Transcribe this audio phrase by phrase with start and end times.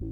[0.00, 0.06] Hallo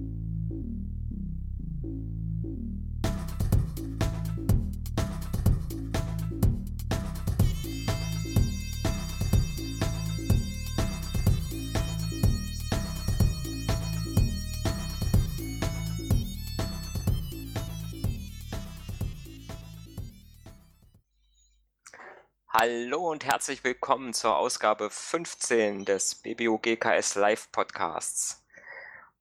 [23.11, 28.45] und herzlich willkommen zur Ausgabe 15 des BBUGKS Live Podcasts.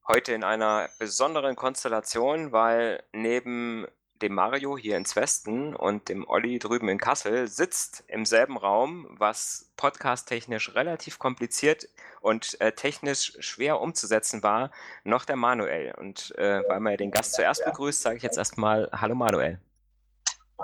[0.08, 3.88] Heute in einer besonderen Konstellation, weil neben
[4.22, 9.08] dem Mario hier ins Westen und dem Olli drüben in Kassel sitzt im selben Raum,
[9.18, 11.90] was podcast-technisch relativ kompliziert
[12.22, 14.70] und äh, technisch schwer umzusetzen war,
[15.04, 15.96] noch der Manuel.
[15.96, 19.60] Und äh, weil man ja den Gast zuerst begrüßt, sage ich jetzt erstmal Hallo Manuel.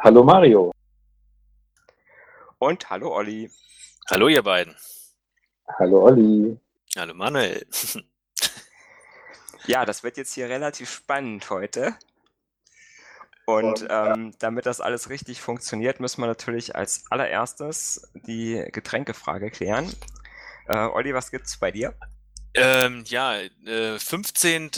[0.04, 0.72] Hallo Mario.
[2.60, 3.50] Und hallo Olli.
[4.12, 4.76] Hallo ihr beiden.
[5.80, 6.60] Hallo Olli.
[6.96, 7.66] Hallo Manuel.
[9.66, 11.96] ja, das wird jetzt hier relativ spannend heute.
[13.46, 19.92] Und ähm, damit das alles richtig funktioniert, müssen wir natürlich als allererstes die Getränkefrage klären.
[20.68, 21.94] Äh, Olli, was gibt's bei dir?
[22.54, 24.72] Ähm, ja, äh, 15.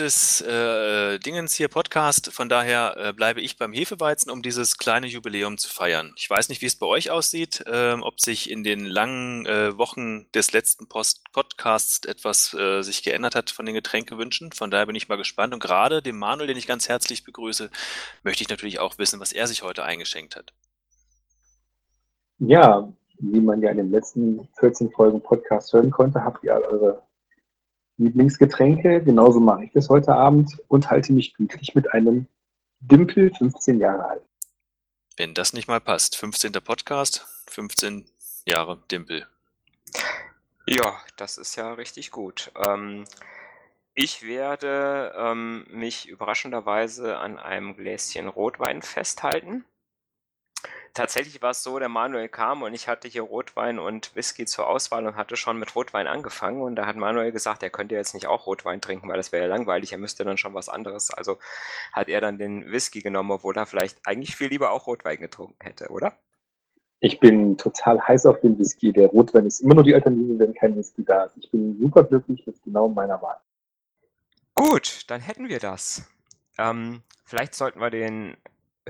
[0.47, 2.31] Äh, Dingens hier Podcast.
[2.31, 6.13] Von daher äh, bleibe ich beim Hefeweizen, um dieses kleine Jubiläum zu feiern.
[6.15, 9.75] Ich weiß nicht, wie es bei euch aussieht, äh, ob sich in den langen äh,
[9.75, 14.51] Wochen des letzten Post Podcasts etwas äh, sich geändert hat von den Getränkewünschen.
[14.51, 15.55] Von daher bin ich mal gespannt.
[15.55, 17.71] Und gerade dem Manuel, den ich ganz herzlich begrüße,
[18.23, 20.53] möchte ich natürlich auch wissen, was er sich heute eingeschenkt hat.
[22.37, 22.87] Ja,
[23.17, 27.01] wie man ja in den letzten 14 Folgen Podcast hören konnte, habt ihr eure
[27.97, 29.03] Lieblingsgetränke.
[29.03, 32.27] Genauso mache ich das heute Abend und halte mich gütlich mit einem
[32.79, 34.23] Dimpel 15 Jahre alt.
[35.17, 36.15] Wenn das nicht mal passt.
[36.17, 36.51] 15.
[36.53, 38.05] Podcast, 15
[38.45, 39.27] Jahre Dimpel.
[40.65, 42.51] Ja, das ist ja richtig gut.
[42.67, 43.05] Ähm,
[43.93, 49.65] ich werde ähm, mich überraschenderweise an einem Gläschen Rotwein festhalten
[50.93, 54.67] tatsächlich war es so, der Manuel kam und ich hatte hier Rotwein und Whisky zur
[54.67, 56.61] Auswahl und hatte schon mit Rotwein angefangen.
[56.61, 59.43] Und da hat Manuel gesagt, er könnte jetzt nicht auch Rotwein trinken, weil das wäre
[59.43, 61.11] ja langweilig, er müsste dann schon was anderes.
[61.11, 61.39] Also
[61.91, 65.57] hat er dann den Whisky genommen, obwohl er vielleicht eigentlich viel lieber auch Rotwein getrunken
[65.61, 66.13] hätte, oder?
[66.99, 68.93] Ich bin total heiß auf den Whisky.
[68.93, 71.35] Der Rotwein ist immer nur die Alternative, wenn kein Whisky da ist.
[71.37, 73.37] Ich bin super glücklich mit genau meiner Wahl.
[74.55, 76.07] Gut, dann hätten wir das.
[76.57, 78.37] Ähm, vielleicht sollten wir den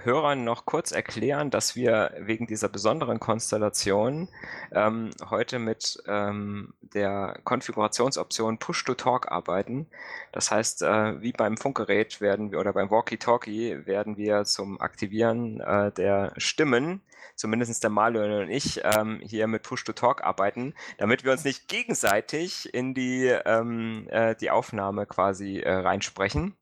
[0.01, 4.27] Hörern noch kurz erklären, dass wir wegen dieser besonderen Konstellation
[4.71, 9.87] ähm, heute mit ähm, der Konfigurationsoption Push-to-Talk arbeiten.
[10.31, 15.59] Das heißt, äh, wie beim Funkgerät werden wir oder beim Walkie-Talkie werden wir zum Aktivieren
[15.59, 17.01] äh, der Stimmen,
[17.35, 22.73] zumindest der Manuel und ich, ähm, hier mit Push-to-Talk arbeiten, damit wir uns nicht gegenseitig
[22.73, 26.57] in die, ähm, äh, die Aufnahme quasi äh, reinsprechen.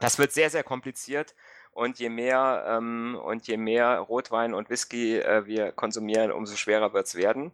[0.00, 1.34] Das wird sehr, sehr kompliziert
[1.76, 6.94] und je mehr ähm, und je mehr Rotwein und Whisky äh, wir konsumieren, umso schwerer
[6.94, 7.52] wird es werden.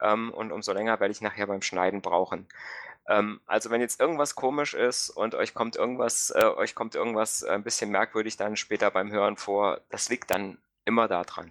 [0.00, 2.46] Ähm, und umso länger werde ich nachher beim Schneiden brauchen.
[3.08, 7.42] Ähm, also wenn jetzt irgendwas komisch ist und euch kommt irgendwas, äh, euch kommt irgendwas
[7.42, 11.50] ein bisschen merkwürdig dann später beim Hören vor, das liegt dann immer da dran.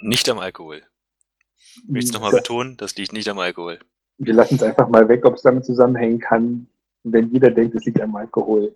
[0.00, 0.82] Nicht am Alkohol.
[1.56, 3.78] Ich will es nochmal betonen, das liegt nicht am Alkohol.
[4.18, 6.66] Wir lassen es einfach mal weg, ob es damit zusammenhängen kann,
[7.04, 8.74] wenn jeder denkt, es liegt am Alkohol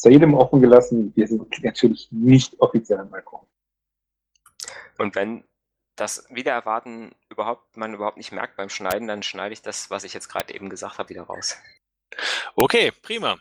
[0.00, 1.12] sei jedem offen gelassen.
[1.14, 3.46] Wir sind natürlich nicht offiziell am Balkon.
[4.96, 5.44] Und wenn
[5.96, 10.04] das wieder erwarten überhaupt, man überhaupt nicht merkt beim Schneiden, dann schneide ich das, was
[10.04, 11.56] ich jetzt gerade eben gesagt habe, wieder raus.
[12.56, 13.38] Okay, prima.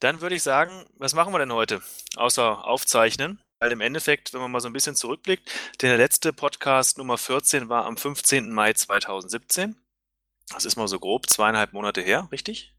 [0.00, 1.80] Dann würde ich sagen, was machen wir denn heute?
[2.16, 3.40] Außer aufzeichnen.
[3.58, 5.50] Weil im Endeffekt, wenn man mal so ein bisschen zurückblickt,
[5.80, 8.52] der letzte Podcast Nummer 14 war am 15.
[8.52, 9.76] Mai 2017.
[10.50, 12.74] Das ist mal so grob zweieinhalb Monate her, richtig?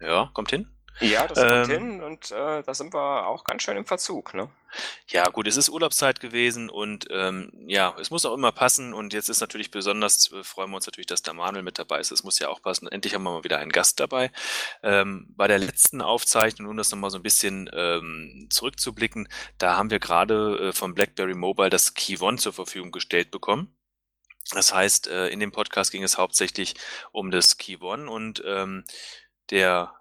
[0.00, 0.77] Ja, kommt hin.
[1.00, 4.34] Ja, das kommt ähm, hin und äh, da sind wir auch ganz schön im Verzug,
[4.34, 4.50] ne?
[5.06, 9.12] Ja, gut, es ist Urlaubszeit gewesen und ähm, ja, es muss auch immer passen und
[9.12, 12.10] jetzt ist natürlich besonders, äh, freuen wir uns natürlich, dass der Manuel mit dabei ist.
[12.10, 12.88] Es muss ja auch passen.
[12.88, 14.30] Endlich haben wir mal wieder einen Gast dabei.
[14.82, 19.28] Ähm, bei der letzten Aufzeichnung, um das nochmal so ein bisschen ähm, zurückzublicken,
[19.58, 23.74] da haben wir gerade äh, von BlackBerry Mobile das Key One zur Verfügung gestellt bekommen.
[24.52, 26.74] Das heißt, äh, in dem Podcast ging es hauptsächlich
[27.12, 28.84] um das Key One und ähm,
[29.50, 29.97] der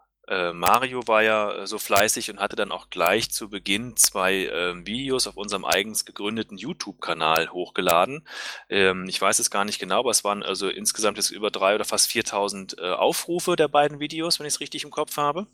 [0.53, 4.85] Mario war ja äh, so fleißig und hatte dann auch gleich zu Beginn zwei ähm,
[4.85, 8.27] Videos auf unserem eigens gegründeten YouTube-Kanal hochgeladen.
[8.69, 11.75] Ähm, ich weiß es gar nicht genau, aber es waren also insgesamt jetzt über drei
[11.75, 15.47] oder fast 4000 äh, Aufrufe der beiden Videos, wenn ich es richtig im Kopf habe.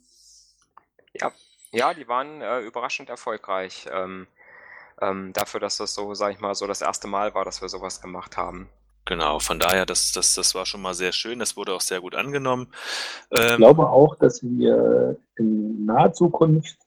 [1.13, 1.31] Ja,
[1.71, 3.87] ja, die waren äh, überraschend erfolgreich.
[3.91, 4.27] Ähm,
[5.01, 7.69] ähm, dafür, dass das so, sag ich mal, so das erste Mal war, dass wir
[7.69, 8.69] sowas gemacht haben.
[9.05, 11.39] Genau, von daher, das, das, das war schon mal sehr schön.
[11.39, 12.67] Das wurde auch sehr gut angenommen.
[13.31, 16.77] Ähm, ich glaube auch, dass wir in naher Zukunft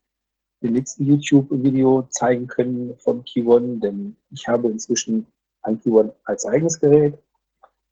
[0.63, 5.27] im nächsten YouTube-Video zeigen können vom Keyone, denn ich habe inzwischen
[5.63, 7.19] ein Keyone als eigenes Gerät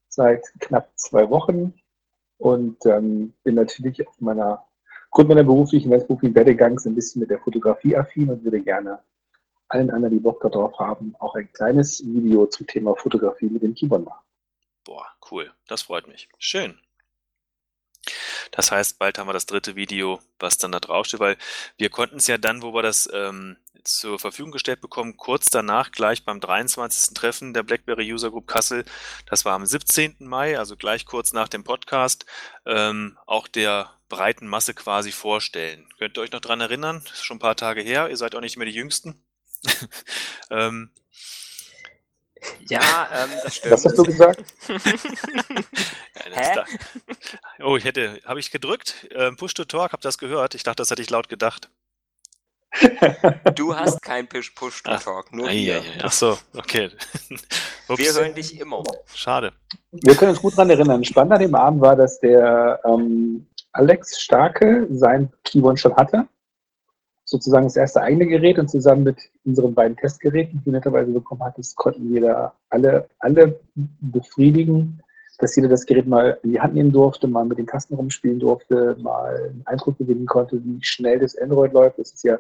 [0.09, 1.75] seit knapp zwei Wochen
[2.38, 4.65] und ähm, bin natürlich auf meiner,
[5.11, 9.00] aufgrund meiner beruflichen, meines beruflichen Werdegangs ein bisschen mit der Fotografie affin und würde gerne
[9.75, 13.75] allen anderen, die Bock darauf haben, auch ein kleines Video zum Thema Fotografie mit dem
[13.75, 14.25] Keyboard machen.
[14.85, 15.53] Boah, cool.
[15.67, 16.29] Das freut mich.
[16.38, 16.79] Schön.
[18.53, 21.37] Das heißt, bald haben wir das dritte Video, was dann da draufsteht, weil
[21.76, 25.91] wir konnten es ja dann, wo wir das ähm, zur Verfügung gestellt bekommen, kurz danach,
[25.91, 27.15] gleich beim 23.
[27.15, 28.85] Treffen der BlackBerry User Group Kassel,
[29.26, 30.17] das war am 17.
[30.21, 32.26] Mai, also gleich kurz nach dem Podcast,
[32.65, 35.88] ähm, auch der breiten Masse quasi vorstellen.
[35.99, 37.03] Könnt ihr euch noch dran erinnern?
[37.05, 39.24] Das ist schon ein paar Tage her, ihr seid auch nicht mehr die Jüngsten.
[40.50, 40.90] ähm,
[42.69, 43.75] ja, ähm, das stimmt.
[43.75, 44.44] Was hast du gesagt?
[46.32, 46.61] Hä?
[47.62, 49.06] Oh, ich hätte, habe ich gedrückt?
[49.12, 50.55] Ähm, Push to Talk, habe das gehört.
[50.55, 51.70] Ich dachte, das hätte ich laut gedacht.
[53.55, 55.82] Du hast kein Push, to Talk, nur wir.
[56.02, 56.90] Ach so, okay.
[57.88, 58.82] wir hören dich immer.
[59.14, 59.52] Schade.
[59.93, 61.05] Wir können uns gut daran erinnern.
[61.05, 66.26] Spannend an dem Abend war, dass der ähm, Alex Starke sein Keyboard schon hatte
[67.34, 71.42] sozusagen das erste eigene Gerät und zusammen mit unseren beiden Testgeräten, die du netterweise bekommen
[71.42, 75.02] hattest, konnten wir da alle, alle befriedigen,
[75.38, 78.38] dass jeder das Gerät mal in die Hand nehmen durfte, mal mit den Tasten rumspielen
[78.38, 81.98] durfte, mal einen Eindruck gewinnen konnte, wie schnell das Android läuft.
[81.98, 82.38] Das ist ja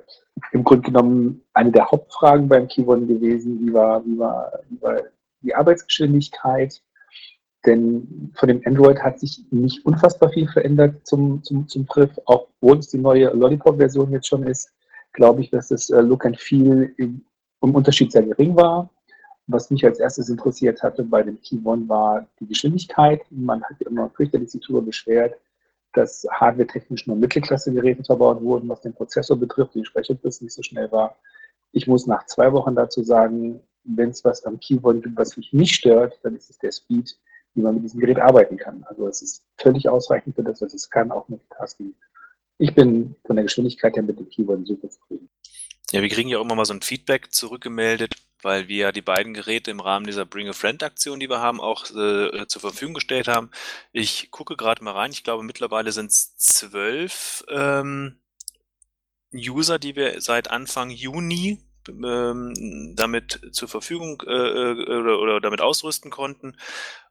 [0.52, 3.66] im Grunde genommen eine der Hauptfragen beim Keyboard gewesen.
[3.66, 5.02] Wie war, wie war, wie war
[5.40, 6.80] die Arbeitsgeschwindigkeit?
[7.66, 11.86] Denn von dem Android hat sich nicht unfassbar viel verändert zum, zum, zum
[12.26, 14.73] auch obwohl es die neue Lollipop-Version jetzt schon ist
[15.14, 17.24] glaube ich, dass das äh, Look and Feel im,
[17.60, 18.90] Unterschied sehr gering war.
[19.46, 23.22] Was mich als erstes interessiert hatte bei dem Key One war die Geschwindigkeit.
[23.30, 25.34] Man hat immer fürchterlich sich darüber beschwert,
[25.94, 30.92] dass hardware-technisch nur Mittelklasse-Geräte verbaut wurden, was den Prozessor betrifft, die Speicherfrist nicht so schnell
[30.92, 31.16] war.
[31.72, 35.52] Ich muss nach zwei Wochen dazu sagen, wenn es was am Keyboard gibt, was mich
[35.54, 37.16] nicht stört, dann ist es der Speed,
[37.54, 38.84] wie man mit diesem Gerät arbeiten kann.
[38.88, 41.94] Also es ist völlig ausreichend für das, was es kann, auch mit Tasking
[42.64, 45.28] ich bin von der Geschwindigkeit her mit dem Keyboard super zufrieden.
[45.92, 49.02] Ja, wir kriegen ja auch immer mal so ein Feedback zurückgemeldet, weil wir ja die
[49.02, 52.62] beiden Geräte im Rahmen dieser Bring a Friend Aktion, die wir haben, auch äh, zur
[52.62, 53.50] Verfügung gestellt haben.
[53.92, 55.12] Ich gucke gerade mal rein.
[55.12, 58.18] Ich glaube, mittlerweile sind es zwölf ähm,
[59.34, 65.60] User, die wir seit Anfang Juni ähm, damit zur Verfügung äh, äh oder, oder damit
[65.60, 66.56] ausrüsten konnten.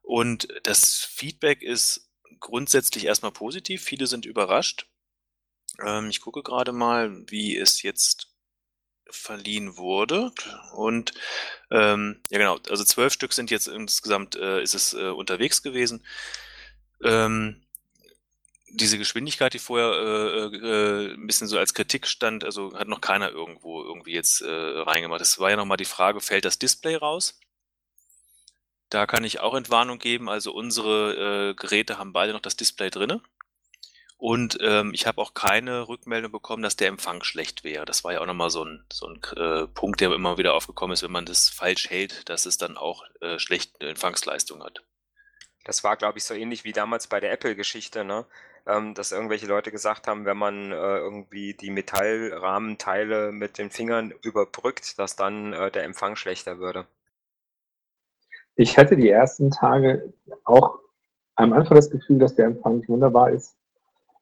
[0.01, 2.09] Und das Feedback ist
[2.39, 3.83] grundsätzlich erstmal positiv.
[3.83, 4.87] Viele sind überrascht.
[5.81, 8.33] Ähm, ich gucke gerade mal, wie es jetzt
[9.09, 10.31] verliehen wurde.
[10.73, 11.13] Und
[11.71, 16.05] ähm, ja genau, also zwölf Stück sind jetzt insgesamt äh, ist es äh, unterwegs gewesen.
[17.03, 17.63] Ähm,
[18.75, 23.01] diese Geschwindigkeit, die vorher äh, äh, ein bisschen so als Kritik stand, also hat noch
[23.01, 25.21] keiner irgendwo irgendwie jetzt äh, reingemacht.
[25.21, 27.39] Es war ja nochmal die Frage, fällt das Display raus?
[28.89, 30.29] Da kann ich auch Entwarnung geben.
[30.29, 33.21] Also unsere äh, Geräte haben beide noch das Display drinne.
[34.23, 37.83] Und ähm, ich habe auch keine Rückmeldung bekommen, dass der Empfang schlecht wäre.
[37.83, 40.93] Das war ja auch nochmal so ein, so ein äh, Punkt, der immer wieder aufgekommen
[40.93, 44.81] ist, wenn man das falsch hält, dass es dann auch äh, schlechte Empfangsleistung hat.
[45.65, 48.25] Das war, glaube ich, so ähnlich wie damals bei der Apple-Geschichte, ne?
[48.65, 54.13] Ähm, dass irgendwelche Leute gesagt haben, wenn man äh, irgendwie die Metallrahmenteile mit den Fingern
[54.21, 56.87] überbrückt, dass dann äh, der Empfang schlechter würde.
[58.55, 60.13] Ich hatte die ersten Tage
[60.45, 60.79] auch
[61.35, 63.57] am Anfang das Gefühl, dass der Empfang nicht wunderbar ist.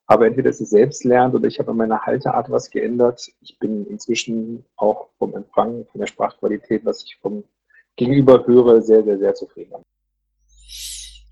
[0.08, 3.32] Aber entweder es selbst lernt oder ich habe an meiner Halteart was geändert.
[3.42, 7.44] Ich bin inzwischen auch vom Empfang, von der Sprachqualität, was ich vom
[7.96, 9.86] Gegenüber höre, sehr, sehr, sehr zufrieden.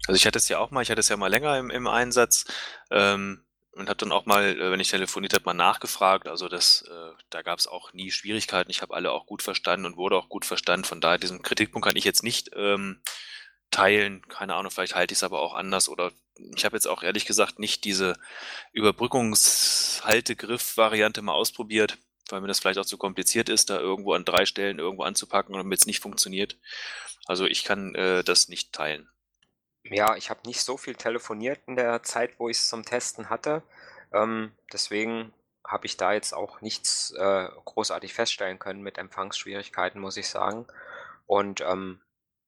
[0.07, 1.87] Also ich hatte es ja auch mal, ich hatte es ja mal länger im, im
[1.87, 2.45] Einsatz
[2.89, 6.27] ähm, und habe dann auch mal, äh, wenn ich telefoniert habe, mal nachgefragt.
[6.27, 8.71] Also das, äh, da gab es auch nie Schwierigkeiten.
[8.71, 10.85] Ich habe alle auch gut verstanden und wurde auch gut verstanden.
[10.85, 13.01] Von daher, diesen Kritikpunkt kann ich jetzt nicht ähm,
[13.71, 14.21] teilen.
[14.27, 16.11] Keine Ahnung, vielleicht halte ich es aber auch anders oder
[16.55, 18.15] ich habe jetzt auch ehrlich gesagt nicht diese
[18.73, 24.45] Überbrückungshaltegriff-Variante mal ausprobiert, weil mir das vielleicht auch zu kompliziert ist, da irgendwo an drei
[24.45, 26.57] Stellen irgendwo anzupacken, damit es nicht funktioniert.
[27.25, 29.09] Also ich kann äh, das nicht teilen.
[29.83, 33.29] Ja, ich habe nicht so viel telefoniert in der Zeit, wo ich es zum Testen
[33.29, 33.63] hatte.
[34.13, 35.33] Ähm, deswegen
[35.65, 40.67] habe ich da jetzt auch nichts äh, großartig feststellen können mit Empfangsschwierigkeiten, muss ich sagen.
[41.27, 42.01] Und ähm,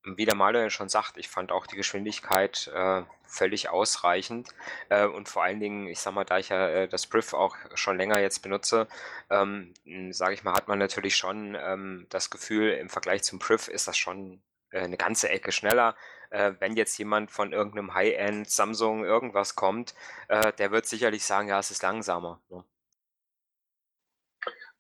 [0.03, 4.49] wie der Maler schon sagt, ich fand auch die Geschwindigkeit äh, völlig ausreichend.
[4.89, 7.55] Äh, und vor allen Dingen, ich sag mal, da ich ja äh, das Brief auch
[7.75, 8.87] schon länger jetzt benutze,
[9.29, 9.73] ähm,
[10.11, 13.87] sage ich mal, hat man natürlich schon ähm, das Gefühl, im Vergleich zum Brief ist
[13.87, 14.41] das schon
[14.71, 15.95] äh, eine ganze Ecke schneller.
[16.31, 19.93] Äh, wenn jetzt jemand von irgendeinem High-End Samsung irgendwas kommt,
[20.29, 22.41] äh, der wird sicherlich sagen, ja, es ist langsamer.
[22.49, 22.63] Ne?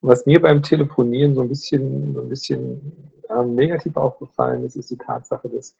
[0.01, 4.89] Was mir beim Telefonieren so ein bisschen, so ein bisschen ähm, negativ aufgefallen ist, ist
[4.89, 5.75] die Tatsache, dass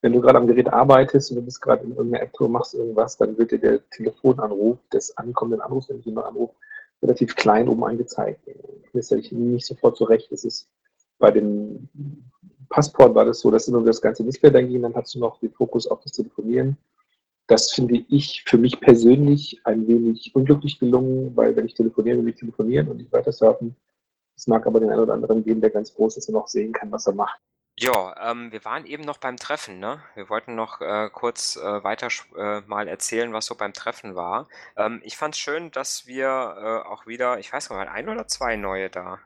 [0.00, 3.16] wenn du gerade am Gerät arbeitest und du bist gerade in irgendeiner App-Tour, machst irgendwas,
[3.16, 6.54] dann wird dir der Telefonanruf des ankommenden Anrufs, wenn jemand anrufe,
[7.02, 8.40] relativ klein oben angezeigt.
[8.92, 10.32] Das ist ja nicht sofort zurecht.
[10.32, 10.68] Das ist
[11.18, 11.88] bei dem
[12.68, 15.38] Passport war das so, dass immer das ganze Display da ging, dann hast du noch
[15.40, 16.76] den Fokus auf das Telefonieren.
[17.46, 22.30] Das finde ich für mich persönlich ein wenig unglücklich gelungen, weil wenn ich telefoniere, will
[22.30, 23.76] ich telefonieren und nicht weiter surfen.
[24.36, 26.72] Es mag aber den einen oder anderen geben, der ganz groß ist und auch sehen
[26.72, 27.40] kann, was er macht.
[27.78, 30.02] Ja, ähm, wir waren eben noch beim Treffen, ne?
[30.14, 34.48] Wir wollten noch äh, kurz äh, weiter äh, mal erzählen, was so beim Treffen war.
[34.76, 38.26] Ähm, ich fand es schön, dass wir äh, auch wieder, ich weiß nicht, ein oder
[38.26, 39.20] zwei neue da.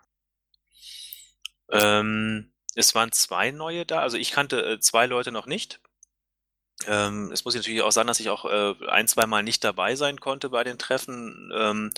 [1.70, 4.00] Ähm, es waren zwei neue da.
[4.00, 5.80] Also ich kannte äh, zwei Leute noch nicht.
[6.86, 9.96] Ähm, es muss natürlich auch sein, dass ich auch äh, ein, zwei Mal nicht dabei
[9.96, 11.50] sein konnte bei den Treffen.
[11.54, 11.90] Ähm,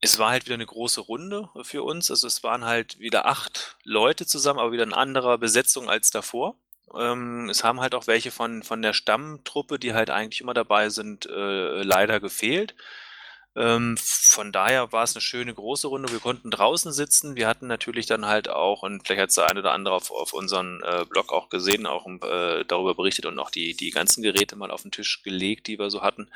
[0.00, 2.10] es war halt wieder eine große Runde für uns.
[2.10, 6.56] Also es waren halt wieder acht Leute zusammen, aber wieder in anderer Besetzung als davor.
[6.94, 10.90] Ähm, es haben halt auch welche von, von der Stammtruppe, die halt eigentlich immer dabei
[10.90, 12.74] sind, äh, leider gefehlt.
[13.54, 16.10] Ähm, von daher war es eine schöne große Runde.
[16.10, 17.36] Wir konnten draußen sitzen.
[17.36, 20.10] Wir hatten natürlich dann halt auch, und vielleicht hat es der eine oder andere auf,
[20.10, 24.22] auf unseren äh, Blog auch gesehen, auch äh, darüber berichtet und auch die, die ganzen
[24.22, 26.30] Geräte mal auf den Tisch gelegt, die wir so hatten.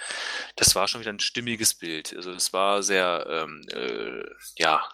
[0.57, 2.15] Das war schon wieder ein stimmiges Bild.
[2.15, 4.25] Also es war sehr, ähm, äh,
[4.59, 4.87] ja,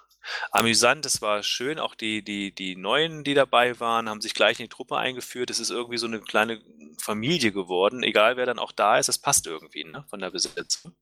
[0.53, 4.61] amüsant, es war schön, auch die, die, die Neuen, die dabei waren, haben sich gleich
[4.61, 5.51] in die Truppe eingeführt.
[5.51, 6.63] Es ist irgendwie so eine kleine
[6.99, 10.95] Familie geworden, egal wer dann auch da ist, es passt irgendwie ne, von der Besetzung.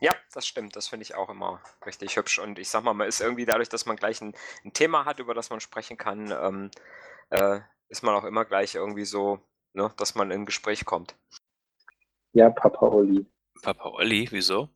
[0.00, 0.76] Ja, das stimmt.
[0.76, 2.38] Das finde ich auch immer richtig hübsch.
[2.38, 4.34] Und ich sag mal, man ist irgendwie dadurch, dass man gleich ein,
[4.64, 6.70] ein Thema hat, über das man sprechen kann, ähm,
[7.30, 9.40] äh, ist man auch immer gleich irgendwie so,
[9.72, 11.16] ne, dass man in ein Gespräch kommt.
[12.32, 13.26] Ja, Papa Olli.
[13.62, 14.68] Papa Olli, wieso?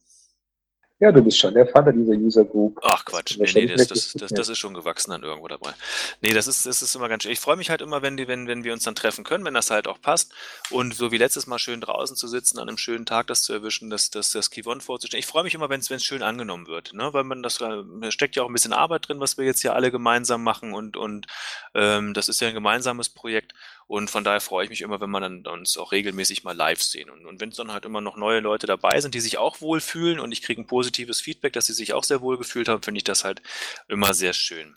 [1.00, 2.78] Ja, du bist schon der Vater dieser User Group.
[2.82, 5.72] Ach Quatsch, nee, nee, das, das, das, das, ist schon gewachsen dann irgendwo dabei.
[6.20, 7.32] Nee, das ist, das ist immer ganz schön.
[7.32, 9.54] Ich freue mich halt immer, wenn, die, wenn, wenn wir uns dann treffen können, wenn
[9.54, 10.32] das halt auch passt.
[10.70, 13.52] Und so wie letztes Mal schön draußen zu sitzen, an einem schönen Tag das zu
[13.52, 15.18] erwischen, das, das, das Keyone vorzustellen.
[15.18, 17.12] Ich freue mich immer, wenn es schön angenommen wird, ne?
[17.12, 19.74] weil man das, da steckt ja auch ein bisschen Arbeit drin, was wir jetzt hier
[19.74, 21.26] alle gemeinsam machen und, und
[21.74, 23.52] ähm, das ist ja ein gemeinsames Projekt.
[23.86, 26.82] Und von daher freue ich mich immer, wenn man dann uns auch regelmäßig mal live
[26.82, 27.10] sehen.
[27.10, 29.60] Und, und wenn es dann halt immer noch neue Leute dabei sind, die sich auch
[29.60, 32.82] wohlfühlen und ich kriege ein positives Feedback, dass sie sich auch sehr wohl gefühlt haben,
[32.82, 33.42] finde ich das halt
[33.88, 34.76] immer sehr schön.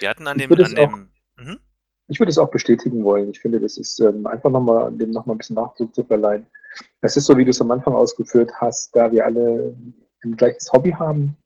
[0.00, 1.60] Wir hatten an dem, an dem mhm.
[2.08, 3.30] Ich würde es auch bestätigen wollen.
[3.30, 6.46] Ich finde, das ist ähm, einfach nochmal, dem nochmal ein bisschen Nachdruck zu verleihen.
[7.00, 9.74] Es ist so, wie du es am Anfang ausgeführt hast, da wir alle
[10.24, 11.36] ein gleiches Hobby haben,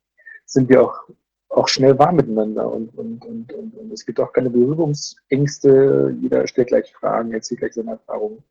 [0.46, 1.08] sind wir auch
[1.50, 6.14] auch schnell warm miteinander und, und, und, und, und es gibt auch keine Berührungsängste.
[6.20, 8.44] Jeder stellt gleich Fragen, erzählt gleich seine Erfahrungen.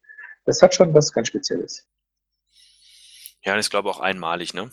[0.46, 1.88] Das hat schon was ganz Spezielles.
[3.44, 4.72] Ja, ich glaube auch einmalig, ne?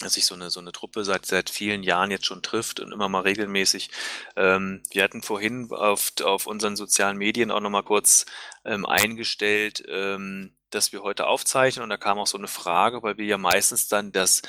[0.00, 2.92] Dass sich so eine, so eine Truppe seit, seit vielen Jahren jetzt schon trifft und
[2.92, 3.90] immer mal regelmäßig.
[4.36, 8.26] Ähm, wir hatten vorhin auf, auf unseren sozialen Medien auch nochmal kurz
[8.64, 13.18] ähm, eingestellt, ähm, dass wir heute aufzeichnen und da kam auch so eine Frage, weil
[13.18, 14.42] wir ja meistens dann das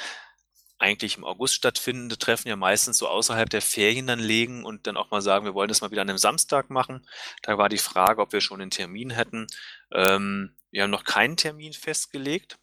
[0.81, 4.97] eigentlich im August stattfindende Treffen ja meistens so außerhalb der Ferien dann legen und dann
[4.97, 7.05] auch mal sagen, wir wollen das mal wieder an einem Samstag machen.
[7.43, 9.47] Da war die Frage, ob wir schon einen Termin hätten.
[9.93, 12.57] Ähm, wir haben noch keinen Termin festgelegt.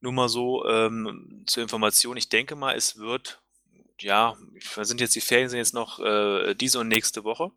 [0.00, 2.16] Nur mal so ähm, zur Information.
[2.16, 3.40] Ich denke mal, es wird,
[4.00, 4.36] ja,
[4.80, 7.52] sind jetzt die Ferien sind jetzt noch äh, diese und nächste Woche.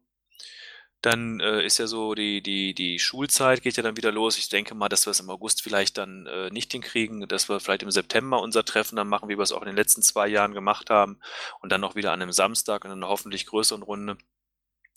[1.02, 4.38] Dann äh, ist ja so die, die, die Schulzeit geht ja dann wieder los.
[4.38, 7.60] Ich denke mal, dass wir es im August vielleicht dann äh, nicht hinkriegen, dass wir
[7.60, 10.28] vielleicht im September unser Treffen dann machen, wie wir es auch in den letzten zwei
[10.30, 11.20] Jahren gemacht haben.
[11.60, 14.18] Und dann noch wieder an einem Samstag in einer hoffentlich größeren Runde.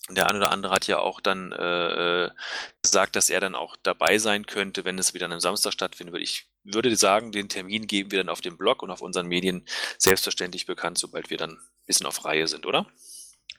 [0.08, 2.30] Der eine oder andere hat ja auch dann äh,
[2.82, 6.12] gesagt, dass er dann auch dabei sein könnte, wenn es wieder an einem Samstag stattfinden
[6.12, 6.22] würde.
[6.22, 9.66] Ich würde sagen, den Termin geben wir dann auf dem Blog und auf unseren Medien
[9.98, 12.86] selbstverständlich bekannt, sobald wir dann ein bisschen auf Reihe sind, oder?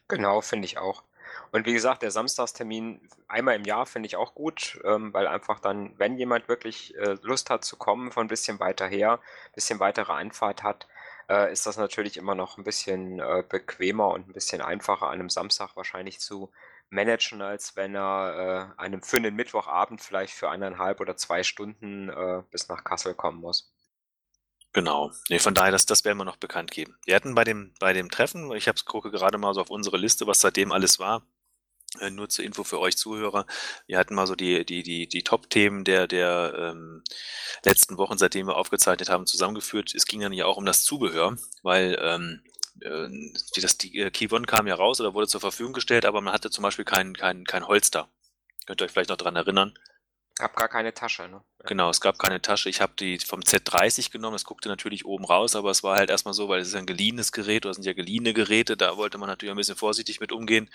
[0.07, 1.03] Genau, finde ich auch.
[1.51, 5.59] Und wie gesagt, der Samstagstermin einmal im Jahr finde ich auch gut, ähm, weil einfach
[5.59, 9.53] dann, wenn jemand wirklich äh, Lust hat zu kommen, von ein bisschen weiter her, ein
[9.53, 10.87] bisschen weitere Anfahrt hat,
[11.29, 15.19] äh, ist das natürlich immer noch ein bisschen äh, bequemer und ein bisschen einfacher an
[15.19, 16.51] einem Samstag wahrscheinlich zu
[16.89, 22.09] managen, als wenn er äh, einem für einen Mittwochabend vielleicht für eineinhalb oder zwei Stunden
[22.09, 23.73] äh, bis nach Kassel kommen muss.
[24.73, 25.11] Genau.
[25.29, 26.95] Nee, von daher, das, das werden wir noch bekannt geben.
[27.05, 29.97] Wir hatten bei dem, bei dem Treffen, ich habe gucke gerade mal so auf unsere
[29.97, 31.23] Liste, was seitdem alles war,
[32.11, 33.45] nur zur Info für euch Zuhörer.
[33.85, 37.03] Wir hatten mal so die, die, die, die Top-Themen der, der ähm,
[37.63, 39.93] letzten Wochen, seitdem wir aufgezeichnet haben, zusammengeführt.
[39.95, 42.41] Es ging dann ja auch um das Zubehör, weil ähm,
[42.81, 43.09] äh,
[43.61, 46.49] das, die äh, Keyone kam ja raus oder wurde zur Verfügung gestellt, aber man hatte
[46.49, 48.09] zum Beispiel kein, kein, kein Holster.
[48.65, 49.73] Könnt ihr euch vielleicht noch dran erinnern?
[50.39, 51.43] Gab gar keine Tasche, ne?
[51.65, 52.69] Genau, es gab keine Tasche.
[52.69, 56.11] Ich habe die vom Z30 genommen, das guckte natürlich oben raus, aber es war halt
[56.11, 59.17] erstmal so, weil es ist ein geliehenes Gerät oder sind ja geliehene Geräte, da wollte
[59.17, 60.69] man natürlich ein bisschen vorsichtig mit umgehen.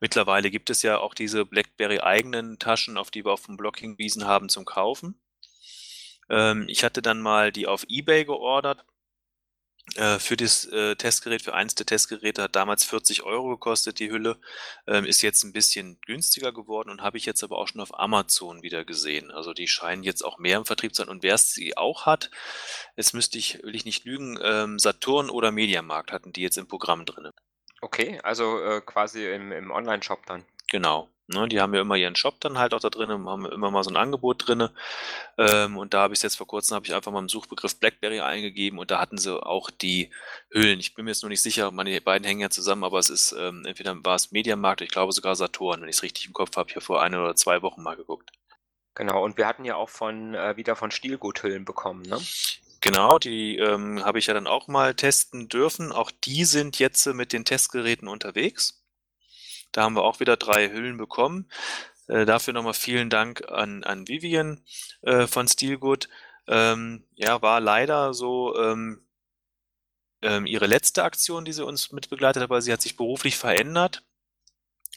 [0.00, 3.78] Mittlerweile gibt es ja auch diese BlackBerry eigenen Taschen, auf die wir auf dem Blog
[3.78, 5.20] hingewiesen haben, zum Kaufen.
[6.28, 8.84] Ähm, ich hatte dann mal die auf Ebay geordert
[10.18, 14.40] für das äh, Testgerät, für eins der Testgeräte hat damals 40 Euro gekostet, die Hülle,
[14.86, 17.98] ähm, ist jetzt ein bisschen günstiger geworden und habe ich jetzt aber auch schon auf
[17.98, 19.30] Amazon wieder gesehen.
[19.30, 21.10] Also die scheinen jetzt auch mehr im Vertrieb zu sein.
[21.10, 22.30] Und wer es sie auch hat,
[22.96, 26.66] jetzt müsste ich, will ich nicht lügen, ähm, Saturn oder Mediamarkt hatten die jetzt im
[26.66, 27.30] Programm drin.
[27.80, 30.44] Okay, also äh, quasi im, im Online-Shop dann.
[30.70, 31.13] Genau.
[31.26, 33.82] Ne, die haben ja immer ihren Shop dann halt auch da drin, haben immer mal
[33.82, 34.68] so ein Angebot drin.
[35.38, 38.20] Ähm, und da habe ich jetzt vor kurzem habe ich einfach mal im Suchbegriff BlackBerry
[38.20, 40.10] eingegeben und da hatten sie auch die
[40.50, 40.80] Hüllen.
[40.80, 43.32] Ich bin mir jetzt nur nicht sicher, meine beiden hängen ja zusammen, aber es ist
[43.38, 46.56] ähm, entweder war es Mediamarkt, ich glaube sogar Saturn, wenn ich es richtig im Kopf
[46.58, 48.30] habe, hier vor ein oder zwei Wochen mal geguckt.
[48.94, 52.20] Genau, und wir hatten ja auch von äh, wieder von Stilguthüllen bekommen, ne?
[52.82, 55.90] Genau, die ähm, habe ich ja dann auch mal testen dürfen.
[55.90, 58.83] Auch die sind jetzt mit den Testgeräten unterwegs.
[59.74, 61.48] Da haben wir auch wieder drei Hüllen bekommen.
[62.06, 64.62] Äh, dafür nochmal vielen Dank an, an Vivian
[65.02, 66.08] äh, von Steelgood.
[66.46, 69.04] Ähm, ja, war leider so ähm,
[70.22, 74.02] ähm, ihre letzte Aktion, die sie uns mitbegleitet hat, weil sie hat sich beruflich verändert.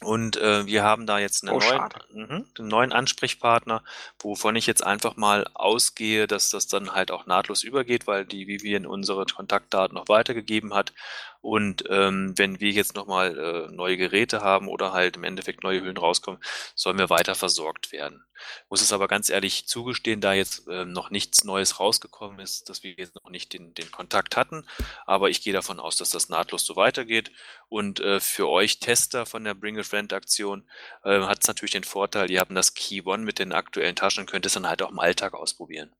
[0.00, 3.82] Und äh, wir haben da jetzt einen, oh, neuen, mh, einen neuen Ansprechpartner,
[4.20, 8.46] wovon ich jetzt einfach mal ausgehe, dass das dann halt auch nahtlos übergeht, weil die
[8.46, 10.92] Vivian unsere Kontaktdaten noch weitergegeben hat.
[11.40, 15.80] Und ähm, wenn wir jetzt nochmal äh, neue Geräte haben oder halt im Endeffekt neue
[15.80, 16.40] Hüllen rauskommen,
[16.74, 18.24] sollen wir weiter versorgt werden.
[18.68, 22.82] Muss es aber ganz ehrlich zugestehen, da jetzt äh, noch nichts Neues rausgekommen ist, dass
[22.82, 24.64] wir jetzt noch nicht den, den Kontakt hatten.
[25.06, 27.30] Aber ich gehe davon aus, dass das nahtlos so weitergeht.
[27.68, 30.64] Und äh, für euch Tester von der Bring a Friend Aktion
[31.04, 34.26] äh, hat es natürlich den Vorteil, ihr habt das Key One mit den aktuellen Taschen,
[34.26, 35.92] könnt es dann halt auch im Alltag ausprobieren.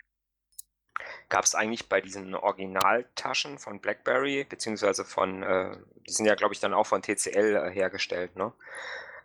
[1.28, 5.76] Gab es eigentlich bei diesen Originaltaschen von BlackBerry, beziehungsweise von, äh,
[6.06, 8.52] die sind ja, glaube ich, dann auch von TCL äh, hergestellt, ne?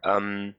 [0.03, 0.55] Ähm,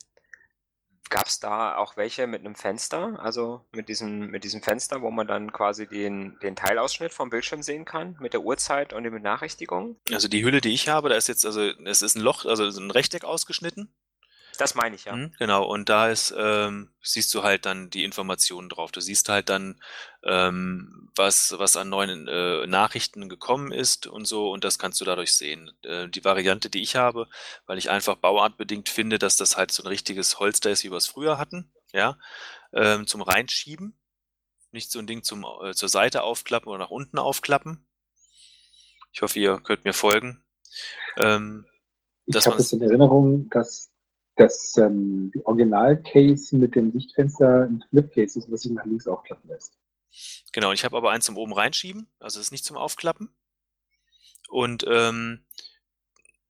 [1.10, 5.10] Gab es da auch welche mit einem Fenster, also mit diesem, mit diesem Fenster, wo
[5.10, 9.12] man dann quasi den, den Teilausschnitt vom Bildschirm sehen kann, mit der Uhrzeit und den
[9.12, 9.96] Benachrichtigungen?
[10.10, 12.64] Also die Hülle, die ich habe, da ist jetzt, also es ist ein Loch, also
[12.64, 13.92] ein Rechteck ausgeschnitten
[14.56, 15.14] das meine ich, ja.
[15.14, 18.92] Mhm, genau, und da ist, ähm, siehst du halt dann die Informationen drauf.
[18.92, 19.80] Du siehst halt dann,
[20.22, 25.04] ähm, was, was an neuen äh, Nachrichten gekommen ist und so, und das kannst du
[25.04, 25.70] dadurch sehen.
[25.82, 27.28] Äh, die Variante, die ich habe,
[27.66, 30.96] weil ich einfach bauartbedingt finde, dass das halt so ein richtiges Holster ist, wie wir
[30.96, 32.18] es früher hatten, ja,
[32.72, 33.96] ähm, zum Reinschieben.
[34.72, 37.86] Nicht so ein Ding zum äh, zur Seite aufklappen oder nach unten aufklappen.
[39.12, 40.42] Ich hoffe, ihr könnt mir folgen.
[41.16, 41.66] Ähm,
[42.26, 43.93] ich habe es in Erinnerung, dass
[44.36, 49.78] das ähm, Original-Case mit dem Sichtfenster ein Flip-Case ist, was sich nach links aufklappen lässt.
[50.52, 53.34] Genau, ich habe aber eins zum oben reinschieben, also ist nicht zum Aufklappen.
[54.48, 55.44] Und ähm,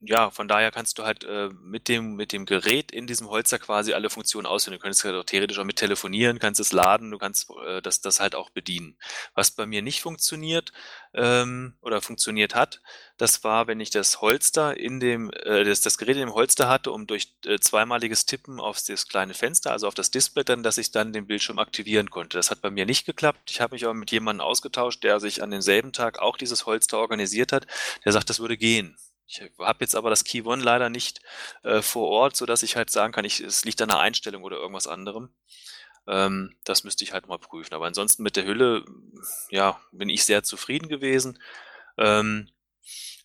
[0.07, 3.59] ja, von daher kannst du halt äh, mit dem mit dem Gerät in diesem Holster
[3.59, 4.75] quasi alle Funktionen ausführen.
[4.75, 8.01] Du könntest halt auch theoretisch auch mit telefonieren, kannst es laden, du kannst äh, das
[8.01, 8.97] das halt auch bedienen.
[9.35, 10.73] Was bei mir nicht funktioniert
[11.15, 12.83] ähm, oder funktioniert hat,
[13.17, 16.69] das war, wenn ich das Holster in dem äh, das das Gerät in dem Holster
[16.69, 20.63] hatte, um durch äh, zweimaliges Tippen auf das kleine Fenster, also auf das Display dann,
[20.63, 22.37] dass ich dann den Bildschirm aktivieren konnte.
[22.37, 23.51] Das hat bei mir nicht geklappt.
[23.51, 26.99] Ich habe mich aber mit jemandem ausgetauscht, der sich an demselben Tag auch dieses Holster
[26.99, 27.67] organisiert hat.
[28.05, 28.97] Der sagt, das würde gehen.
[29.27, 31.21] Ich habe jetzt aber das Key One leider nicht
[31.63, 34.59] äh, vor Ort, sodass ich halt sagen kann, ich, es liegt an der Einstellung oder
[34.59, 35.31] irgendwas anderem.
[36.07, 37.75] Ähm, das müsste ich halt mal prüfen.
[37.75, 38.85] Aber ansonsten mit der Hülle,
[39.51, 41.39] ja, bin ich sehr zufrieden gewesen,
[41.97, 42.51] ähm,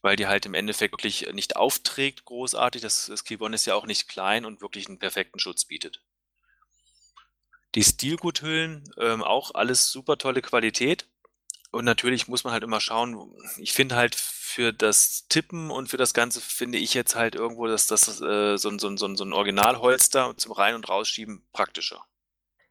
[0.02, 2.82] weil die halt im Endeffekt wirklich nicht aufträgt großartig.
[2.82, 6.02] Das, das One ist ja auch nicht klein und wirklich einen perfekten Schutz bietet.
[7.76, 11.08] Die Stilguthüllen, ähm, auch alles super tolle Qualität.
[11.72, 14.16] Und natürlich muss man halt immer schauen, ich finde halt
[14.50, 18.58] für das Tippen und für das Ganze finde ich jetzt halt irgendwo, dass das äh,
[18.58, 22.04] so, ein- so, ein- so, ein- so ein Originalholster zum Rein- und Rausschieben praktischer.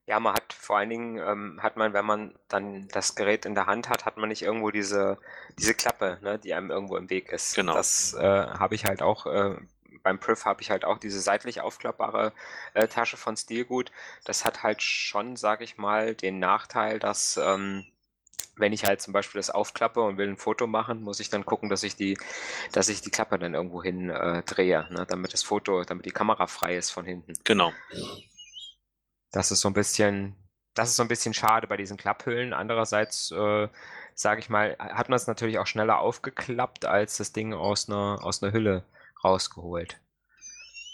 [0.06, 3.54] Ja, man hat vor allen Dingen, ähm, hat man, wenn man dann das Gerät in
[3.54, 5.18] der Hand hat, hat man nicht irgendwo diese,
[5.58, 7.54] diese Klappe, ne, die einem irgendwo im Weg ist.
[7.54, 7.74] Genau.
[7.74, 9.56] Das äh, habe ich halt auch, äh,
[10.02, 12.32] beim Priv habe ich halt auch diese seitlich aufklappbare
[12.74, 13.92] äh, Tasche von Stilgut.
[14.24, 17.84] Das hat halt schon, sage ich mal, den Nachteil, dass ähm,
[18.58, 21.44] wenn ich halt zum Beispiel das aufklappe und will ein Foto machen, muss ich dann
[21.44, 22.18] gucken, dass ich die,
[22.72, 26.10] dass ich die Klappe dann irgendwo hin äh, drehe, ne, damit das Foto, damit die
[26.10, 27.34] Kamera frei ist von hinten.
[27.44, 27.72] Genau.
[29.30, 30.36] Das ist so ein bisschen,
[30.74, 32.52] das ist so ein bisschen schade bei diesen Klapphüllen.
[32.52, 33.68] Andererseits, äh,
[34.14, 38.18] sage ich mal, hat man es natürlich auch schneller aufgeklappt, als das Ding aus einer,
[38.22, 38.84] aus einer Hülle
[39.22, 40.00] rausgeholt.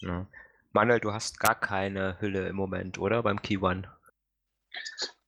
[0.01, 0.27] Ja.
[0.73, 3.23] Manuel, du hast gar keine Hülle im Moment, oder?
[3.23, 3.89] Beim Key One.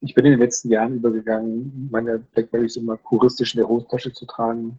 [0.01, 4.27] Ich bin in den letzten Jahren übergegangen, meine Blackberries immer kuristisch in der Hosentasche zu
[4.27, 4.79] tragen.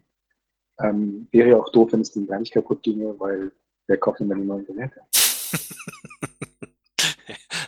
[0.80, 3.50] Ähm, wäre ja auch doof, wenn es denen gar nicht kaputt ginge, weil
[3.88, 5.00] wer kauft denn dann die neuen Geräte?
[5.12, 5.56] das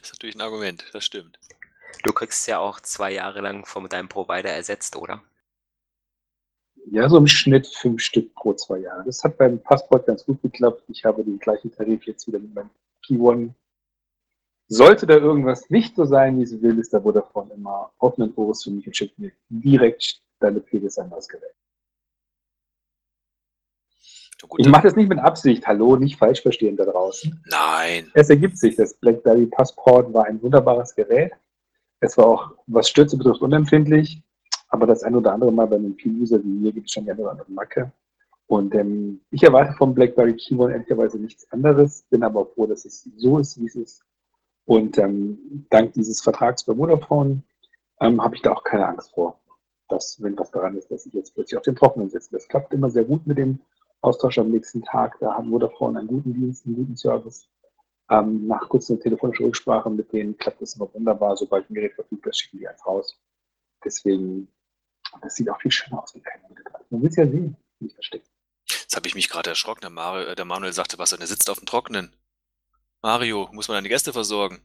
[0.03, 1.39] ist natürlich ein Argument, das stimmt.
[2.05, 5.23] Du kriegst ja auch zwei Jahre lang von deinem Provider ersetzt, oder?
[6.87, 9.05] Ja, so im Schnitt fünf Stück pro zwei Jahre.
[9.05, 10.83] Das hat beim Passport ganz gut geklappt.
[10.89, 12.71] Ich habe den gleichen Tarif jetzt wieder mit meinem
[13.05, 13.55] Key One.
[14.73, 18.63] Sollte da irgendwas nicht so sein, wie sie will, ist der Vodafone immer offenen Ohres
[18.63, 21.57] für mich und schickt mir direkt deine PDS an das Gerät.
[24.59, 25.67] ich mache das nicht mit Absicht.
[25.67, 27.43] Hallo, nicht falsch verstehen da draußen.
[27.51, 28.13] Nein.
[28.15, 28.77] Es ergibt sich.
[28.77, 31.33] Das BlackBerry Passport war ein wunderbares Gerät.
[31.99, 34.23] Es war auch, was Stürze betrifft, unempfindlich.
[34.69, 37.11] Aber das ein oder andere Mal bei einem Key-User wie mir gibt es schon die
[37.11, 37.93] eine oder andere Macke.
[38.47, 43.03] Und ähm, ich erwarte vom BlackBerry Keyboard ehrlicherweise nichts anderes, bin aber froh, dass es
[43.17, 44.05] so ist, wie es ist.
[44.71, 47.43] Und ähm, dank dieses Vertrags bei Vodafone
[48.01, 49.41] ähm, habe ich da auch keine Angst vor,
[49.89, 52.31] dass, wenn was daran ist, dass ich jetzt plötzlich auf den Trockenen sitze.
[52.31, 53.59] Das klappt immer sehr gut mit dem
[54.01, 55.19] Austausch am nächsten Tag.
[55.19, 57.49] Da hat Vodafone einen guten Dienst, einen guten Service.
[58.11, 61.37] Ähm, nach kurzer telefonischer Rücksprache mit denen klappt es immer wunderbar.
[61.37, 63.19] Sobald ein Gerät verfügbar ist, schicken die eins raus.
[63.85, 64.47] Deswegen
[65.21, 66.83] das sieht auch viel schöner aus wie kein Fotograf.
[66.91, 68.29] Man will es ja sehen, nicht versteckt.
[68.69, 69.81] Jetzt habe ich mich gerade erschrocken.
[69.81, 72.13] Der, Mario, äh, der Manuel sagte, was, er sitzt auf dem Trockenen.
[73.03, 74.63] Mario, muss man deine Gäste versorgen?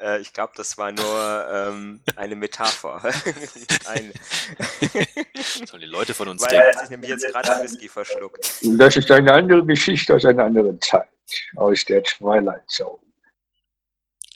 [0.00, 3.02] Äh, ich glaube, das war nur ähm, eine Metapher.
[3.86, 4.12] eine.
[5.66, 6.66] Sollen die Leute von uns Weil denken?
[6.66, 8.60] Er hat sich nämlich jetzt gerade Whisky verschluckt.
[8.78, 11.08] Das ist eine andere Geschichte aus einer anderen Zeit.
[11.56, 13.00] Aus der Twilight Zone.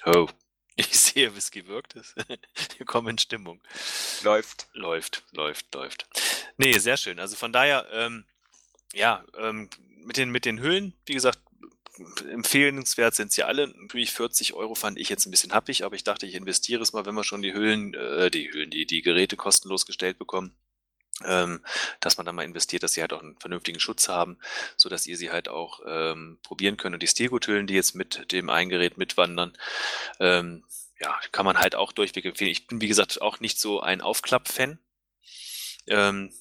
[0.07, 0.29] Oh.
[0.81, 2.15] Ich sehe, Whisky wirkt es.
[2.77, 3.61] Wir kommen in Stimmung.
[4.23, 4.69] Läuft.
[4.75, 6.09] Läuft, läuft, läuft.
[6.57, 7.19] Nee, sehr schön.
[7.19, 8.25] Also von daher, ähm,
[8.93, 9.69] ja, ähm,
[10.05, 11.41] mit, den, mit den Hüllen, wie gesagt,
[12.31, 13.69] empfehlenswert sind sie alle.
[13.69, 16.93] Natürlich 40 Euro fand ich jetzt ein bisschen happig, aber ich dachte, ich investiere es
[16.93, 20.55] mal, wenn wir schon die Hüllen, äh, die Hüllen, die, die Geräte kostenlos gestellt bekommen
[21.25, 21.61] ähm,
[22.01, 24.39] dass man da mal investiert, dass sie halt auch einen vernünftigen Schutz haben,
[24.77, 26.95] so dass ihr sie halt auch ähm, probieren könnt.
[26.95, 29.57] Und die Stegotüllen, die jetzt mit dem Eingerät mitwandern,
[30.21, 30.65] ähm,
[31.01, 32.51] ja, kann man halt auch durchweg empfehlen.
[32.51, 34.79] Ich bin, wie gesagt, auch nicht so ein Aufklapp-Fan.
[35.87, 36.33] Ähm,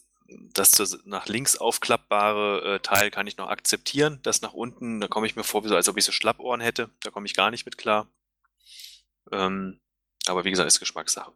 [0.54, 4.20] das nach links aufklappbare äh, Teil kann ich noch akzeptieren.
[4.24, 6.62] Das nach unten, da komme ich mir vor, wie so, als ob ich so Schlappohren
[6.62, 6.90] hätte.
[7.04, 8.08] Da komme ich gar nicht mit klar.
[9.32, 9.80] Ähm,
[10.28, 11.32] aber wie gesagt, ist Geschmackssache.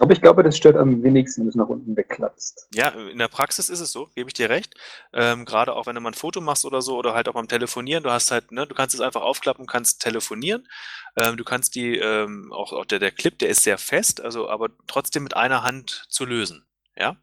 [0.00, 2.68] Aber ich glaube, das stört am wenigsten, wenn du es nach unten wegklappst.
[2.72, 4.74] Ja, in der Praxis ist es so, gebe ich dir recht.
[5.12, 7.48] Ähm, Gerade auch wenn du mal ein Foto machst oder so oder halt auch beim
[7.48, 10.68] Telefonieren, du hast halt, ne, du kannst es einfach aufklappen, kannst telefonieren.
[11.16, 14.48] Ähm, du kannst die, ähm, auch, auch der, der Clip, der ist sehr fest, also
[14.48, 16.64] aber trotzdem mit einer Hand zu lösen.
[16.96, 17.16] Ja.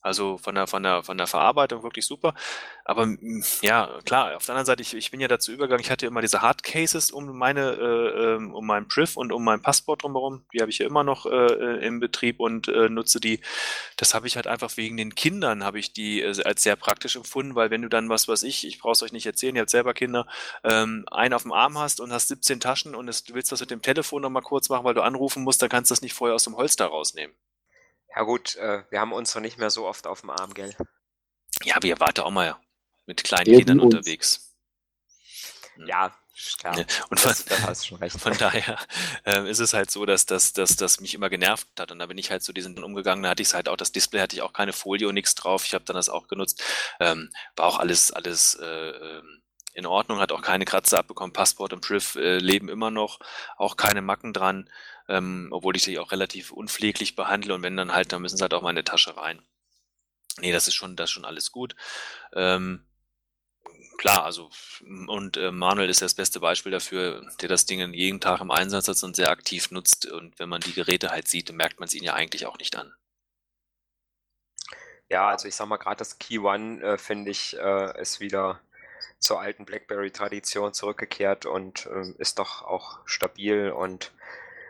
[0.00, 2.34] Also von der, von der, von der Verarbeitung wirklich super.
[2.84, 5.90] Aber mm, ja, klar, auf der anderen Seite, ich, ich bin ja dazu übergegangen, ich
[5.90, 10.04] hatte immer diese Hardcases um meine, äh, ähm, um meinen Priv und um mein Passport
[10.04, 10.44] drumherum.
[10.54, 13.40] Die habe ich ja immer noch äh, äh, im Betrieb und äh, nutze die.
[13.96, 17.16] Das habe ich halt einfach wegen den Kindern, habe ich die äh, als sehr praktisch
[17.16, 19.62] empfunden, weil wenn du dann was, was ich, ich brauche es euch nicht erzählen, ihr
[19.62, 20.26] habt selber Kinder,
[20.64, 23.60] ähm, einen auf dem Arm hast und hast 17 Taschen und es, du willst das
[23.60, 26.14] mit dem Telefon nochmal kurz machen, weil du anrufen musst, dann kannst du das nicht
[26.14, 27.34] vorher aus dem Holster rausnehmen.
[28.14, 30.74] Ja gut, äh, wir haben uns noch nicht mehr so oft auf dem Arm, gell?
[31.62, 32.56] Ja, aber ihr wart auch mal
[33.06, 33.94] mit kleinen Eben Kindern uns.
[33.94, 34.54] unterwegs.
[35.74, 35.86] Hm.
[35.86, 36.14] Ja,
[36.58, 36.78] klar.
[36.78, 38.78] Ja, und von, von daher
[39.24, 41.90] äh, ist es halt so, dass das dass, dass mich immer genervt hat.
[41.90, 44.20] Und da bin ich halt so diesen umgegangen, da hatte ich halt auch, das Display
[44.20, 45.64] hatte ich auch keine Folie und nichts drauf.
[45.64, 46.62] Ich habe dann das auch genutzt.
[47.00, 49.42] Ähm, war auch alles, alles äh, ähm,
[49.74, 51.32] in Ordnung, hat auch keine Kratzer abbekommen.
[51.32, 53.20] Passport und Priv äh, leben immer noch,
[53.56, 54.68] auch keine Macken dran
[55.08, 58.42] ähm, obwohl ich die auch relativ unpfleglich behandle und wenn dann halt, dann müssen sie
[58.42, 59.42] halt auch mal in die Tasche rein.
[60.40, 61.74] Nee, das ist schon, das ist schon alles gut.
[62.32, 62.86] Ähm,
[63.96, 64.50] klar, also
[65.08, 68.88] und äh, Manuel ist das beste Beispiel dafür, der das Ding jeden Tag im Einsatz
[68.88, 70.06] hat und sehr aktiv nutzt.
[70.06, 72.76] Und wenn man die Geräte halt sieht, merkt man es ihnen ja eigentlich auch nicht
[72.76, 72.94] an.
[75.10, 78.60] Ja, also ich sag mal, gerade das Key One, äh, finde ich, äh, ist wieder
[79.18, 84.12] zur alten BlackBerry-Tradition zurückgekehrt und äh, ist doch auch stabil und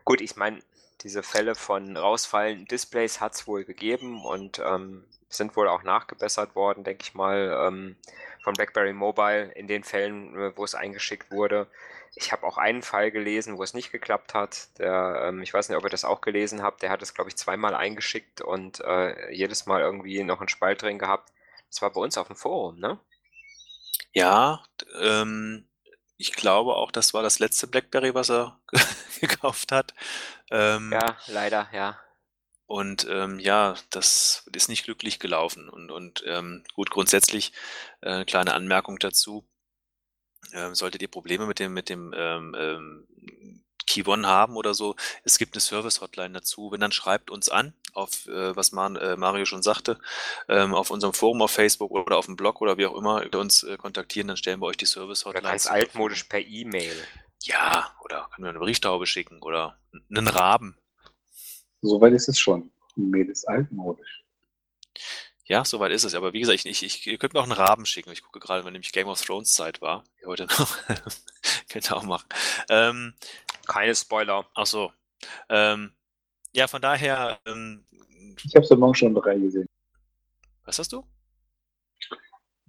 [0.09, 0.63] Gut, ich meine,
[1.03, 6.55] diese Fälle von rausfallenden Displays hat es wohl gegeben und ähm, sind wohl auch nachgebessert
[6.55, 7.95] worden, denke ich mal, ähm,
[8.43, 11.67] von BlackBerry Mobile in den Fällen, äh, wo es eingeschickt wurde.
[12.15, 14.79] Ich habe auch einen Fall gelesen, wo es nicht geklappt hat.
[14.79, 16.81] Der, ähm, ich weiß nicht, ob ihr das auch gelesen habt.
[16.81, 20.81] Der hat es, glaube ich, zweimal eingeschickt und äh, jedes Mal irgendwie noch einen Spalt
[20.81, 21.31] drin gehabt.
[21.69, 22.99] Das war bei uns auf dem Forum, ne?
[24.15, 24.65] Ja,
[25.03, 25.69] ähm,
[26.19, 28.61] ich glaube auch, das war das letzte BlackBerry, was er
[29.21, 29.95] gekauft hat.
[30.51, 31.99] Ähm, ja, leider, ja.
[32.67, 35.71] Und ähm, ja, das ist nicht glücklich gelaufen.
[35.71, 37.53] Und, und ähm, gut, grundsätzlich
[38.03, 39.49] äh, kleine Anmerkung dazu.
[40.53, 44.95] Ähm, solltet ihr Probleme mit dem, mit dem ähm, ähm, Key One haben oder so,
[45.25, 46.71] es gibt eine Service-Hotline dazu.
[46.71, 49.99] Wenn dann schreibt uns an, auf äh, was Man, äh, Mario schon sagte,
[50.49, 53.63] ähm, auf unserem Forum auf Facebook oder auf dem Blog oder wie auch immer uns
[53.63, 55.43] äh, kontaktieren, dann stellen wir euch die Service-Hotline.
[55.43, 56.95] Ganz altmodisch per E-Mail.
[57.43, 59.79] Ja, oder können wir eine Brieftaube schicken oder
[60.11, 60.77] einen Raben.
[61.81, 62.71] Soweit ist es schon.
[62.97, 64.25] E-Mail ist altmodisch.
[65.45, 66.15] Ja, soweit ist es.
[66.15, 68.11] Aber wie gesagt, ich, ich, ich, ihr könnt mir auch einen Raben schicken.
[68.11, 70.05] Ich gucke gerade, wenn nämlich Game of Thrones Zeit war.
[70.27, 70.77] Heute noch.
[71.71, 72.29] könnt ihr auch machen.
[72.69, 73.15] Ähm,
[73.69, 74.45] Keine Spoiler.
[74.55, 74.93] ach so.
[75.49, 75.93] Ähm,
[76.53, 77.85] ja, von daher, ähm,
[78.43, 79.69] Ich habe es Morgen schon in drei gesehen.
[80.65, 81.05] was hast du?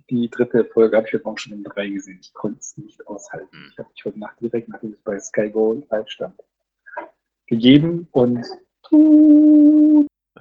[0.10, 2.20] Die dritte Folge habe ich heute Morgen schon in drei gesehen.
[2.22, 3.50] Ich konnte es nicht aushalten.
[3.52, 3.70] Hm.
[3.72, 6.40] Ich habe mich heute Nacht direkt, nachdem es bei Sky Go live stand,
[7.48, 8.46] gegeben und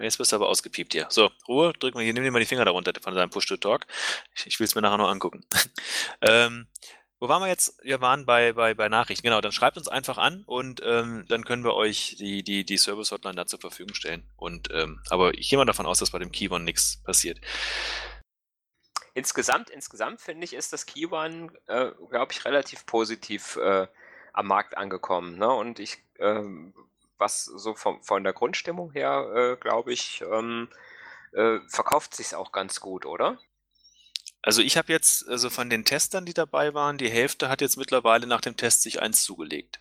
[0.00, 1.06] Jetzt bist du aber ausgepiept hier.
[1.10, 3.86] So, Ruhe, drück mal hier, nimm dir mal die Finger darunter von deinem Push-to-Talk.
[4.34, 5.44] Ich, ich will es mir nachher noch angucken.
[6.22, 6.66] ähm,
[7.20, 7.80] wo waren wir jetzt?
[7.82, 9.24] Wir waren bei, bei, bei Nachrichten.
[9.24, 12.76] Genau, dann schreibt uns einfach an und ähm, dann können wir euch die, die, die
[12.76, 14.22] Service-Hotline da zur Verfügung stellen.
[14.36, 17.40] Und ähm, aber ich gehe mal davon aus, dass bei dem Keyone nichts passiert.
[19.14, 23.88] Insgesamt, insgesamt finde ich, ist das Key One, äh, glaube ich, relativ positiv äh,
[24.32, 25.38] am Markt angekommen.
[25.38, 25.48] Ne?
[25.48, 26.72] Und ich, ähm,
[27.16, 30.68] was so vom, von der Grundstimmung her, äh, glaube ich, ähm,
[31.32, 33.38] äh, verkauft sich auch ganz gut, oder?
[34.48, 37.76] Also ich habe jetzt, also von den Testern, die dabei waren, die Hälfte hat jetzt
[37.76, 39.78] mittlerweile nach dem Test sich eins zugelegt.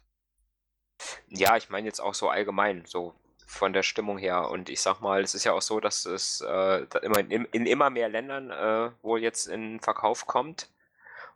[1.30, 3.14] Ja, ich meine jetzt auch so allgemein, so
[3.46, 4.50] von der Stimmung her.
[4.50, 7.66] Und ich sag mal, es ist ja auch so, dass es äh, immer in, in
[7.66, 10.70] immer mehr Ländern äh, wohl jetzt in Verkauf kommt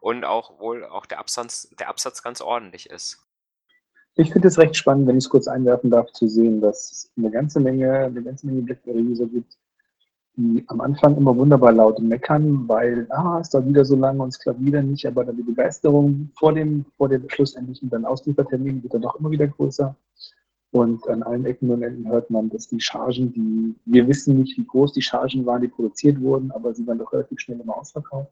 [0.02, 3.26] und auch wohl auch der Absatz, der Absatz ganz ordentlich ist.
[4.16, 7.12] ich finde es recht spannend, wenn ich es kurz einwerfen darf, zu sehen, dass es
[7.16, 9.58] eine ganze Menge, eine ganze Menge BlackBerry-User gibt,
[10.36, 14.30] die am Anfang immer wunderbar laut meckern, weil, ah, es dauert wieder so lange und
[14.30, 18.82] es klappt wieder nicht, aber dann die Begeisterung vor dem, vor dem schlussendlichen dann Ausliefertermin
[18.82, 19.96] wird dann doch immer wieder größer.
[20.72, 24.58] Und an allen Ecken und Enden hört man, dass die Chargen, die, wir wissen nicht,
[24.58, 27.78] wie groß die Chargen waren, die produziert wurden, aber sie waren doch relativ schnell immer
[27.78, 28.32] ausverkauft.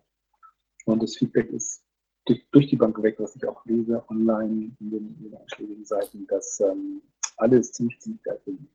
[0.85, 1.83] Und das Feedback ist
[2.25, 5.83] durch, durch die Bank weg, was ich auch lese online in den, in den einschlägigen
[5.83, 7.01] Seiten, dass ähm,
[7.37, 8.69] alles ziemlich, ziemlich geil finden.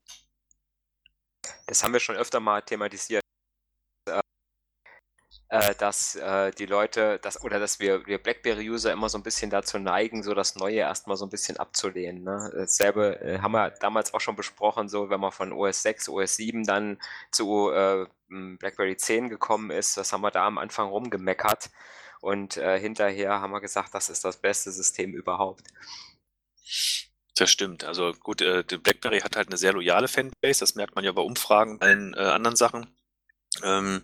[1.66, 3.22] Das haben wir schon öfter mal thematisiert,
[5.54, 9.50] äh, dass äh, die Leute, dass, oder dass wir, wir BlackBerry-User immer so ein bisschen
[9.50, 12.24] dazu neigen, so das Neue erstmal so ein bisschen abzulehnen.
[12.24, 12.50] Ne?
[12.54, 16.36] Dasselbe äh, haben wir damals auch schon besprochen, so wenn man von OS 6, OS
[16.36, 16.98] 7 dann
[17.30, 21.70] zu äh, m, BlackBerry 10 gekommen ist, das haben wir da am Anfang rumgemeckert.
[22.20, 25.62] Und äh, hinterher haben wir gesagt, das ist das beste System überhaupt.
[27.36, 27.84] Das stimmt.
[27.84, 31.22] Also gut, äh, BlackBerry hat halt eine sehr loyale Fanbase, das merkt man ja bei
[31.22, 32.86] Umfragen, bei allen äh, anderen Sachen.
[33.62, 34.02] Ähm,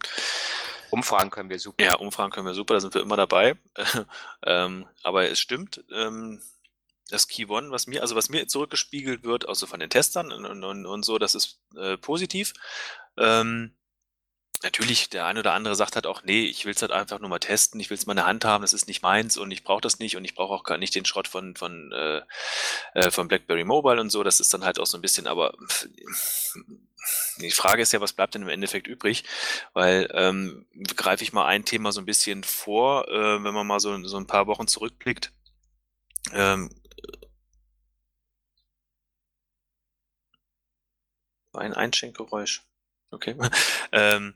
[0.91, 1.83] Umfragen können wir super.
[1.83, 3.57] ja, Umfragen können wir super, da sind wir immer dabei.
[4.45, 6.43] ähm, aber es stimmt, ähm,
[7.09, 10.65] das Key One, was mir, also was mir zurückgespiegelt wird, also von den Testern und,
[10.65, 12.53] und, und so, das ist äh, positiv.
[13.17, 13.77] Ähm,
[14.63, 17.29] natürlich, der eine oder andere sagt halt auch, nee, ich will es halt einfach nur
[17.29, 19.51] mal testen, ich will es mal in der Hand haben, das ist nicht meins und
[19.51, 22.23] ich brauche das nicht und ich brauche auch gar nicht den Schrott von, von, äh,
[22.95, 24.23] äh, von BlackBerry Mobile und so.
[24.23, 25.55] Das ist dann halt auch so ein bisschen, aber
[27.39, 29.25] die Frage ist ja, was bleibt denn im Endeffekt übrig?
[29.73, 33.81] Weil ähm, greife ich mal ein Thema so ein bisschen vor, äh, wenn man mal
[33.81, 35.33] so, so ein paar Wochen zurückblickt.
[36.33, 36.71] Ähm,
[41.53, 42.65] ein Einschenkgeräusch.
[43.11, 43.37] Okay.
[43.93, 44.35] ähm,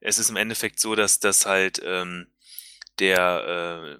[0.00, 2.28] es ist im Endeffekt so, dass das halt ähm,
[2.98, 3.98] der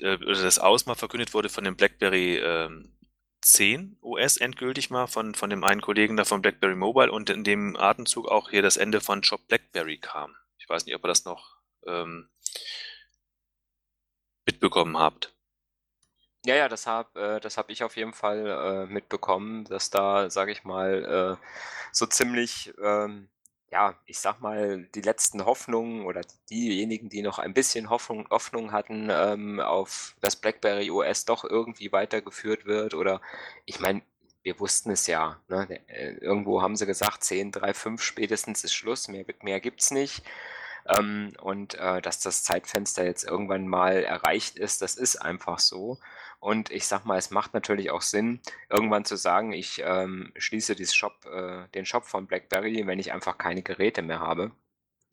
[0.00, 2.96] äh, äh, oder das Aus mal verkündet wurde von dem BlackBerry ähm,
[3.42, 7.44] 10 OS endgültig mal von, von dem einen Kollegen da von BlackBerry Mobile und in
[7.44, 10.34] dem Atemzug auch hier das Ende von Shop BlackBerry kam.
[10.58, 12.30] Ich weiß nicht, ob ihr das noch ähm,
[14.46, 15.33] mitbekommen habt.
[16.46, 20.28] Ja, ja, das habe äh, das hab ich auf jeden Fall äh, mitbekommen, dass da,
[20.28, 21.46] sage ich mal, äh,
[21.90, 23.28] so ziemlich, ähm,
[23.70, 28.72] ja, ich sag mal, die letzten Hoffnungen oder diejenigen, die noch ein bisschen Hoffnung, Hoffnung
[28.72, 32.92] hatten ähm, auf das BlackBerry OS doch irgendwie weitergeführt wird.
[32.94, 33.20] Oder
[33.64, 34.02] ich meine,
[34.42, 35.40] wir wussten es ja.
[35.48, 35.66] Ne?
[35.88, 40.22] Äh, Irgendwo haben sie gesagt, 10, 3, 5 spätestens ist Schluss, mehr, mehr gibt's nicht.
[40.86, 45.98] Ähm, und äh, dass das Zeitfenster jetzt irgendwann mal erreicht ist, das ist einfach so.
[46.40, 50.76] Und ich sag mal, es macht natürlich auch Sinn, irgendwann zu sagen, ich ähm, schließe
[50.86, 54.52] Shop, äh, den Shop von BlackBerry, wenn ich einfach keine Geräte mehr habe.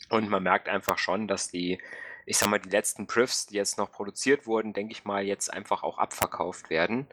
[0.09, 1.79] Und man merkt einfach schon, dass die,
[2.25, 5.53] ich sag mal, die letzten Privs, die jetzt noch produziert wurden, denke ich mal, jetzt
[5.53, 7.07] einfach auch abverkauft werden.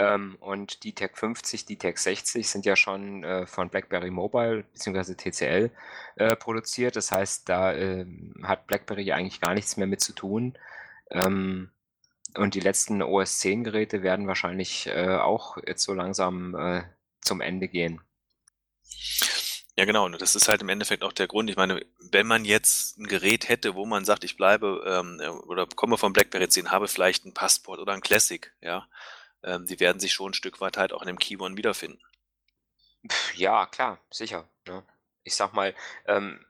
[0.00, 4.64] Ähm, und die Tech 50, die Tech 60 sind ja schon äh, von BlackBerry Mobile
[4.72, 5.14] bzw.
[5.14, 5.70] TCL
[6.16, 6.96] äh, produziert.
[6.96, 8.06] Das heißt, da äh,
[8.42, 10.56] hat BlackBerry eigentlich gar nichts mehr mit zu tun.
[11.10, 11.70] Ähm,
[12.34, 16.82] und die letzten OS 10 Geräte werden wahrscheinlich äh, auch jetzt so langsam äh,
[17.20, 18.00] zum Ende gehen.
[19.76, 20.06] Ja, genau.
[20.06, 21.50] Und das ist halt im Endeffekt auch der Grund.
[21.50, 25.66] Ich meine, wenn man jetzt ein Gerät hätte, wo man sagt, ich bleibe ähm, oder
[25.66, 28.86] komme vom BlackBerry 10, habe vielleicht ein Passport oder ein Classic, ja,
[29.42, 32.00] ähm, die werden sich schon ein Stück weit halt auch in dem Key One wiederfinden.
[33.34, 34.48] Ja, klar, sicher.
[34.66, 34.84] Ne?
[35.24, 35.74] Ich sag mal,
[36.06, 36.44] ähm,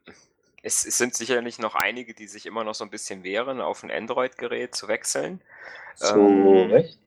[0.62, 3.82] es, es, sind sicherlich noch einige, die sich immer noch so ein bisschen wehren, auf
[3.82, 5.42] ein Android-Gerät zu wechseln.
[5.94, 6.98] So ähm, recht.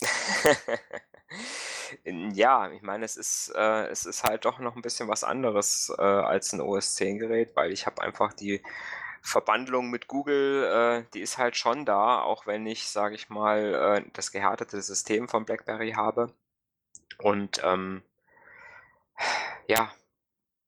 [2.04, 5.92] ja, ich meine, es ist, äh, es ist halt doch noch ein bisschen was anderes
[5.98, 8.62] äh, als ein OS 10 Gerät, weil ich habe einfach die
[9.22, 13.74] Verbandlung mit Google, äh, die ist halt schon da, auch wenn ich, sage ich mal,
[13.74, 16.34] äh, das gehärtete System von BlackBerry habe.
[17.18, 18.02] Und ähm,
[19.68, 19.92] ja,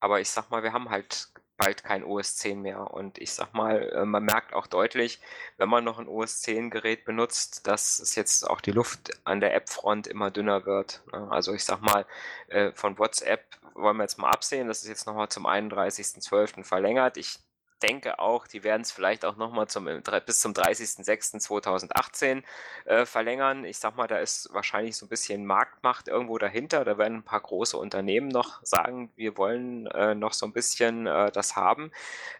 [0.00, 2.92] aber ich sag mal, wir haben halt bald kein OS 10 mehr.
[2.92, 5.20] Und ich sag mal, äh, man merkt auch deutlich,
[5.56, 9.40] wenn man noch ein OS 10 Gerät benutzt, dass es jetzt auch die Luft an
[9.40, 11.02] der App-Front immer dünner wird.
[11.12, 11.28] Ne?
[11.30, 12.06] Also ich sag mal,
[12.48, 16.64] äh, von WhatsApp wollen wir jetzt mal absehen, das ist jetzt nochmal zum 31.12.
[16.64, 17.16] verlängert.
[17.16, 17.40] Ich
[17.84, 22.42] denke auch, die werden es vielleicht auch nochmal zum, äh, bis zum 30.06.2018
[22.86, 23.64] äh, verlängern.
[23.64, 26.84] Ich sag mal, da ist wahrscheinlich so ein bisschen Marktmacht irgendwo dahinter.
[26.84, 31.06] Da werden ein paar große Unternehmen noch sagen, wir wollen äh, noch so ein bisschen
[31.06, 31.90] äh, das haben.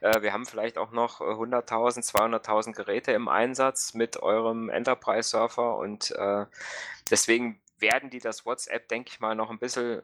[0.01, 5.77] Äh, wir haben vielleicht auch noch 100.000, äh, 200.000 Geräte im Einsatz mit eurem Enterprise-Surfer
[5.77, 6.15] und
[7.11, 10.03] deswegen werden die das WhatsApp, denke ich mal, noch ein bisschen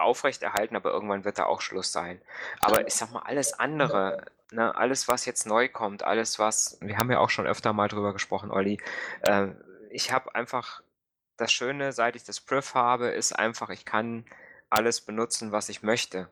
[0.00, 2.20] aufrechterhalten, aber irgendwann wird da auch Schluss sein.
[2.60, 6.98] Aber ich sag mal, alles andere, ne, alles, was jetzt neu kommt, alles, was, wir
[6.98, 8.80] haben ja auch schon öfter mal drüber gesprochen, Olli,
[9.22, 9.48] äh,
[9.90, 10.82] ich habe einfach,
[11.36, 14.24] das Schöne, seit ich das Priv habe, ist einfach, ich kann
[14.68, 16.28] alles benutzen, was ich möchte.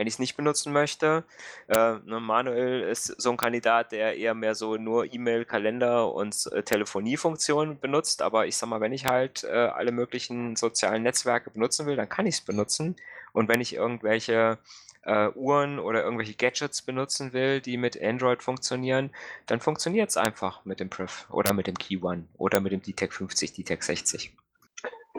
[0.00, 1.24] Wenn ich es nicht benutzen möchte,
[1.68, 6.50] äh, ne, Manuel ist so ein Kandidat, der eher mehr so nur E-Mail, Kalender und
[6.52, 8.22] äh, Telefoniefunktionen benutzt.
[8.22, 12.08] Aber ich sag mal, wenn ich halt äh, alle möglichen sozialen Netzwerke benutzen will, dann
[12.08, 12.96] kann ich es benutzen.
[13.34, 14.56] Und wenn ich irgendwelche
[15.02, 19.10] äh, Uhren oder irgendwelche Gadgets benutzen will, die mit Android funktionieren,
[19.44, 22.80] dann funktioniert es einfach mit dem Priv oder mit dem Key One oder mit dem
[22.80, 24.32] DTEC 50, DTEC 60.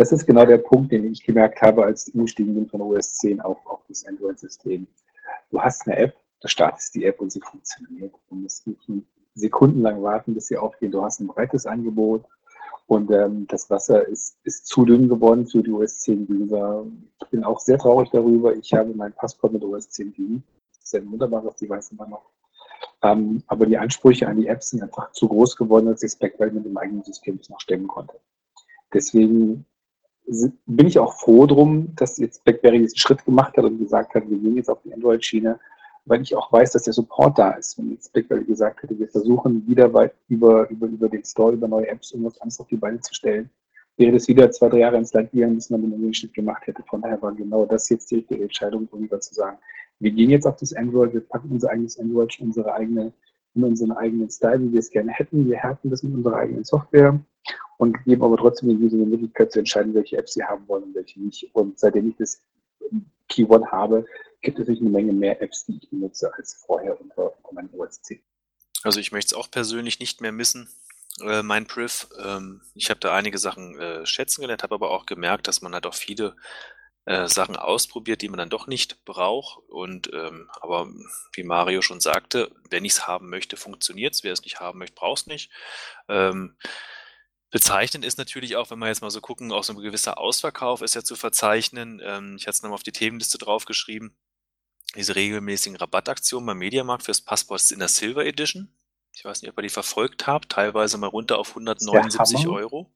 [0.01, 3.17] Das ist genau der Punkt, den ich gemerkt habe, als ich umgestiegen bin von OS
[3.17, 4.87] 10 auf, auf das Android-System.
[5.51, 8.11] Du hast eine App, du startest die App und sie funktioniert.
[8.27, 8.81] Du musst nicht
[9.35, 10.95] sekundenlang warten, bis sie aufgeht.
[10.95, 12.25] Du hast ein breites Angebot
[12.87, 16.83] und ähm, das Wasser ist, ist zu dünn geworden für die OS 10-User.
[17.21, 18.55] Ich bin auch sehr traurig darüber.
[18.55, 20.47] Ich habe mein Passport mit OS 10 geliebt.
[20.79, 22.25] Das ist ein wunderbares Device immer noch.
[23.03, 26.49] Ähm, aber die Ansprüche an die Apps sind einfach zu groß geworden, als ich Spectral
[26.49, 28.15] mit dem eigenen System das noch stemmen konnte.
[28.91, 29.67] Deswegen
[30.65, 34.29] bin ich auch froh drum, dass jetzt BlackBerry diesen Schritt gemacht hat und gesagt hat,
[34.29, 35.59] wir gehen jetzt auf die Android-Schiene,
[36.05, 37.77] weil ich auch weiß, dass der Support da ist.
[37.77, 41.67] Wenn jetzt BlackBerry gesagt hätte, wir versuchen wieder weit über, über, über den Store, über
[41.67, 43.49] neue Apps irgendwas anderes auf die Beine zu stellen,
[43.97, 46.83] wäre das wieder zwei, drei Jahre ins Land gegangen, bis man den Schritt gemacht hätte.
[46.89, 49.57] Von daher war genau das jetzt die richtige Entscheidung, um wieder zu sagen,
[49.99, 53.11] wir gehen jetzt auf das Android, wir packen unser eigenes Android, unsere eigene,
[53.53, 55.45] in unseren eigenen Style, wie wir es gerne hätten.
[55.45, 57.19] Wir härten das mit unserer eigenen Software
[57.81, 60.83] und geben aber trotzdem den Usern die Möglichkeit zu entscheiden, welche Apps sie haben wollen
[60.83, 61.49] und welche nicht.
[61.53, 62.39] Und seitdem ich das
[63.27, 64.05] Key One habe,
[64.41, 67.73] gibt es natürlich eine Menge mehr Apps, die ich benutze als vorher unter, unter meinem
[67.73, 68.21] OS 10.
[68.83, 70.69] Also ich möchte es auch persönlich nicht mehr missen,
[71.23, 72.07] äh, mein Priv.
[72.23, 75.73] Ähm, ich habe da einige Sachen äh, schätzen gelernt, habe aber auch gemerkt, dass man
[75.73, 76.35] halt auch viele
[77.05, 79.57] äh, Sachen ausprobiert, die man dann doch nicht braucht.
[79.69, 80.87] Und ähm, aber
[81.33, 84.23] wie Mario schon sagte, wenn ich es haben möchte, funktioniert es.
[84.23, 85.51] Wer es nicht haben möchte, braucht es nicht.
[86.07, 86.55] Ähm,
[87.51, 90.81] Bezeichnend ist natürlich auch, wenn wir jetzt mal so gucken, auch so ein gewisser Ausverkauf
[90.81, 92.01] ist ja zu verzeichnen.
[92.03, 94.15] Ähm, ich hatte es nochmal auf die Themenliste draufgeschrieben.
[94.95, 98.69] Diese regelmäßigen Rabattaktionen beim Mediamarkt fürs Passport in der Silver Edition.
[99.13, 102.89] Ich weiß nicht, ob ihr die verfolgt habt, teilweise mal runter auf 179 Euro.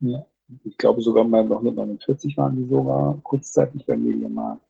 [0.00, 0.26] Ja,
[0.64, 4.62] ich glaube sogar mal bei 149 waren die sogar kurzzeitig beim Mediamarkt.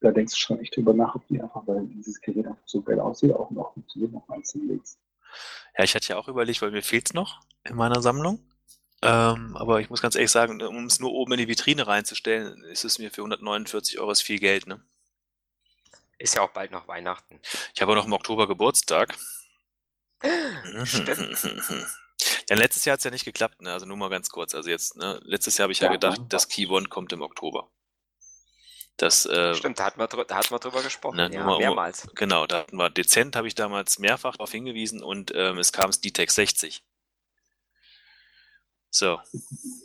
[0.00, 2.82] Da denkst du schon echt drüber nach, ob die einfach, weil dieses Gerät einfach so
[2.82, 4.98] geil aussieht, auch noch funktioniert, noch mal hinlegst.
[5.76, 8.44] Ja, ich hatte ja auch überlegt, weil mir fehlt es noch in meiner Sammlung.
[9.00, 12.64] Ähm, aber ich muss ganz ehrlich sagen, um es nur oben in die Vitrine reinzustellen,
[12.64, 14.82] ist es mir für 149 Euro viel Geld, ne?
[16.18, 17.40] Ist ja auch bald noch Weihnachten.
[17.74, 19.16] Ich habe auch noch im Oktober Geburtstag.
[20.84, 21.38] Stimmt.
[22.50, 23.72] Ja, letztes Jahr hat es ja nicht geklappt, ne?
[23.72, 24.54] Also nur mal ganz kurz.
[24.54, 25.20] Also jetzt, ne?
[25.22, 27.70] Letztes Jahr habe ich ja, ja gedacht, das Key One kommt im Oktober.
[28.98, 32.06] Das, äh, Stimmt, da hatten wir, da hatten wir drüber gesprochen, ne, ja, mal, mehrmals.
[32.16, 35.86] Genau, da hatten wir dezent, habe ich damals mehrfach darauf hingewiesen und ähm, es kam
[35.86, 36.84] das DTEC 60.
[38.90, 39.18] So.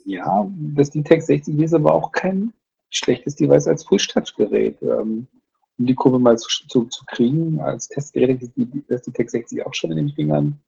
[0.05, 2.53] Ja, das DTEC 60 ist aber auch kein
[2.89, 4.81] schlechtes Device als Push-Touch-Gerät.
[4.81, 5.27] Ähm,
[5.77, 8.53] um die Kurve mal zu, zu, zu kriegen, als Testgerät ist
[8.87, 10.59] das DTEC 60 auch schon in den Fingern.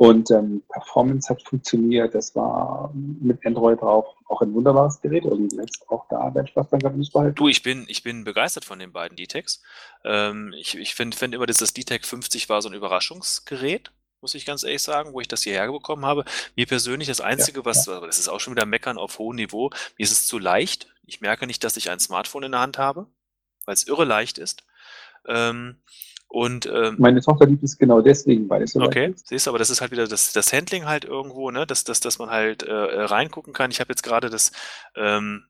[0.00, 5.26] Und ähm, Performance hat funktioniert, das war mit Android drauf auch ein wunderbares Gerät.
[5.26, 7.34] Also jetzt auch da dein Spaß dran gehabt, nicht behalten.
[7.34, 9.60] Du, ich bin, ich bin begeistert von den beiden D-Techs.
[10.02, 13.92] Ähm, ich ich finde find immer, dass das D-Tech 50 war so ein Überraschungsgerät,
[14.22, 16.24] muss ich ganz ehrlich sagen, wo ich das hierher bekommen habe.
[16.56, 19.36] Mir persönlich das Einzige, Ja, was, aber das ist auch schon wieder Meckern auf hohem
[19.36, 20.88] Niveau, mir ist es zu leicht.
[21.04, 23.06] Ich merke nicht, dass ich ein Smartphone in der Hand habe,
[23.66, 24.64] weil es irre leicht ist.
[25.28, 25.82] Ähm,
[26.30, 29.28] und ähm, Meine Tochter liebt es genau deswegen, weil es so Okay, ist.
[29.28, 32.00] siehst du, aber das ist halt wieder das, das Handling halt irgendwo, ne, dass, dass,
[32.00, 33.70] dass man halt äh, äh, reingucken kann.
[33.72, 34.52] Ich habe jetzt gerade das,
[34.96, 35.46] ähm,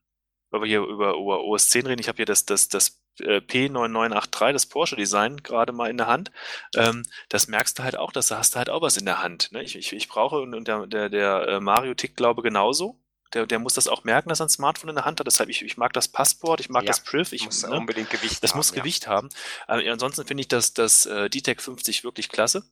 [0.51, 3.41] weil wir hier über, über OS 10 reden, ich habe hier das, das, das äh,
[3.41, 6.31] P9983, das Porsche Design, gerade mal in der Hand.
[6.75, 9.23] Ähm, das merkst du halt auch, dass da hast du halt auch was in der
[9.23, 9.51] Hand.
[9.53, 9.63] Ne?
[9.63, 13.00] Ich, ich, ich brauche, und und der, der, der äh, Mario tickt, glaube genauso.
[13.33, 15.27] Der, der muss das auch merken, dass er ein Smartphone in der Hand hat.
[15.27, 17.31] Deshalb, ich, ich mag das Passport, ich mag Ja, das Priv.
[17.31, 17.75] Ich, muss ne?
[17.75, 18.57] unbedingt Gewicht Das haben.
[18.59, 18.75] muss ja.
[18.77, 19.29] Gewicht haben.
[19.67, 22.63] Aber ansonsten finde ich das, das äh, D-Tech 50 wirklich klasse.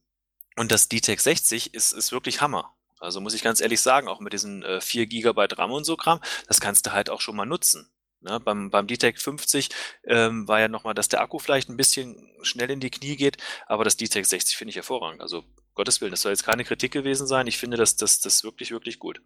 [0.55, 2.74] Und das D-Tech 60 ist, ist wirklich Hammer.
[2.99, 5.95] Also muss ich ganz ehrlich sagen, auch mit diesen äh, 4 GB RAM und so
[5.95, 7.89] Kram, das kannst du halt auch schon mal nutzen.
[8.22, 8.39] Ne?
[8.39, 9.70] Beim, beim D-Tech 50
[10.03, 13.38] ähm, war ja nochmal, dass der Akku vielleicht ein bisschen schnell in die Knie geht,
[13.68, 15.22] aber das D-Tech 60 finde ich hervorragend.
[15.22, 15.45] Also
[15.76, 17.47] Gottes Willen, das soll jetzt keine Kritik gewesen sein.
[17.47, 19.22] Ich finde das, das, das wirklich, wirklich gut.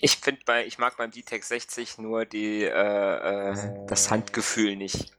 [0.00, 5.12] Ich finde bei, ich mag beim D-Tech 60 nur die, äh, äh, das Handgefühl nicht.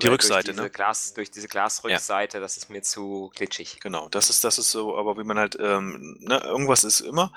[0.00, 0.70] Die Weil Rückseite, ne?
[0.70, 3.78] Glas, durch diese Glasrückseite, das ist mir zu glitschig.
[3.80, 7.30] Genau, das ist, das ist so, aber wie man halt, ähm, ne, irgendwas ist immer.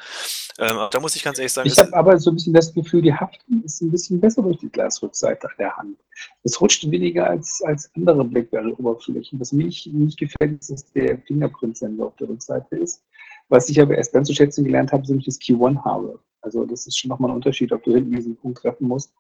[0.58, 3.02] Ähm, da muss ich ganz ehrlich sagen, Ich habe aber so ein bisschen das Gefühl,
[3.02, 5.98] die Haftung ist ein bisschen besser durch die Glasrückseite an der Hand.
[6.44, 9.38] Es rutscht weniger als, als andere BlackBerry-Oberflächen.
[9.38, 13.04] Was mir nicht, nicht gefällt, ist, dass der Fingerprint-Sensor auf der Rückseite ist.
[13.50, 16.20] Was ich aber erst dann zu schätzen gelernt habe, sind das Key-One habe.
[16.46, 19.12] Also das ist schon nochmal ein Unterschied, ob du hinten diesen Punkt treffen musst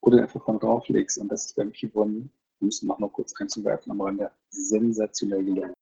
[0.00, 1.18] oder einfach von drauf legst.
[1.18, 2.28] Und das ist beim Key-One,
[2.60, 5.74] um es noch mal kurz einzuwerfen, am Rande sensationell gelungen.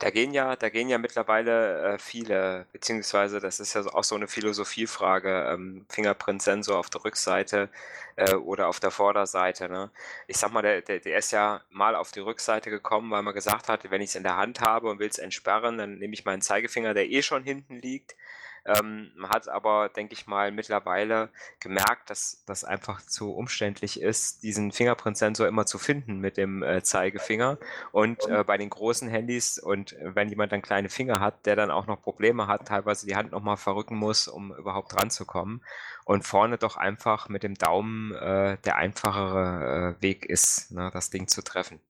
[0.00, 4.16] Da gehen ja, da gehen ja mittlerweile äh, viele, beziehungsweise das ist ja auch so
[4.16, 7.68] eine Philosophiefrage, ähm, Fingerprint-Sensor auf der Rückseite
[8.16, 9.68] äh, oder auf der Vorderseite.
[9.68, 9.90] Ne?
[10.26, 13.34] Ich sag mal, der, der, der ist ja mal auf die Rückseite gekommen, weil man
[13.34, 16.14] gesagt hat, wenn ich es in der Hand habe und will es entsperren, dann nehme
[16.14, 18.16] ich meinen Zeigefinger, der eh schon hinten liegt.
[18.64, 21.30] Ähm, man hat aber, denke ich mal, mittlerweile
[21.60, 26.82] gemerkt, dass das einfach zu umständlich ist, diesen Fingerprint-Sensor immer zu finden mit dem äh,
[26.82, 27.58] Zeigefinger.
[27.92, 31.56] Und äh, bei den großen Handys und äh, wenn jemand dann kleine Finger hat, der
[31.56, 35.62] dann auch noch Probleme hat, teilweise die Hand nochmal verrücken muss, um überhaupt ranzukommen.
[36.04, 41.10] Und vorne doch einfach mit dem Daumen äh, der einfachere äh, Weg ist, ne, das
[41.10, 41.80] Ding zu treffen.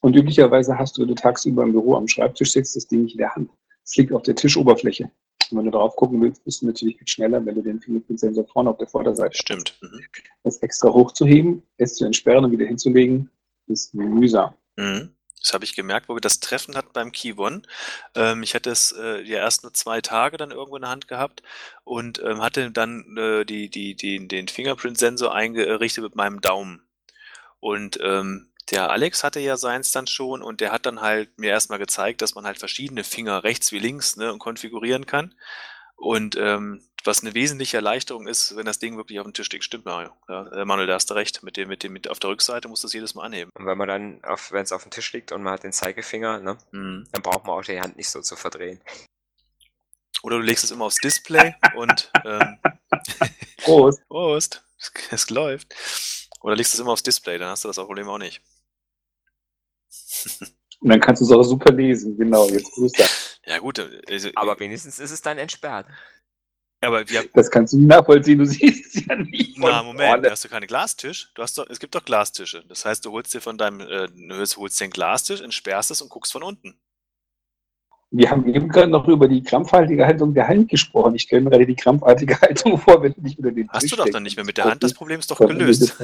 [0.00, 3.12] Und üblicherweise hast du, wenn du tagsüber im Büro am Schreibtisch sitzt, das Ding nicht
[3.12, 3.50] in der Hand.
[3.84, 5.10] Es liegt auf der Tischoberfläche.
[5.50, 8.46] Und wenn du drauf gucken willst, bist du natürlich viel schneller, wenn du den Fingerprint-Sensor
[8.46, 9.40] vorne auf der Vorderseite hast.
[9.40, 9.78] Stimmt.
[9.80, 10.00] Mhm.
[10.42, 13.30] Das extra hochzuheben, es zu entsperren und wieder hinzulegen,
[13.66, 14.54] ist mühsam.
[14.76, 15.14] Mhm.
[15.42, 17.62] Das habe ich gemerkt, wo wir das Treffen hatten beim Key One.
[18.14, 21.08] Ähm, ich hatte es äh, ja erst nur zwei Tage dann irgendwo in der Hand
[21.08, 21.42] gehabt
[21.82, 26.82] und ähm, hatte dann äh, die, die, die, den Fingerprint-Sensor eingerichtet mit meinem Daumen.
[27.58, 31.50] Und ähm, der Alex hatte ja seins dann schon und der hat dann halt mir
[31.50, 35.34] erstmal gezeigt, dass man halt verschiedene Finger rechts wie links ne, konfigurieren kann.
[35.96, 39.64] Und ähm, was eine wesentliche Erleichterung ist, wenn das Ding wirklich auf dem Tisch liegt.
[39.64, 40.10] Stimmt, Mario.
[40.28, 41.42] Ja, äh, Manuel, da hast du recht.
[41.42, 43.50] Mit dem, mit dem, mit auf der Rückseite musst du es jedes Mal anheben.
[43.54, 46.40] Und wenn man dann, wenn es auf dem Tisch liegt und man hat den Zeigefinger,
[46.40, 47.06] ne, Mhm.
[47.12, 48.80] dann braucht man auch die Hand nicht so zu verdrehen.
[50.22, 52.58] Oder du legst es immer aufs Display und ähm,
[53.58, 54.02] Prost!
[54.08, 54.62] Prost,
[55.10, 55.74] es läuft.
[56.42, 58.42] Oder legst es immer aufs Display, dann hast du das Problem auch nicht.
[60.80, 62.16] Und dann kannst du es auch super lesen.
[62.16, 63.38] Genau, jetzt grüß das.
[63.46, 63.78] Ja gut,
[64.08, 65.86] also, Aber wenigstens ist es dann entsperrt.
[66.80, 69.58] aber wir, Das kannst du nachvollziehen, du siehst es ja nicht.
[69.58, 70.30] na Moment, vorne.
[70.30, 71.30] hast du keine Glastisch?
[71.34, 72.64] Du hast doch, es gibt doch Glastische.
[72.68, 76.00] Das heißt, du holst dir von deinem, äh, du holst holst den Glastisch, entsperrst es
[76.00, 76.78] und guckst von unten.
[78.12, 81.14] Wir haben eben gerade noch über die krampfhaltige Haltung der Hand gesprochen.
[81.14, 83.90] Ich stelle mir gerade die krampfartige Haltung vor, wenn du dich über den Hast Tisch
[83.92, 85.96] du doch dann nicht mehr mit der Hand, das Problem ist doch gelöst.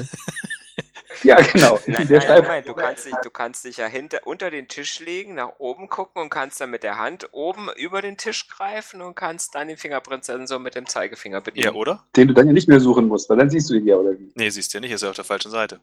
[1.23, 1.79] Ja, genau.
[1.87, 4.99] Nein, nein, Steif- nein, du kannst dich, du kannst dich ja hinter, unter den Tisch
[4.99, 9.01] legen, nach oben gucken und kannst dann mit der Hand oben über den Tisch greifen
[9.01, 11.65] und kannst dann den Fingerprintsensor mit dem Zeigefinger bedienen.
[11.65, 12.05] Ja, oder?
[12.15, 14.17] den du dann ja nicht mehr suchen musst, weil dann siehst du ihn ja, oder
[14.19, 14.31] wie?
[14.35, 15.79] Nee, siehst du ja nicht, ist ja auf der falschen Seite.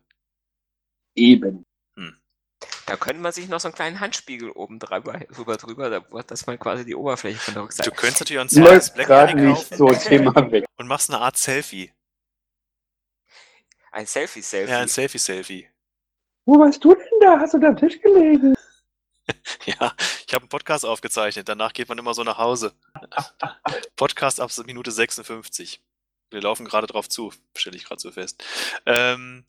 [1.14, 1.64] Eben.
[2.86, 6.30] Da könnte man sich noch so einen kleinen Handspiegel oben drüber, drüber, drüber da wird
[6.30, 7.90] das mal quasi die Oberfläche von der Du Rückseite.
[7.92, 10.66] könntest natürlich auch ein zweites Blackberry kaufen so Thema weg.
[10.76, 11.92] und machst eine Art Selfie.
[13.94, 14.72] Ein Selfie-Selfie.
[14.72, 15.68] Ja, ein Selfie-Selfie.
[16.46, 17.38] Wo warst du denn da?
[17.38, 18.54] Hast du da am Tisch gelegen?
[19.64, 19.94] Ja,
[20.26, 22.74] ich habe einen Podcast aufgezeichnet, danach geht man immer so nach Hause.
[23.96, 25.82] Podcast ab Minute 56.
[26.30, 28.44] Wir laufen gerade drauf zu, stelle ich gerade so fest.
[28.84, 29.46] Ähm,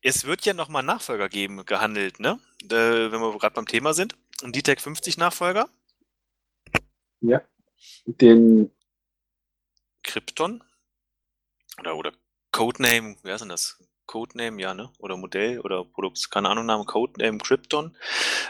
[0.00, 2.40] es wird ja nochmal Nachfolger geben, gehandelt, ne?
[2.62, 4.16] Äh, wenn wir gerade beim Thema sind.
[4.42, 5.68] Ein DTEC 50 Nachfolger.
[7.20, 7.42] Ja.
[8.06, 8.70] Den
[10.02, 10.64] Krypton
[11.78, 12.12] oder, oder
[12.54, 13.82] Codename, wer ist denn das?
[14.06, 14.92] Codename, ja, ne?
[14.98, 17.96] Oder Modell oder Produkt, keine Ahnung, Name, Codename Krypton.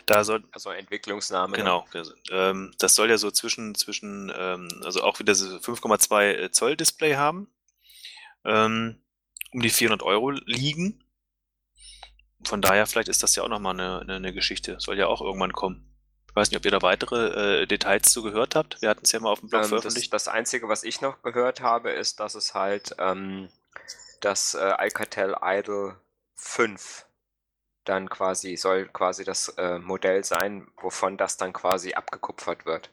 [0.05, 1.57] Da soll, Also Entwicklungsname.
[1.57, 6.51] genau, das, ähm, das soll ja so zwischen, zwischen, ähm, also auch wieder so 5,2
[6.51, 7.49] Zoll Display haben,
[8.45, 9.01] ähm,
[9.53, 11.03] um die 400 Euro liegen.
[12.45, 14.77] Von daher, vielleicht ist das ja auch nochmal eine, eine, eine Geschichte.
[14.81, 15.89] Soll ja auch irgendwann kommen.
[16.29, 18.83] Ich weiß nicht, ob ihr da weitere äh, Details zu gehört habt.
[18.83, 20.13] Wir hatten es ja mal auf dem Blog Ähm, das, veröffentlicht.
[20.13, 23.49] das Einzige, was ich noch gehört habe, ist, dass es halt ähm,
[24.21, 25.97] das äh, Alcatel Idol
[26.37, 27.07] 5
[27.85, 32.91] dann quasi, soll quasi das äh, Modell sein, wovon das dann quasi abgekupfert wird.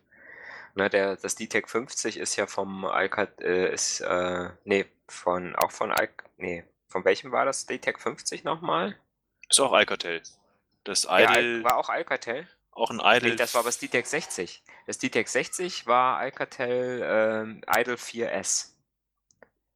[0.76, 5.72] Ne, der, das DTEC 50 ist ja vom Alcatel, äh, ist, äh, nee, von, auch
[5.72, 8.98] von Al nee, von welchem war das DTEC 50 nochmal?
[9.50, 10.22] Ist auch Alcatel.
[10.84, 12.48] Das Ja, Idle, war auch Alcatel?
[12.72, 13.32] auch ein Idle.
[13.32, 14.64] Nee, das war aber das DTEC 60.
[14.88, 18.72] Das DTEC 60 war Alcatel ähm, Idol 4S.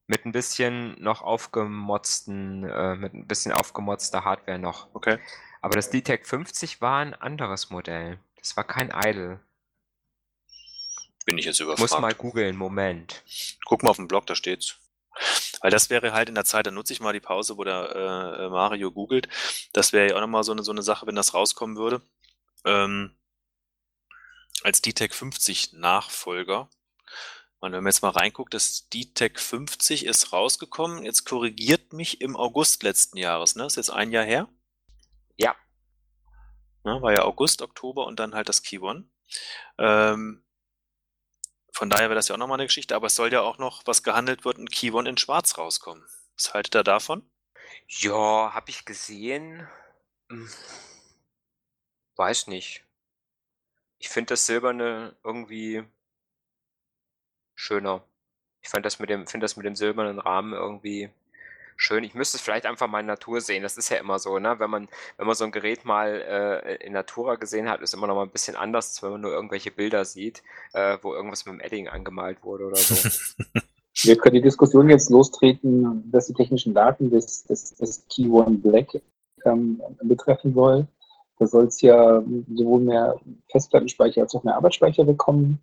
[0.07, 4.87] Mit ein bisschen noch aufgemotzten, äh, mit ein bisschen aufgemotzter Hardware noch.
[4.93, 5.19] Okay.
[5.61, 8.19] Aber das DTEC 50 war ein anderes Modell.
[8.37, 9.39] Das war kein Idol.
[11.25, 11.79] Bin ich jetzt überfragt.
[11.79, 13.23] Muss mal googeln, Moment.
[13.65, 14.77] Guck mal auf dem Blog, da steht's.
[15.61, 17.95] Weil das wäre halt in der Zeit, da nutze ich mal die Pause, wo der
[17.95, 19.27] äh, Mario googelt.
[19.73, 22.01] Das wäre ja auch nochmal so eine, so eine Sache, wenn das rauskommen würde.
[22.63, 23.15] Ähm,
[24.63, 26.69] als DTEC 50 Nachfolger.
[27.59, 31.03] Und wenn man jetzt mal reinguckt, das DTEC 50 ist rausgekommen.
[31.03, 33.65] Jetzt korrigiert mich im August letzten Jahres, ne?
[33.65, 34.47] Ist jetzt ein Jahr her.
[35.37, 35.55] Ja.
[36.83, 37.01] Ne?
[37.01, 39.09] War ja August, Oktober und dann halt das Key One.
[39.77, 40.43] Ähm,
[41.71, 43.81] von daher wäre das ja auch nochmal eine Geschichte, aber es soll ja auch noch,
[43.85, 46.05] was gehandelt wird, ein Key One in Schwarz rauskommen.
[46.37, 47.29] Was haltet ihr davon?
[47.87, 49.67] Ja, habe ich gesehen.
[50.29, 50.49] Hm.
[52.15, 52.85] Weiß nicht.
[53.97, 55.83] Ich finde das Silberne irgendwie
[57.55, 58.03] schöner.
[58.61, 61.09] Ich fand das mit finde das mit dem silbernen Rahmen irgendwie
[61.77, 62.03] schön.
[62.03, 63.63] Ich müsste es vielleicht einfach mal in Natur sehen.
[63.63, 64.55] Das ist ja immer so, ne?
[64.59, 64.87] Wenn man,
[65.17, 68.23] wenn man so ein Gerät mal äh, in Natura gesehen hat, ist immer noch mal
[68.23, 70.43] ein bisschen anders, als wenn man nur irgendwelche Bilder sieht,
[70.73, 72.95] äh, wo irgendwas mit dem Edding angemalt wurde oder so.
[74.03, 78.57] Wir können die Diskussion jetzt lostreten, was die technischen Daten des, des, des Key One
[78.57, 79.01] Black
[79.45, 80.85] ähm, betreffen soll.
[81.39, 82.21] Da soll es ja
[82.53, 83.15] sowohl mehr
[83.51, 85.59] Festplattenspeicher als auch mehr Arbeitsspeicher bekommen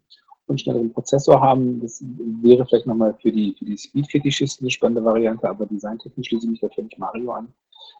[0.47, 1.81] und schnelleren Prozessor haben.
[1.81, 2.03] Das
[2.43, 6.63] wäre vielleicht nochmal für die, für die Speed-Fetischisten eine spannende Variante, aber designtechnisch schließe ich
[6.63, 7.53] mich völlig Mario an.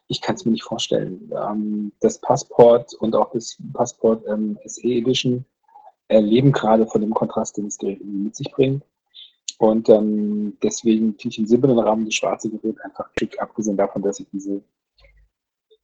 [0.07, 1.31] Ich kann es mir nicht vorstellen.
[1.35, 5.45] Ähm, das Passport und auch das Passport ähm, SE Edition
[6.07, 8.83] erleben gerade von dem Kontrast, den das Gerät mit sich bringt.
[9.57, 14.01] Und ähm, deswegen finde ich den silbernen Rahmen das schwarze Gerät einfach schick, abgesehen davon,
[14.01, 14.61] dass ich diese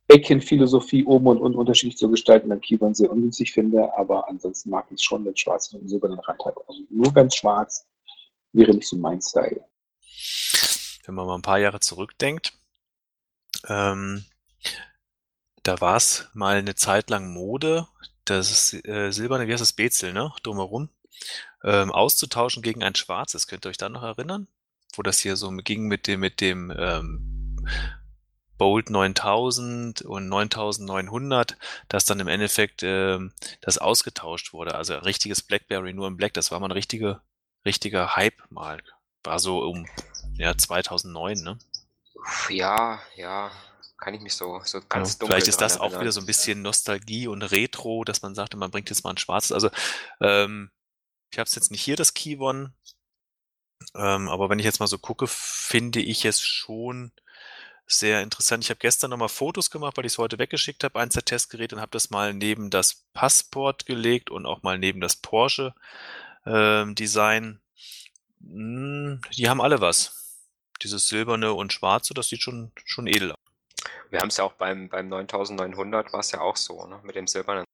[0.10, 4.86] Eckchenphilosophie oben und unten unterschiedlich zu gestalten beim Keyboard sehr ungünstig finde, aber ansonsten mag
[4.89, 6.55] ich es schon, wenn schwarz und silbernen Rand hat.
[6.68, 7.88] Also nur ganz schwarz
[8.51, 9.64] wäre nicht so mein Style.
[11.05, 12.53] Wenn man mal ein paar Jahre zurückdenkt,
[13.68, 14.26] ähm,
[15.62, 17.88] da war es mal eine Zeit lang Mode,
[18.26, 20.89] das äh, silberne, wie heißt das, Bezel, ne, drumherum,
[21.64, 23.47] ähm, auszutauschen gegen ein schwarzes.
[23.47, 24.47] Könnt ihr euch da noch erinnern?
[24.95, 27.57] Wo das hier so ging mit dem, mit dem ähm,
[28.60, 31.57] Bolt 9000 und 9900,
[31.89, 34.76] dass dann im Endeffekt ähm, das ausgetauscht wurde.
[34.76, 37.24] Also ein richtiges Blackberry nur im Black, das war mal ein richtiger,
[37.66, 38.84] richtiger Hype mal.
[39.24, 39.88] War so um
[40.38, 41.60] ja, 2009, ne?
[42.49, 43.51] Ja, ja,
[43.97, 46.01] kann ich mich so, so ganz Ja, dunkel vielleicht ist das auch erinnern.
[46.01, 49.18] wieder so ein bisschen Nostalgie und Retro, dass man sagte, man bringt jetzt mal ein
[49.18, 49.51] schwarzes.
[49.53, 49.70] Also
[50.22, 50.72] ähm,
[51.32, 52.74] ich habe es jetzt nicht hier, das Key One,
[53.95, 57.12] ähm, aber wenn ich jetzt mal so gucke, finde ich es schon
[57.91, 58.63] sehr interessant.
[58.63, 61.75] Ich habe gestern nochmal Fotos gemacht, weil ich es heute weggeschickt habe, eins der Testgeräte,
[61.75, 65.73] und habe das mal neben das Passport gelegt und auch mal neben das Porsche
[66.45, 67.59] ähm, Design.
[68.41, 70.45] Hm, die haben alle was.
[70.81, 73.37] Dieses silberne und schwarze, das sieht schon, schon edel aus.
[74.09, 76.99] Wir haben es ja auch beim, beim 9900 war es ja auch so, ne?
[77.03, 77.65] Mit dem silbernen.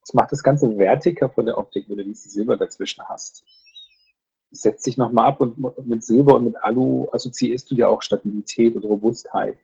[0.00, 3.44] Das macht das Ganze wertiger von der Optik, wenn du dieses Silber dazwischen hast.
[4.52, 8.76] Setzt sich nochmal ab und mit Silber und mit Alu assoziierst du ja auch Stabilität
[8.76, 9.56] und Robustheit.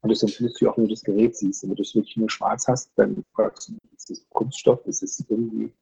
[0.00, 1.62] Und das empfindest du auch, wenn du das Gerät siehst.
[1.62, 5.24] Wenn du das wirklich nur schwarz hast, dann fragst du, ist das Kunststoff, ist es
[5.28, 5.72] irgendwie.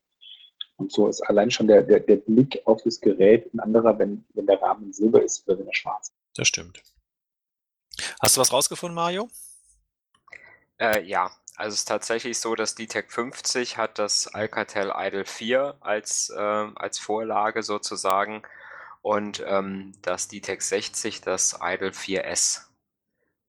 [0.76, 4.24] Und so ist allein schon der, der, der Blick auf das Gerät ein anderer, wenn,
[4.34, 6.14] wenn der Rahmen Silber ist oder wenn er schwarz ist.
[6.36, 6.82] Das stimmt.
[8.20, 9.28] Hast du was rausgefunden, Mario?
[10.80, 15.26] Äh, ja, also es ist tatsächlich so, dass die Tech 50 hat das Alcatel Idol
[15.26, 18.42] 4 als, ähm, als Vorlage sozusagen
[19.02, 22.66] und ähm, das DTEC 60 das Idol 4S.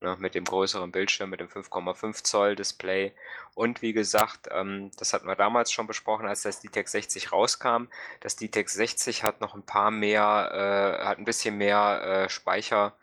[0.02, 3.14] ne, mit dem größeren Bildschirm, mit dem 5,5 Zoll Display.
[3.56, 7.86] Und wie gesagt, ähm, das hatten wir damals schon besprochen, als das DTEC 60 rauskam.
[8.22, 12.96] Das DTEC 60 hat noch ein paar mehr, äh, hat ein bisschen mehr äh, Speicher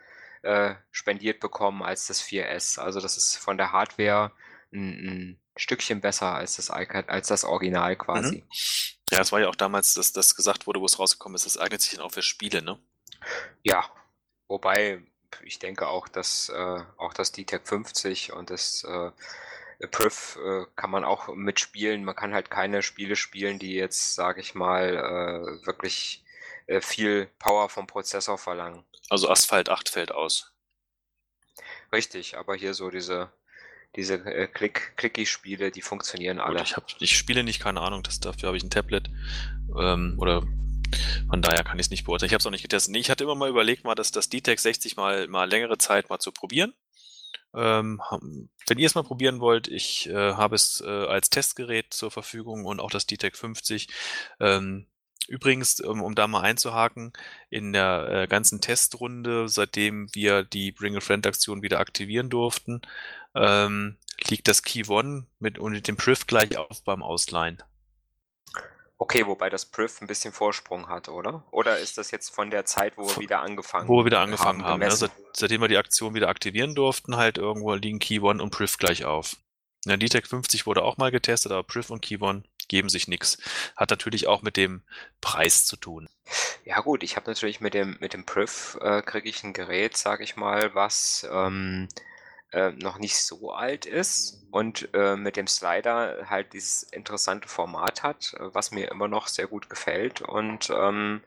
[0.43, 2.79] äh, spendiert bekommen als das 4S.
[2.79, 4.33] Also das ist von der Hardware
[4.73, 8.39] ein, ein Stückchen besser als das als das Original quasi.
[8.39, 8.49] Mhm.
[9.11, 11.59] Ja, es war ja auch damals, dass das gesagt wurde, wo es rausgekommen ist, das
[11.59, 12.79] eignet sich dann auch für Spiele, ne?
[13.63, 13.85] Ja,
[14.47, 15.03] wobei
[15.43, 19.11] ich denke auch, dass äh, auch das DTEC 50 und das äh,
[19.87, 22.05] Priv äh, kann man auch mitspielen.
[22.05, 26.25] Man kann halt keine Spiele spielen, die jetzt, sage ich mal, äh, wirklich
[26.67, 28.85] äh, viel Power vom Prozessor verlangen.
[29.09, 30.53] Also Asphalt 8 fällt aus.
[31.93, 33.33] Richtig, aber hier so diese
[33.97, 36.59] diese äh, Click Clicky-Spiele, die funktionieren alle.
[36.59, 39.09] Gut, ich, hab, ich spiele nicht, keine Ahnung, das, dafür habe ich ein Tablet.
[39.79, 40.43] Ähm, oder
[41.29, 42.29] von daher kann ich es nicht beurteilen.
[42.29, 42.93] Ich habe es auch nicht getestet.
[42.93, 46.11] Nee, ich hatte immer mal überlegt, mal das, das DTEC 60 mal, mal längere Zeit
[46.11, 46.75] mal zu probieren.
[47.55, 48.01] Ähm,
[48.67, 52.67] wenn ihr es mal probieren wollt, ich äh, habe es äh, als Testgerät zur Verfügung
[52.67, 53.89] und auch das DTEC 50.
[54.41, 54.87] Ähm,
[55.29, 57.13] Übrigens, um, um da mal einzuhaken,
[57.51, 62.81] in der äh, ganzen Testrunde, seitdem wir die Bring a Friend Aktion wieder aktivieren durften,
[63.35, 63.99] ähm,
[64.29, 67.63] liegt das Key One mit, mit dem Priv gleich auf beim Ausleihen.
[69.01, 71.45] Okay, wobei das Priv ein bisschen Vorsprung hat, oder?
[71.53, 73.89] Oder ist das jetzt von der Zeit, wo wir wieder angefangen haben?
[73.89, 77.17] Wo wir wieder angefangen haben, haben ja, seit, seitdem wir die Aktion wieder aktivieren durften,
[77.17, 79.37] halt irgendwo liegen Key One und Priv gleich auf.
[79.87, 83.39] Der DTEC 50 wurde auch mal getestet, aber Priv und Key One geben sich nichts.
[83.77, 84.83] Hat natürlich auch mit dem
[85.21, 86.09] Preis zu tun.
[86.65, 89.97] Ja gut, ich habe natürlich mit dem, mit dem Priv äh, kriege ich ein Gerät,
[89.97, 91.89] sage ich mal, was ähm,
[92.53, 98.03] äh, noch nicht so alt ist und äh, mit dem Slider halt dieses interessante Format
[98.03, 101.23] hat, äh, was mir immer noch sehr gut gefällt und ähm,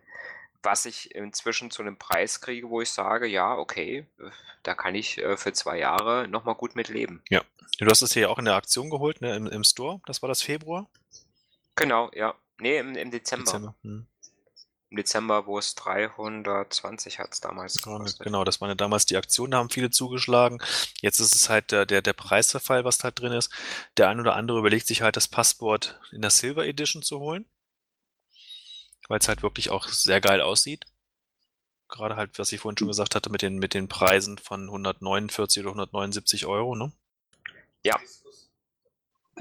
[0.63, 4.29] was ich inzwischen zu einem Preis kriege, wo ich sage, ja, okay, äh,
[4.63, 7.23] da kann ich äh, für zwei Jahre nochmal gut mit leben.
[7.29, 7.41] Ja,
[7.79, 10.29] du hast es hier auch in der Aktion geholt, ne, im, im Store, das war
[10.29, 10.87] das Februar?
[11.75, 12.35] Genau, ja.
[12.59, 13.45] Nee, im, im Dezember.
[13.45, 13.75] Dezember.
[13.81, 14.07] Hm.
[14.89, 18.25] Im Dezember, wo es 320 hat es damals gekostet.
[18.25, 20.61] Genau, das war ja damals die Aktion, da haben viele zugeschlagen.
[20.99, 23.53] Jetzt ist es halt der, der, der Preisverfall, was da halt drin ist.
[23.95, 27.45] Der ein oder andere überlegt sich halt, das Passport in der Silver Edition zu holen.
[29.07, 30.85] Weil es halt wirklich auch sehr geil aussieht.
[31.87, 35.63] Gerade halt, was ich vorhin schon gesagt hatte, mit den, mit den Preisen von 149
[35.63, 36.91] oder 179 Euro, ne?
[37.83, 37.97] Ja,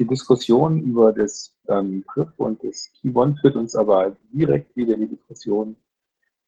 [0.00, 4.94] die Diskussion über das ähm, Grip und das Key One führt uns aber direkt wieder
[4.94, 5.76] in die Diskussion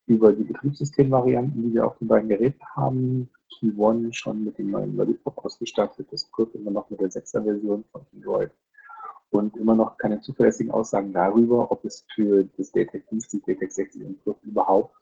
[0.07, 3.31] über die Betriebssystemvarianten, die wir auf den beiden Geräten haben.
[3.59, 7.45] Key One schon mit dem neuen Lollipop ausgestattet, das Grip immer noch mit der 6er
[7.45, 8.51] Version von Android.
[9.31, 14.05] Und immer noch keine zuverlässigen Aussagen darüber, ob es für das DATEC 50, DATEC 60
[14.05, 14.95] und Grip überhaupt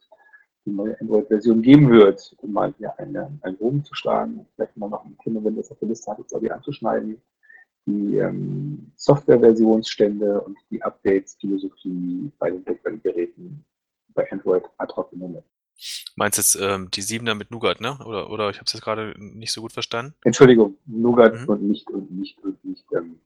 [0.65, 4.89] die neue Android-Version geben wird, um mal hier eine, einen Bogen zu schlagen, vielleicht mal
[4.89, 7.19] noch ein Thema, wenn das auf der Liste hat, jetzt auch wieder anzuschneiden
[7.85, 13.65] die ähm, Software-Versionsstände und die Updates-Philosophie bei den BlackBerry-Geräten
[14.13, 15.45] bei Android ad hoc im Moment.
[16.15, 17.97] Meinst jetzt ähm, die 7er mit Nougat, ne?
[18.05, 20.13] Oder, oder ich habe es jetzt gerade nicht so gut verstanden?
[20.23, 21.49] Entschuldigung, Nougat mhm.
[21.49, 22.85] und nicht und nicht und nicht.
[22.93, 23.19] Ähm,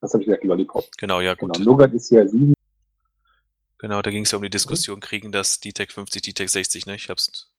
[0.00, 0.44] was habe ich gesagt?
[0.44, 0.84] Lollipop.
[0.98, 1.54] Genau, ja, gut.
[1.54, 2.52] Genau, Nougat ist ja 7.
[3.78, 6.96] Genau, da ging es ja um die Diskussion, kriegen das DTEC 50, DTEC 60, ne?
[6.96, 7.51] Ich habe es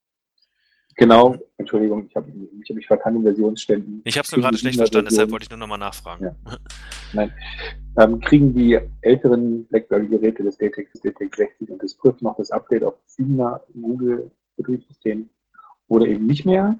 [0.96, 2.32] Genau, Entschuldigung, ich habe
[2.62, 4.02] ich hab mich verkannt in Versionsständen.
[4.06, 6.26] Ich habe es nur gerade schlecht verstanden, deshalb wollte ich nur nochmal nachfragen.
[6.26, 6.36] Ja.
[7.14, 7.34] Nein.
[7.98, 12.52] Ähm, kriegen die älteren BlackBerry-Geräte des DTEC, des DTEC 60 und des Prüf noch das
[12.52, 15.30] Update auf 7er Google-Betriebssystem
[15.88, 16.78] oder eben nicht mehr?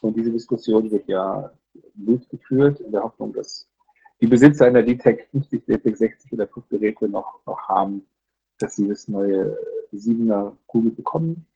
[0.00, 1.52] Und diese Diskussion wird ja
[1.94, 3.68] wild geführt in der Hoffnung, dass
[4.20, 8.06] die Besitzer in der DTEC 50, DTEC 60 oder Prüfgeräte noch, noch haben,
[8.58, 9.56] dass sie das neue
[9.92, 11.46] 7er Google bekommen.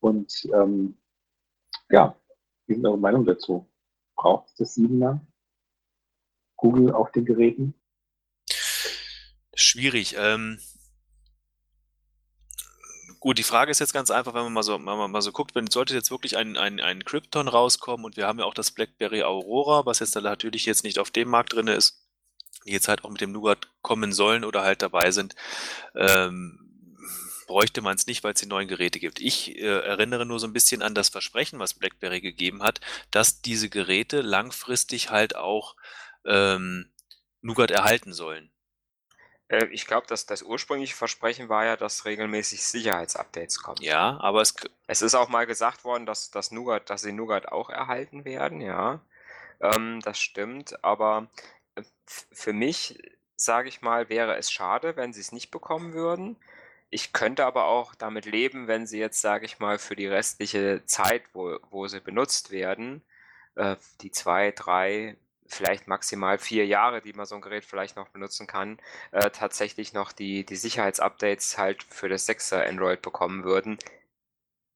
[0.00, 0.94] Und ähm,
[1.90, 2.16] ja,
[2.66, 3.68] wie ist eure Meinung dazu?
[4.16, 5.20] Braucht es das 7er
[6.56, 7.74] Google auf den Geräten?
[9.54, 10.14] Schwierig.
[10.18, 10.58] Ähm,
[13.18, 15.32] gut, die Frage ist jetzt ganz einfach, wenn man mal so, wenn man mal so
[15.32, 18.54] guckt, wenn sollte jetzt wirklich ein, ein, ein Krypton rauskommen und wir haben ja auch
[18.54, 22.06] das BlackBerry Aurora, was jetzt natürlich jetzt nicht auf dem Markt drin ist,
[22.64, 25.34] die jetzt halt auch mit dem Nougat kommen sollen oder halt dabei sind,
[25.94, 26.69] ähm,
[27.50, 29.20] bräuchte man es nicht, weil es die neuen Geräte gibt.
[29.20, 32.80] Ich äh, erinnere nur so ein bisschen an das Versprechen, was BlackBerry gegeben hat,
[33.10, 35.74] dass diese Geräte langfristig halt auch
[36.24, 36.92] ähm,
[37.40, 38.52] Nougat erhalten sollen.
[39.48, 43.82] Äh, ich glaube, dass das ursprüngliche Versprechen war ja, dass regelmäßig Sicherheitsupdates kommen.
[43.82, 44.54] Ja, aber es,
[44.86, 48.60] es ist auch mal gesagt worden, dass, dass, Nougat, dass sie Nougat auch erhalten werden,
[48.60, 49.00] ja.
[49.60, 51.28] Ähm, das stimmt, aber
[51.74, 52.96] äh, für mich,
[53.34, 56.36] sage ich mal, wäre es schade, wenn sie es nicht bekommen würden.
[56.90, 60.84] Ich könnte aber auch damit leben, wenn sie jetzt, sage ich mal, für die restliche
[60.86, 63.02] Zeit, wo, wo sie benutzt werden,
[63.54, 65.16] äh, die zwei, drei,
[65.46, 68.78] vielleicht maximal vier Jahre, die man so ein Gerät vielleicht noch benutzen kann,
[69.12, 73.78] äh, tatsächlich noch die, die Sicherheitsupdates halt für das 6er Android bekommen würden,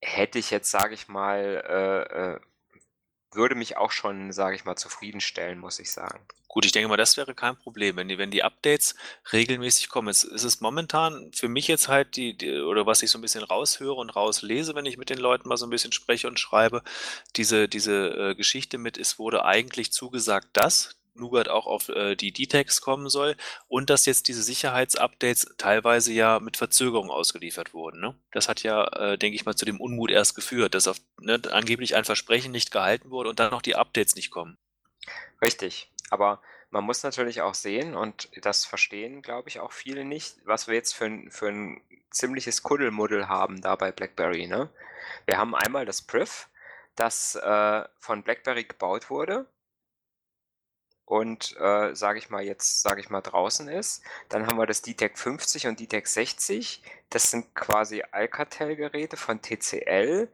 [0.00, 2.40] hätte ich jetzt, sage ich mal, äh, äh,
[3.34, 6.20] würde mich auch schon, sage ich mal, zufriedenstellen, muss ich sagen.
[6.48, 8.94] Gut, ich denke mal, das wäre kein Problem, wenn die, wenn die Updates
[9.32, 10.08] regelmäßig kommen.
[10.08, 13.22] Es, es ist momentan für mich jetzt halt die, die, oder was ich so ein
[13.22, 16.38] bisschen raushöre und rauslese, wenn ich mit den Leuten mal so ein bisschen spreche und
[16.38, 16.82] schreibe,
[17.34, 22.32] diese, diese äh, Geschichte mit, es wurde eigentlich zugesagt, dass Nougat auch auf äh, die
[22.32, 23.36] D-Tags kommen soll
[23.68, 28.00] und dass jetzt diese Sicherheitsupdates teilweise ja mit Verzögerung ausgeliefert wurden.
[28.00, 28.18] Ne?
[28.32, 31.40] Das hat ja, äh, denke ich mal, zu dem Unmut erst geführt, dass auf, ne,
[31.50, 34.58] angeblich ein Versprechen nicht gehalten wurde und dann noch die Updates nicht kommen.
[35.42, 40.38] Richtig, aber man muss natürlich auch sehen, und das verstehen, glaube ich, auch viele nicht,
[40.44, 44.46] was wir jetzt für ein, für ein ziemliches Kuddelmuddel haben da bei BlackBerry.
[44.46, 44.68] Ne?
[45.26, 46.48] Wir haben einmal das Priv,
[46.96, 49.46] das äh, von BlackBerry gebaut wurde
[51.06, 54.02] und äh, sage ich mal jetzt, sage ich mal draußen ist.
[54.28, 56.82] Dann haben wir das DTEC 50 und DTEC 60.
[57.10, 60.28] Das sind quasi Alcatel-Geräte von TCL,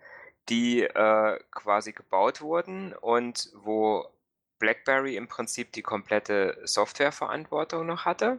[0.49, 4.07] die äh, quasi gebaut wurden und wo
[4.59, 8.39] BlackBerry im Prinzip die komplette Softwareverantwortung noch hatte.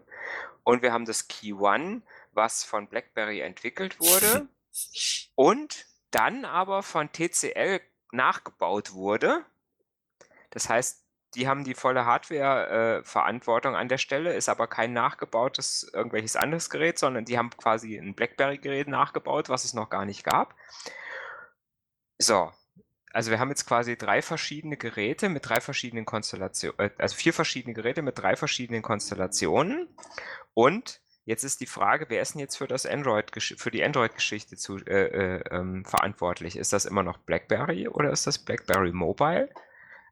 [0.63, 2.01] Und wir haben das Key One,
[2.32, 4.47] was von BlackBerry entwickelt wurde
[5.36, 9.45] und dann aber von TCL nachgebaut wurde.
[10.51, 11.00] Das heißt,
[11.36, 16.69] die haben die volle Hardware-Verantwortung äh, an der Stelle, ist aber kein nachgebautes irgendwelches anderes
[16.69, 20.55] Gerät, sondern die haben quasi ein BlackBerry-Gerät nachgebaut, was es noch gar nicht gab.
[22.17, 22.51] So,
[23.13, 27.34] also wir haben jetzt quasi drei verschiedene Geräte mit drei verschiedenen Konstellationen, äh, also vier
[27.34, 29.88] verschiedene Geräte mit drei verschiedenen Konstellationen.
[30.53, 34.55] Und jetzt ist die Frage, wer ist denn jetzt für das Android für die Android-Geschichte
[34.88, 36.57] äh, äh, ähm, verantwortlich?
[36.57, 39.49] Ist das immer noch BlackBerry oder ist das BlackBerry Mobile?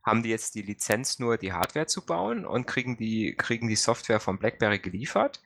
[0.09, 3.75] Haben die jetzt die Lizenz nur die Hardware zu bauen und kriegen die, kriegen die
[3.75, 5.41] Software von BlackBerry geliefert?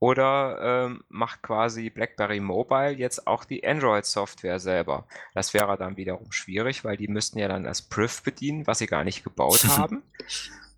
[0.00, 5.06] Oder ähm, macht quasi BlackBerry Mobile jetzt auch die Android-Software selber?
[5.34, 8.86] Das wäre dann wiederum schwierig, weil die müssten ja dann das Priv bedienen, was sie
[8.86, 10.02] gar nicht gebaut haben.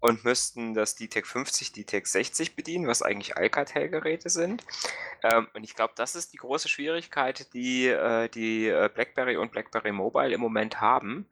[0.00, 4.64] Und müssten das DTEC 50, DTEC 60 bedienen, was eigentlich Alcatel-Geräte sind.
[5.22, 9.52] Ähm, und ich glaube, das ist die große Schwierigkeit, die äh, die äh, BlackBerry und
[9.52, 11.26] BlackBerry Mobile im Moment haben.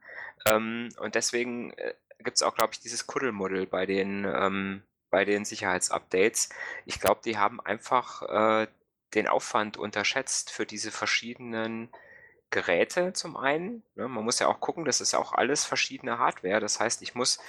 [0.47, 5.25] Ähm, und deswegen äh, gibt es auch, glaube ich, dieses Kuddelmuddel bei den ähm, bei
[5.25, 6.49] den Sicherheitsupdates.
[6.85, 8.67] Ich glaube, die haben einfach äh,
[9.13, 11.89] den Aufwand unterschätzt für diese verschiedenen
[12.49, 13.83] Geräte zum einen.
[13.95, 14.07] Ne?
[14.07, 16.59] Man muss ja auch gucken, das ist auch alles verschiedene Hardware.
[16.59, 17.39] Das heißt, ich muss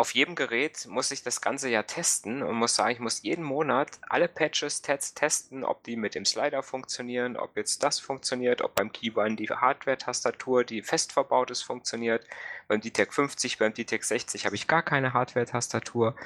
[0.00, 3.44] auf jedem Gerät muss ich das Ganze ja testen und muss sagen, ich muss jeden
[3.44, 8.74] Monat alle Patches testen, ob die mit dem Slider funktionieren, ob jetzt das funktioniert, ob
[8.74, 12.26] beim Keybind die Hardware-Tastatur, die fest verbaut ist, funktioniert.
[12.66, 16.16] Beim DTEC 50, beim DTEC 60 habe ich gar keine Hardware-Tastatur.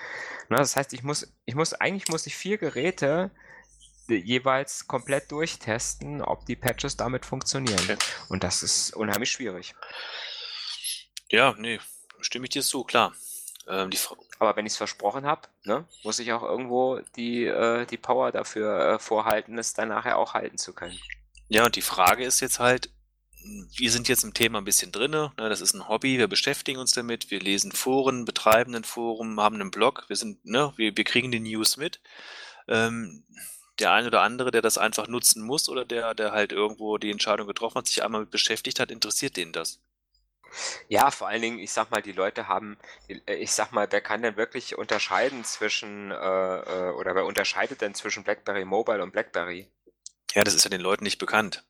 [0.49, 3.33] Das heißt, ich muss, ich muss, eigentlich muss ich vier Geräte
[4.07, 7.83] jeweils komplett durchtesten, ob die Patches damit funktionieren.
[7.83, 7.97] Okay.
[8.29, 9.75] Und das ist unheimlich schwierig.
[11.29, 11.81] Ja, nee,
[12.21, 13.13] stimme ich dir zu, klar.
[13.69, 13.91] Ähm,
[14.39, 18.33] Aber wenn ich es versprochen habe, ne, muss ich auch irgendwo die, äh, die Power
[18.33, 20.99] dafür äh, vorhalten, es dann nachher auch halten zu können.
[21.49, 22.91] Ja, und die Frage ist jetzt halt,
[23.77, 25.33] wir sind jetzt im Thema ein bisschen drinne.
[25.39, 29.41] Ne, das ist ein Hobby, wir beschäftigen uns damit, wir lesen Foren, betreiben ein Forum,
[29.41, 32.01] haben einen Blog, wir sind, ne, wir, wir kriegen die News mit.
[32.69, 33.25] Ähm,
[33.79, 37.11] der eine oder andere, der das einfach nutzen muss oder der, der halt irgendwo die
[37.11, 39.81] Entscheidung getroffen hat, sich einmal mit beschäftigt hat, interessiert den das?
[40.89, 42.79] Ja, vor allen Dingen, ich sag mal, die Leute haben,
[43.09, 47.81] äh, ich sag mal, wer kann denn wirklich unterscheiden zwischen, äh, äh, oder wer unterscheidet
[47.81, 49.69] denn zwischen BlackBerry Mobile und BlackBerry?
[50.33, 51.65] Ja, das ist ja den Leuten nicht bekannt.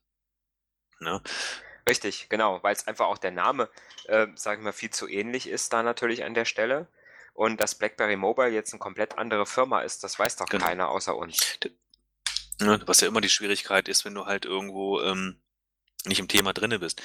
[0.99, 1.21] Ne?
[1.87, 3.69] Richtig, genau, weil es einfach auch der Name,
[4.05, 6.87] äh, sag ich mal, viel zu ähnlich ist da natürlich an der Stelle.
[7.33, 10.65] Und dass BlackBerry Mobile jetzt eine komplett andere Firma ist, das weiß doch genau.
[10.65, 11.59] keiner außer uns.
[12.59, 15.41] Was ja immer die Schwierigkeit ist, wenn du halt irgendwo ähm,
[16.05, 17.01] nicht im Thema drinne bist.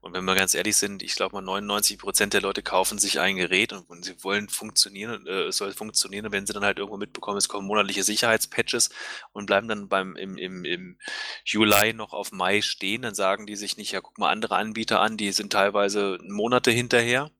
[0.00, 3.20] Und wenn wir ganz ehrlich sind, ich glaube mal 99 Prozent der Leute kaufen sich
[3.20, 6.64] ein Gerät und, und sie wollen funktionieren, äh, es soll funktionieren, und wenn sie dann
[6.64, 8.90] halt irgendwo mitbekommen, es kommen monatliche Sicherheitspatches
[9.32, 10.98] und bleiben dann beim im, im, im
[11.44, 15.00] Juli noch auf Mai stehen, dann sagen die sich nicht, ja guck mal andere Anbieter
[15.00, 17.30] an, die sind teilweise Monate hinterher,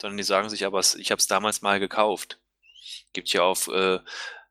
[0.00, 2.38] sondern die sagen sich, aber ich habe es damals mal gekauft.
[3.12, 3.98] Gibt ja auf äh,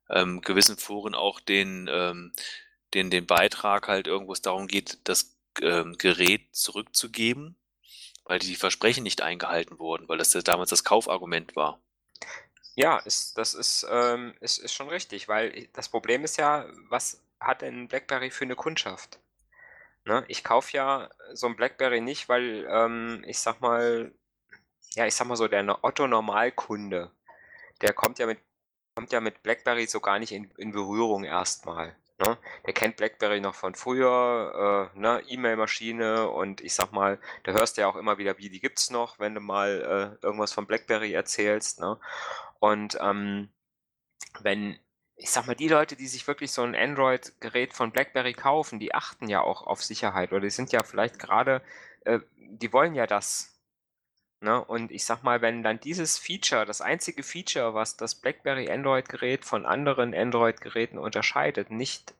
[0.10, 2.34] ähm, gewissen Foren auch den ähm,
[2.96, 7.56] den, den Beitrag halt irgendwo es darum geht, dass ähm, Gerät zurückzugeben,
[8.24, 11.80] weil die Versprechen nicht eingehalten wurden, weil das ja damals das Kaufargument war.
[12.76, 17.22] Ja, ist, das ist, ähm, ist, ist schon richtig, weil das Problem ist ja, was
[17.40, 19.20] hat denn BlackBerry für eine Kundschaft?
[20.04, 20.26] Ne?
[20.28, 24.14] Ich kaufe ja so ein BlackBerry nicht, weil ähm, ich sag mal,
[24.94, 27.12] ja, ich sag mal so, der Otto-Normalkunde,
[27.82, 28.40] der kommt ja mit,
[28.96, 31.96] kommt ja mit BlackBerry so gar nicht in, in Berührung erstmal.
[32.18, 32.38] Ne?
[32.66, 35.22] Der kennt BlackBerry noch von früher, äh, ne?
[35.28, 38.90] E-Mail-Maschine und ich sag mal, da hörst du ja auch immer wieder, wie die gibt's
[38.90, 41.82] noch, wenn du mal äh, irgendwas von BlackBerry erzählst.
[41.82, 42.00] Ne?
[42.60, 43.50] Und ähm,
[44.40, 44.80] wenn,
[45.18, 48.96] ich sag mal, die Leute, die sich wirklich so ein Android-Gerät von BlackBerry kaufen, die
[48.96, 51.62] achten ja auch auf Sicherheit oder die sind ja vielleicht gerade,
[52.06, 53.55] äh, die wollen ja das.
[54.46, 54.64] Ne?
[54.64, 59.44] Und ich sag mal, wenn dann dieses Feature, das einzige Feature, was das BlackBerry Android-Gerät
[59.44, 62.14] von anderen Android-Geräten unterscheidet, nicht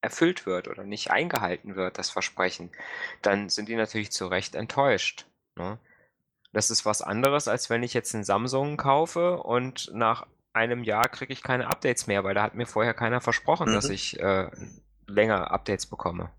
[0.00, 2.70] erfüllt wird oder nicht eingehalten wird, das Versprechen,
[3.22, 5.26] dann sind die natürlich zu Recht enttäuscht.
[5.56, 5.80] Ne?
[6.52, 11.08] Das ist was anderes, als wenn ich jetzt einen Samsung kaufe und nach einem Jahr
[11.08, 13.74] kriege ich keine Updates mehr, weil da hat mir vorher keiner versprochen, mhm.
[13.74, 14.48] dass ich äh,
[15.06, 16.30] länger Updates bekomme.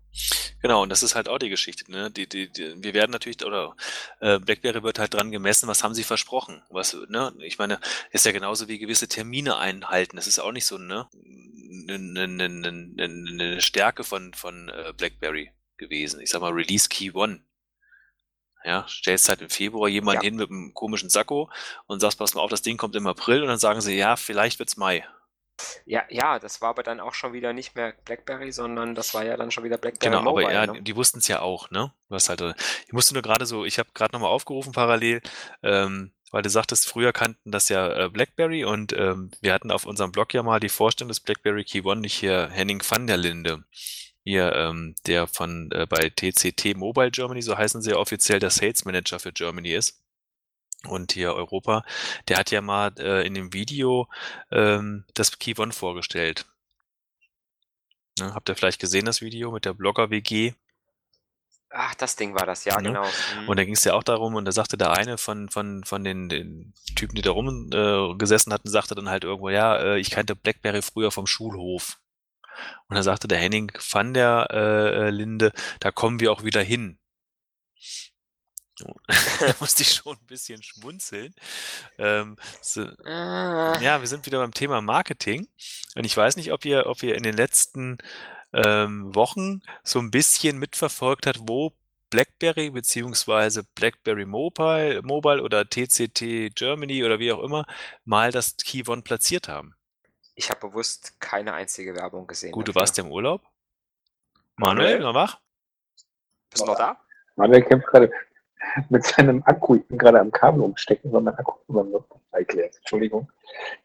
[0.62, 1.90] Genau, und das ist halt auch die Geschichte.
[1.90, 2.10] Ne?
[2.10, 3.76] Die, die, die, wir werden natürlich, oder
[4.20, 6.62] äh, BlackBerry wird halt dran gemessen, was haben sie versprochen.
[6.70, 7.32] Was, ne?
[7.40, 7.78] Ich meine,
[8.10, 10.16] ist ja genauso wie gewisse Termine einhalten.
[10.16, 11.08] Das ist auch nicht so ne?
[11.88, 16.20] eine, eine, eine, eine Stärke von, von äh, BlackBerry gewesen.
[16.20, 17.40] Ich sag mal, Release Key One.
[18.64, 20.24] Ja, stellst halt im Februar jemanden ja.
[20.24, 21.50] hin mit einem komischen Sakko
[21.86, 24.16] und sagst, pass mal auf, das Ding kommt im April und dann sagen sie, ja,
[24.16, 25.06] vielleicht wird's Mai.
[25.84, 29.24] Ja, ja, das war aber dann auch schon wieder nicht mehr BlackBerry, sondern das war
[29.24, 30.46] ja dann schon wieder BlackBerry genau, Mobile.
[30.46, 30.82] Aber ja, ne?
[30.82, 31.92] die wussten es ja auch, ne?
[32.08, 32.42] Was halt,
[32.86, 35.22] ich musste nur gerade so, ich habe gerade nochmal aufgerufen parallel,
[35.62, 39.86] ähm, weil du sagtest, früher kannten das ja äh, BlackBerry und ähm, wir hatten auf
[39.86, 43.16] unserem Blog ja mal die Vorstellung des BlackBerry Key One, nicht hier Henning van der
[43.16, 43.64] Linde
[44.24, 48.50] hier, ähm, der von äh, bei TCT Mobile Germany, so heißen sie ja offiziell, der
[48.50, 50.02] Sales Manager für Germany ist
[50.84, 51.84] und hier Europa,
[52.28, 54.08] der hat ja mal äh, in dem Video
[54.50, 56.46] ähm, das Key One vorgestellt.
[58.18, 60.54] Ne, habt ihr vielleicht gesehen, das Video mit der Blogger-WG?
[61.70, 62.88] Ach, das Ding war das, ja, ne?
[62.88, 63.04] genau.
[63.04, 63.48] Mhm.
[63.48, 66.04] Und da ging es ja auch darum, und da sagte der eine von, von, von
[66.04, 70.10] den, den Typen, die da rumgesessen äh, hatten, sagte dann halt irgendwo, ja, äh, ich
[70.10, 71.98] kannte Blackberry früher vom Schulhof.
[72.88, 76.98] Und da sagte der Henning van der äh, Linde, da kommen wir auch wieder hin.
[79.40, 81.34] da musste ich schon ein bisschen schmunzeln.
[81.98, 83.78] Ähm, so, ah.
[83.80, 85.48] Ja, wir sind wieder beim Thema Marketing.
[85.94, 87.98] Und ich weiß nicht, ob ihr, ob ihr in den letzten
[88.52, 91.72] ähm, Wochen so ein bisschen mitverfolgt habt, wo
[92.10, 97.66] BlackBerry beziehungsweise BlackBerry Mobile, Mobile oder TCT Germany oder wie auch immer
[98.04, 99.74] mal das Key One platziert haben.
[100.34, 102.52] Ich habe bewusst keine einzige Werbung gesehen.
[102.52, 102.74] Gut, dafür.
[102.74, 103.42] du warst ja im Urlaub.
[104.56, 105.40] Manuel, noch wach?
[106.50, 107.00] Bist du noch da?
[107.36, 108.10] Manuel kämpft gerade
[108.88, 109.76] mit seinem Akku.
[109.76, 111.54] Ich bin gerade am Kabel umstecken, weil mein Akku
[112.32, 112.76] erklärt.
[112.78, 113.28] Entschuldigung.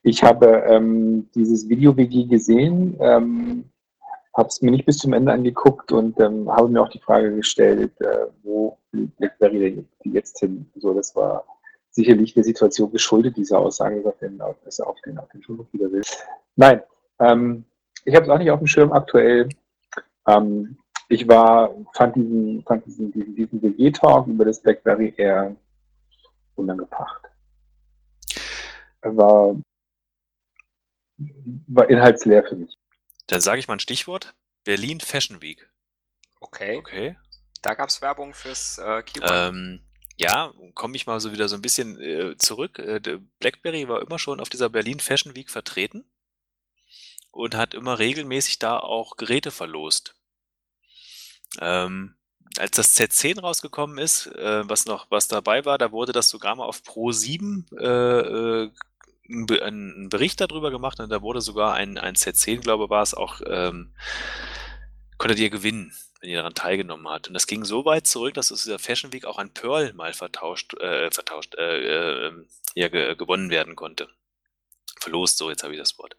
[0.04, 3.66] Ich habe ähm, dieses Video-WG gesehen, ähm,
[4.36, 7.36] habe es mir nicht bis zum Ende angeguckt und ähm, habe mir auch die Frage
[7.36, 10.66] gestellt, äh, wo BlackBerry jetzt hin?
[10.76, 11.46] So, das war
[11.92, 16.02] sicherlich der Situation geschuldet, diese Aussage, dass er auf den, auf den Schulhof wieder will.
[16.56, 16.82] Nein,
[17.20, 17.66] ähm,
[18.06, 19.50] ich habe es auch nicht auf dem Schirm aktuell.
[20.28, 20.78] Ähm,
[21.12, 25.56] ich war, fand diesen, fand diesen, diesen, diesen WG-Talk über das BlackBerry eher
[26.56, 27.22] unangebracht.
[29.02, 29.56] War,
[31.68, 32.78] war inhaltsleer für mich.
[33.28, 34.34] Dann sage ich mal ein Stichwort.
[34.64, 35.70] Berlin Fashion Week.
[36.40, 36.78] Okay.
[36.78, 37.18] Okay.
[37.62, 39.32] Da gab es Werbung fürs äh, Keyword.
[39.32, 39.82] Ähm,
[40.18, 42.80] ja, komme ich mal so wieder so ein bisschen äh, zurück.
[42.80, 46.06] Äh, BlackBerry war immer schon auf dieser Berlin Fashion Week vertreten
[47.32, 50.16] und hat immer regelmäßig da auch Geräte verlost.
[51.60, 52.16] Ähm,
[52.58, 56.56] als das Z10 rausgekommen ist, äh, was noch was dabei war, da wurde das sogar
[56.56, 58.72] mal auf Pro 7 äh, äh,
[59.62, 63.14] ein Bericht darüber gemacht und da wurde sogar ein, ein Z10, glaube ich, war es
[63.14, 63.94] auch, ähm,
[65.18, 67.28] konntet ihr gewinnen wenn ihr daran teilgenommen habt.
[67.28, 70.14] Und das ging so weit zurück, dass aus dieser Fashion Week auch ein Pearl mal
[70.14, 72.46] vertauscht, äh, vertauscht, äh, äh,
[72.76, 74.08] ja, ge gewonnen werden konnte.
[75.00, 76.16] Verlost, so jetzt habe ich das Wort.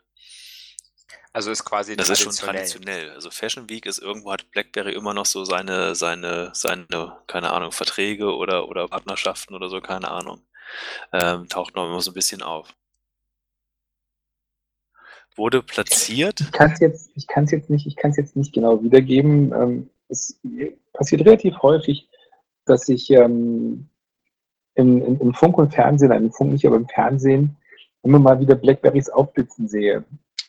[1.33, 3.11] Also ist quasi Das ist schon traditionell.
[3.11, 7.73] Also Fashion Week ist irgendwo hat BlackBerry immer noch so seine, seine, seine, keine Ahnung,
[7.73, 10.43] Verträge oder, oder Partnerschaften oder so, keine Ahnung.
[11.13, 12.75] Ähm, taucht noch immer so ein bisschen auf
[15.37, 16.41] wurde platziert.
[16.41, 18.83] Ich kann es jetzt, ich kann es jetzt nicht, ich kann es jetzt nicht genau
[18.83, 19.53] wiedergeben.
[19.53, 20.39] Ähm, es
[20.93, 22.09] passiert relativ häufig,
[22.65, 23.89] dass ich ähm,
[24.75, 27.57] im, im, im, Funk und Fernsehen, im Funk nicht, aber im Fernsehen,
[28.03, 30.05] immer mal wieder Blackberries aufblitzen sehe.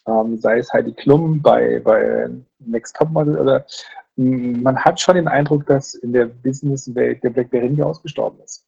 [0.06, 2.30] Ähm, sei es Heidi Klum bei, bei
[2.60, 3.66] Next Topmodel oder
[4.16, 8.64] man hat schon den Eindruck, dass in der Businesswelt der Blackberry nicht ausgestorben ist.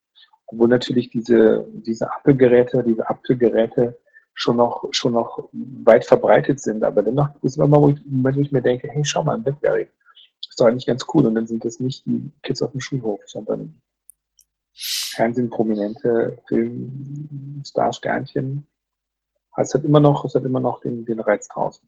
[0.47, 3.97] Obwohl natürlich diese, diese Apple-Geräte, diese Apple-Geräte
[4.33, 6.83] schon noch, schon noch weit verbreitet sind.
[6.83, 9.87] Aber dennoch ist immer mal, wo ich, wo ich mir denke, hey, schau mal, Blackberry.
[10.47, 11.25] Ist doch eigentlich ganz cool.
[11.25, 13.81] Und dann sind das nicht die Kids auf dem Schulhof, sondern
[14.73, 18.67] Fernsehen prominente Filmstar-Sternchen.
[19.57, 21.87] Es hat immer noch, es hat immer noch den, den Reiz draußen.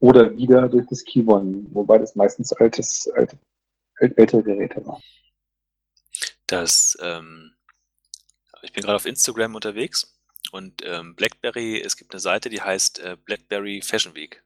[0.00, 3.38] Oder wieder durch das Keyone, wobei das meistens altes, alte,
[3.98, 5.02] ältere Geräte waren.
[6.46, 7.54] Das, ähm,
[8.62, 10.18] ich bin gerade auf Instagram unterwegs
[10.52, 14.42] und ähm, BlackBerry, es gibt eine Seite, die heißt äh, BlackBerry Fashion Week.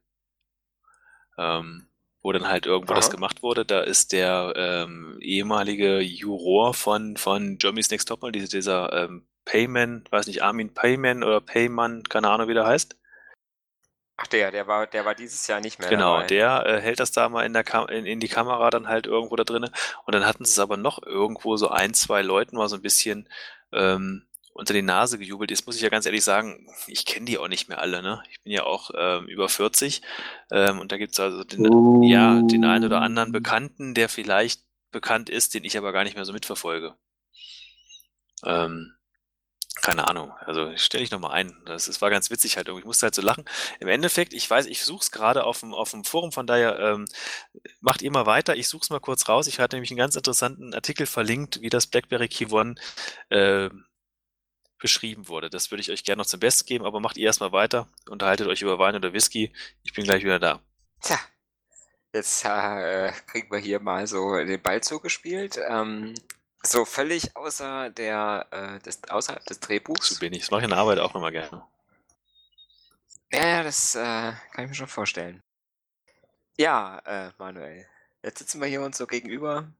[1.37, 1.87] Ähm,
[2.23, 2.99] wo dann halt irgendwo Aha.
[2.99, 3.65] das gemacht wurde.
[3.65, 10.03] Da ist der ähm, ehemalige Juror von, von Germany's Next Topmodel, dieser, dieser ähm, Payman,
[10.09, 12.95] weiß nicht, Armin Payman oder Payman, keine Ahnung, wie der heißt.
[14.17, 16.27] Ach der, der war, der war dieses Jahr nicht mehr Genau, dabei.
[16.27, 19.07] der äh, hält das da mal in, der Kam in, in, die Kamera dann halt
[19.07, 19.71] irgendwo da drinne.
[20.05, 22.83] Und dann hatten sie es aber noch irgendwo so ein, zwei Leuten mal so ein
[22.83, 23.27] bisschen
[23.71, 25.49] ähm, unter die Nase gejubelt.
[25.49, 28.03] Jetzt muss ich ja ganz ehrlich sagen, ich kenne die auch nicht mehr alle.
[28.03, 28.21] Ne?
[28.29, 30.03] Ich bin ja auch ähm, über 40
[30.51, 32.03] ähm, und da gibt es also den, uh.
[32.03, 34.61] ja, den einen oder anderen Bekannten, der vielleicht
[34.91, 36.95] bekannt ist, den ich aber gar nicht mehr so mitverfolge.
[38.45, 38.93] Ähm,
[39.75, 40.33] keine Ahnung.
[40.45, 41.55] Also stelle ich nochmal ein.
[41.65, 42.81] Das, das war ganz witzig halt irgendwie.
[42.81, 43.45] Ich musste halt so lachen.
[43.79, 46.77] Im Endeffekt, ich weiß, ich suche es gerade auf dem, auf dem Forum, von daher
[46.79, 47.05] ähm,
[47.79, 48.55] macht ihr mal weiter.
[48.55, 49.47] Ich suche es mal kurz raus.
[49.47, 52.75] Ich hatte nämlich einen ganz interessanten Artikel verlinkt, wie das BlackBerry Key One
[53.29, 53.69] äh,
[54.77, 55.49] beschrieben wurde.
[55.49, 57.87] Das würde ich euch gerne noch zum Besten geben, aber macht ihr erstmal weiter.
[58.09, 59.53] Unterhaltet euch über Wein oder Whisky.
[59.83, 60.59] Ich bin gleich wieder da.
[61.01, 61.19] Tja,
[62.13, 65.59] jetzt äh, kriegen wir hier mal so den Ball zugespielt.
[65.69, 66.13] Ähm,
[66.63, 70.15] so völlig außer der, äh, des, außerhalb des Drehbuchs.
[70.15, 70.41] Zu wenig.
[70.41, 71.63] Das mache ich in der Arbeit auch immer gerne.
[73.31, 73.99] Ja, ja, das äh,
[74.51, 75.41] kann ich mir schon vorstellen.
[76.57, 77.87] Ja, äh, Manuel,
[78.23, 79.71] jetzt sitzen wir hier uns so gegenüber.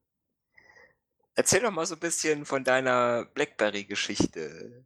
[1.36, 4.86] Erzähl doch mal so ein bisschen von deiner Blackberry-Geschichte.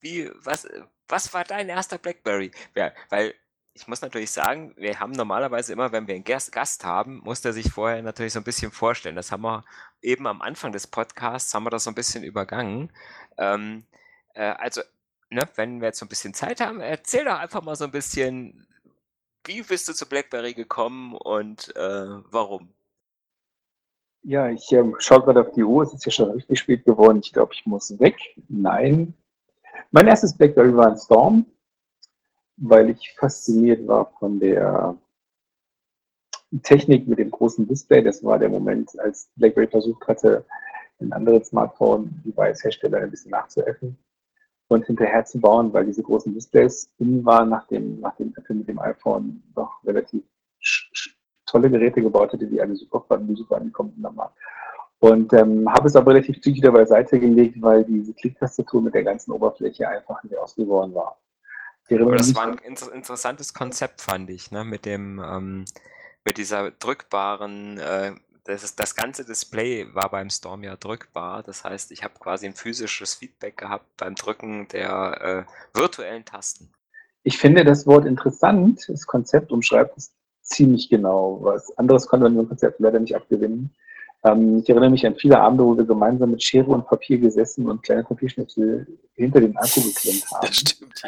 [0.00, 0.66] Wie, was,
[1.08, 2.50] was war dein erster Blackberry?
[2.74, 3.34] Ja, weil
[3.74, 7.52] ich muss natürlich sagen, wir haben normalerweise immer, wenn wir einen Gast haben, muss der
[7.52, 9.16] sich vorher natürlich so ein bisschen vorstellen.
[9.16, 9.64] Das haben wir
[10.02, 12.90] eben am Anfang des Podcasts, haben wir das so ein bisschen übergangen.
[13.36, 13.84] Ähm,
[14.34, 14.80] äh, also,
[15.30, 17.92] ne, wenn wir jetzt so ein bisschen Zeit haben, erzähl doch einfach mal so ein
[17.92, 18.66] bisschen,
[19.44, 22.74] wie bist du zu BlackBerry gekommen und äh, warum?
[24.22, 27.20] Ja, ich ähm, schaue gerade auf die Uhr, es ist ja schon richtig spät geworden.
[27.22, 28.16] Ich glaube, ich muss weg.
[28.48, 29.14] Nein.
[29.92, 31.46] Mein erstes BlackBerry war ein Storm
[32.60, 34.96] weil ich fasziniert war von der
[36.62, 38.02] Technik mit dem großen Display.
[38.02, 40.44] Das war der Moment, als BlackBerry versucht hatte,
[41.00, 43.96] ein anderes Smartphone-Device-Hersteller ein bisschen nachzuäffen
[44.68, 48.78] und hinterher zu bauen, weil diese großen Displays in waren, nachdem, nachdem Apple mit dem
[48.78, 50.24] iPhone doch relativ
[51.46, 54.36] tolle Geräte gebaut hatte, die alle super fanden, die super angekommen am Markt.
[55.00, 59.04] Und ähm, habe es aber relativ zügig wieder beiseite gelegt, weil diese Klicktastatur mit der
[59.04, 61.16] ganzen Oberfläche einfach nicht ausgeworden war.
[61.90, 64.64] Aber das war ein inter interessantes Konzept, fand ich, ne?
[64.64, 65.64] mit dem, ähm,
[66.24, 68.12] mit dieser drückbaren, äh,
[68.44, 71.42] das, das ganze Display war beim Storm ja drückbar.
[71.42, 76.70] Das heißt, ich habe quasi ein physisches Feedback gehabt beim Drücken der äh, virtuellen Tasten.
[77.22, 81.38] Ich finde das Wort interessant, das Konzept umschreibt es ziemlich genau.
[81.42, 83.74] Was anderes konnte man dem Konzept leider nicht abgewinnen.
[84.24, 87.68] Ähm, ich erinnere mich an viele Abende, wo wir gemeinsam mit Schere und Papier gesessen
[87.68, 90.46] und kleine Papierschnipsel hinter den Akku geklemmt haben.
[90.46, 91.02] Das stimmt,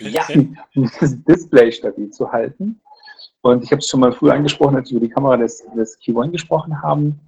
[0.00, 0.22] ja.
[0.34, 2.80] Um, um das Display stabil zu halten.
[3.42, 5.98] Und ich habe es schon mal früher angesprochen, als wir über die Kamera des, des
[5.98, 7.20] Key gesprochen haben.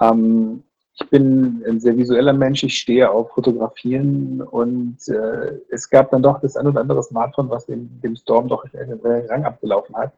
[0.00, 0.62] Ähm,
[0.94, 6.22] ich bin ein sehr visueller Mensch, ich stehe auf Fotografieren und äh, es gab dann
[6.22, 10.12] doch das ein oder andere Smartphone, was dem, dem Storm doch einen Rang abgelaufen hat.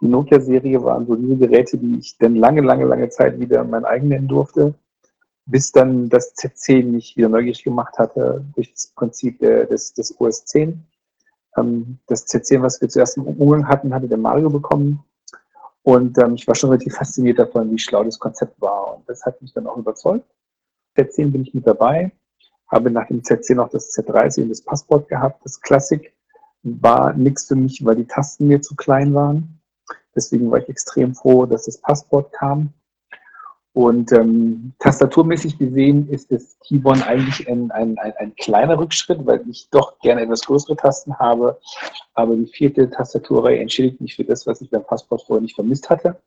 [0.00, 3.84] Die Nokia-Serie waren so diese Geräte, die ich dann lange, lange, lange Zeit wieder mein
[3.84, 4.74] eigen nennen durfte,
[5.46, 10.44] bis dann das Z10 mich wieder neugierig gemacht hatte durch das Prinzip des, des OS
[10.46, 10.82] 10.
[11.56, 15.04] Ähm, das Z10, was wir zuerst im Umgang hatten, hatte der Mario bekommen.
[15.82, 18.96] Und ähm, ich war schon relativ fasziniert davon, wie schlau das Konzept war.
[18.96, 20.26] Und das hat mich dann auch überzeugt.
[20.96, 22.12] Z10 bin ich mit dabei,
[22.68, 25.44] habe nach dem Z10 auch das Z30 und das Passport gehabt.
[25.44, 26.12] Das Classic
[26.62, 29.59] war nichts für mich, weil die Tasten mir zu klein waren.
[30.14, 32.72] Deswegen war ich extrem froh, dass das Passport kam.
[33.72, 39.48] Und ähm, tastaturmäßig gesehen ist das Keyboard eigentlich ein, ein, ein, ein, kleiner Rückschritt, weil
[39.48, 41.58] ich doch gerne etwas größere Tasten habe.
[42.14, 45.88] Aber die vierte Tastaturreihe entschädigt mich für das, was ich beim Passport vorher nicht vermisst
[45.88, 46.20] hatte.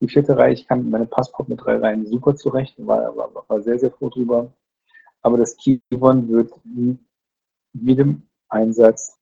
[0.00, 3.30] Die vierte Reihe, ich kann mit meinem Passport mit drei Reihen super zurecht, war, war,
[3.48, 4.52] war sehr, sehr froh drüber.
[5.22, 6.52] Aber das Keyboard wird
[7.72, 9.16] jedem Einsatz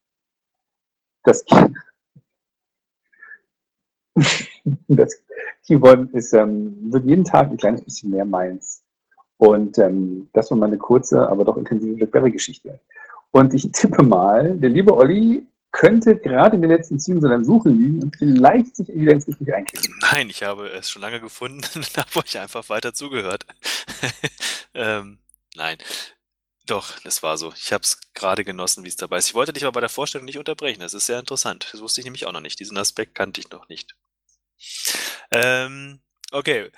[1.22, 1.44] das
[4.88, 5.20] das
[5.66, 8.82] Keyboard ist, ähm, wird jeden Tag ein kleines bisschen mehr meins.
[9.38, 12.78] Und ähm, das war meine kurze, aber doch intensive Blackberry-Geschichte.
[13.30, 17.44] Und ich tippe mal, der liebe Olli könnte gerade in den letzten Zügen so dann
[17.44, 19.92] Suchen liegen und vielleicht sich evidenzmäßig einklicken.
[20.00, 23.44] Nein, ich habe es schon lange gefunden und habe euch einfach weiter zugehört.
[24.74, 25.18] ähm,
[25.56, 25.78] nein.
[26.66, 27.52] Doch, das war so.
[27.56, 29.28] Ich habe es gerade genossen, wie es dabei ist.
[29.28, 30.80] Ich wollte dich aber bei der Vorstellung nicht unterbrechen.
[30.80, 31.68] Das ist sehr interessant.
[31.72, 32.60] Das wusste ich nämlich auch noch nicht.
[32.60, 33.96] Diesen Aspekt kannte ich noch nicht.
[35.30, 36.00] Ähm,
[36.32, 36.70] okay,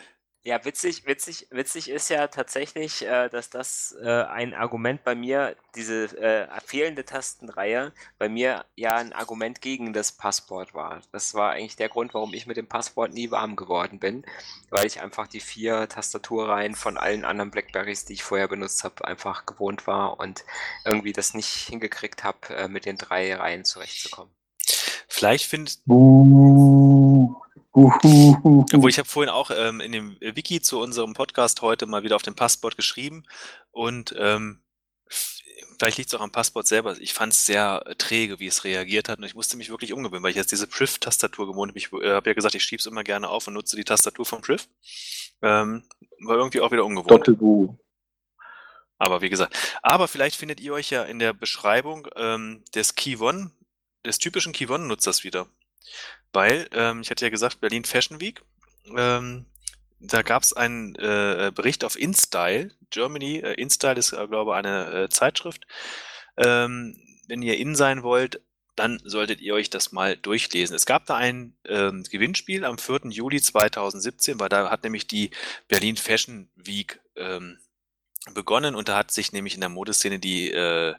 [0.46, 5.56] ja, witzig, witzig, witzig ist ja tatsächlich, äh, dass das äh, ein Argument bei mir,
[5.74, 11.02] diese äh, fehlende Tastenreihe, bei mir ja ein Argument gegen das Passport war.
[11.10, 14.24] Das war eigentlich der Grund, warum ich mit dem Passport nie warm geworden bin,
[14.70, 19.04] weil ich einfach die vier Tastaturreihen von allen anderen Blackberries, die ich vorher benutzt habe,
[19.04, 20.44] einfach gewohnt war und
[20.84, 24.32] irgendwie das nicht hingekriegt habe, äh, mit den drei Reihen zurechtzukommen.
[25.08, 25.80] Vielleicht findet.
[25.88, 26.75] Uh.
[27.76, 32.16] Obwohl ich habe vorhin auch ähm, in dem Wiki zu unserem Podcast heute mal wieder
[32.16, 33.24] auf dem Passport geschrieben
[33.70, 34.62] und ähm,
[35.78, 36.96] vielleicht liegt es auch am Passport selber.
[36.98, 40.22] Ich fand es sehr träge, wie es reagiert hat und ich musste mich wirklich umgewöhnen,
[40.22, 41.78] weil ich jetzt diese Priv-Tastatur gewohnt habe.
[41.78, 44.24] Ich äh, habe ja gesagt, ich schiebe es immer gerne auf und nutze die Tastatur
[44.24, 44.68] von Priv.
[45.42, 45.82] Ähm,
[46.24, 47.10] war irgendwie auch wieder ungewohnt.
[47.10, 47.76] Doppelbu.
[48.98, 53.18] Aber wie gesagt, aber vielleicht findet ihr euch ja in der Beschreibung ähm, des Key
[53.18, 53.50] One,
[54.06, 55.46] des typischen Key One-Nutzers wieder.
[56.32, 58.42] Weil, ähm, ich hatte ja gesagt, Berlin Fashion Week.
[58.96, 59.46] Ähm,
[59.98, 63.38] da gab es einen äh, Bericht auf InStyle, Germany.
[63.38, 65.66] Äh, InStyle ist, äh, glaube ich, eine äh, Zeitschrift.
[66.36, 68.40] Ähm, wenn ihr in sein wollt,
[68.76, 70.76] dann solltet ihr euch das mal durchlesen.
[70.76, 73.08] Es gab da ein ähm, Gewinnspiel am 4.
[73.08, 75.30] Juli 2017, weil da hat nämlich die
[75.66, 77.58] Berlin Fashion Week ähm,
[78.34, 80.94] begonnen und da hat sich nämlich in der Modeszene die äh,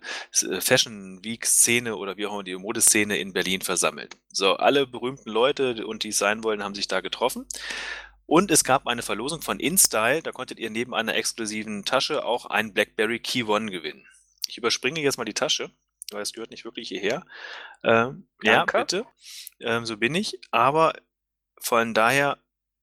[0.60, 4.18] Fashion Week Szene oder wie auch immer die Modeszene in Berlin versammelt.
[4.30, 7.46] So, alle berühmten Leute und die es sein wollen, haben sich da getroffen.
[8.26, 12.46] Und es gab eine Verlosung von InStyle, da konntet ihr neben einer exklusiven Tasche auch
[12.46, 14.06] einen BlackBerry Key One gewinnen.
[14.48, 15.72] Ich überspringe jetzt mal die Tasche,
[16.12, 17.26] weil es gehört nicht wirklich hierher.
[17.84, 19.06] Ähm, ja, bitte.
[19.60, 20.40] Ähm, so bin ich.
[20.52, 20.94] Aber
[21.60, 22.38] von daher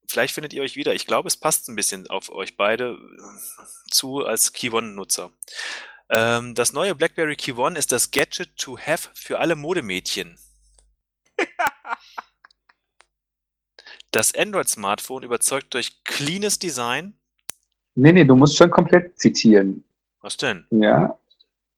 [0.09, 0.95] vielleicht findet ihr euch wieder.
[0.95, 5.31] Ich glaube, es passt ein bisschen auf euch beide äh, zu als Key One-Nutzer.
[6.11, 10.39] Ähm, das neue BlackBerry Key One ist das Gadget to Have für alle Modemädchen.
[14.11, 17.15] das Android-Smartphone überzeugt durch cleanes Design.
[17.95, 19.85] Nee, nee, du musst schon komplett zitieren.
[20.21, 20.67] Was denn?
[20.71, 21.19] Ja.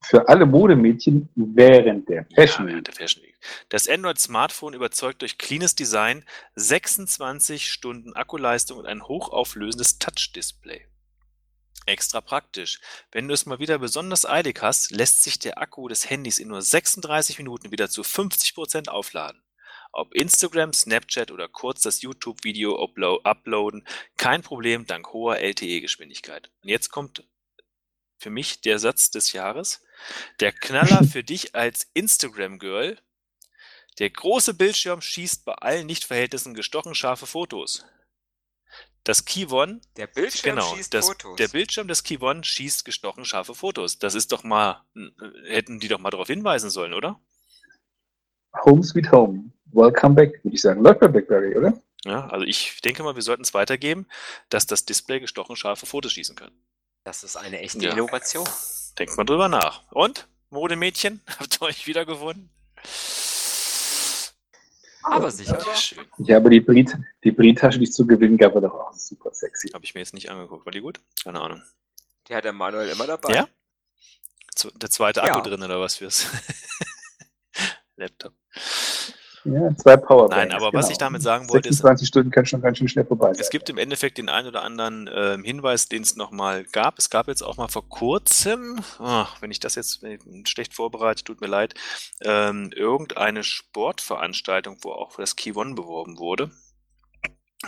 [0.03, 3.35] Für alle Modemädchen während der Fashion ja, während der Fashion Week.
[3.69, 6.25] Das Android-Smartphone überzeugt durch cleanes Design,
[6.55, 10.87] 26 Stunden Akkuleistung und ein hochauflösendes Touch-Display.
[11.87, 12.81] Extra praktisch.
[13.13, 16.49] Wenn du es mal wieder besonders eilig hast, lässt sich der Akku des Handys in
[16.49, 19.41] nur 36 Minuten wieder zu 50% aufladen.
[19.93, 22.77] Ob Instagram, Snapchat oder kurz das YouTube-Video
[23.25, 23.87] uploaden,
[24.19, 26.51] kein Problem dank hoher LTE-Geschwindigkeit.
[26.63, 27.25] Und jetzt kommt
[28.19, 29.83] für mich der Satz des Jahres.
[30.41, 32.99] Der Knaller für dich als Instagram-Girl.
[33.99, 37.87] Der große Bildschirm schießt bei allen Nichtverhältnissen gestochen scharfe Fotos.
[39.05, 41.37] Das Key One, der Bildschirm genau, schießt das, Fotos.
[41.37, 43.99] Der Bildschirm des Key One schießt gestochen scharfe Fotos.
[43.99, 44.85] Das ist doch mal,
[45.47, 47.21] hätten die doch mal darauf hinweisen sollen, oder?
[48.65, 49.51] Home Sweet Home.
[49.67, 50.83] Welcome back, würde ich sagen.
[50.83, 51.81] Läuft bei BlackBerry, oder?
[52.05, 54.07] Ja, also ich denke mal, wir sollten es weitergeben,
[54.49, 56.53] dass das Display gestochen scharfe Fotos schießen kann.
[57.07, 57.93] Das ist eine echte ja.
[57.93, 58.49] Innovation.
[58.99, 59.85] Denkt mal drüber nach.
[59.93, 62.51] Und, Modemädchen, habt ihr euch wiedergefunden?
[65.05, 65.57] Aber sicher.
[66.19, 69.33] Ja, aber die Brit, die Brit-Tasche, die es zu gewinnen gab, war doch auch super
[69.33, 69.69] sexy.
[69.69, 70.67] Habe ich mir jetzt nicht angeguckt.
[70.67, 70.99] War die gut?
[71.23, 71.63] Keine Ahnung.
[72.27, 73.33] Die hat der Manuel immer dabei.
[73.33, 73.49] Ja?
[74.75, 75.45] Der zweite Akku ja.
[75.45, 76.27] drin oder was fürs
[77.95, 78.33] Laptop.
[79.53, 80.37] Ja, zwei Powerbanks.
[80.37, 80.83] Nein, aber genau.
[80.83, 83.41] was ich damit sagen wollte 26 ist, Stunden kann schon ganz schön schnell vorbei sein.
[83.41, 86.99] Es gibt im Endeffekt den einen oder anderen äh, Hinweis, den es nochmal gab.
[86.99, 90.05] Es gab jetzt auch mal vor kurzem, oh, wenn ich das jetzt
[90.45, 91.75] schlecht vorbereite, tut mir leid,
[92.23, 96.51] ähm, irgendeine Sportveranstaltung, wo auch das Key One beworben wurde.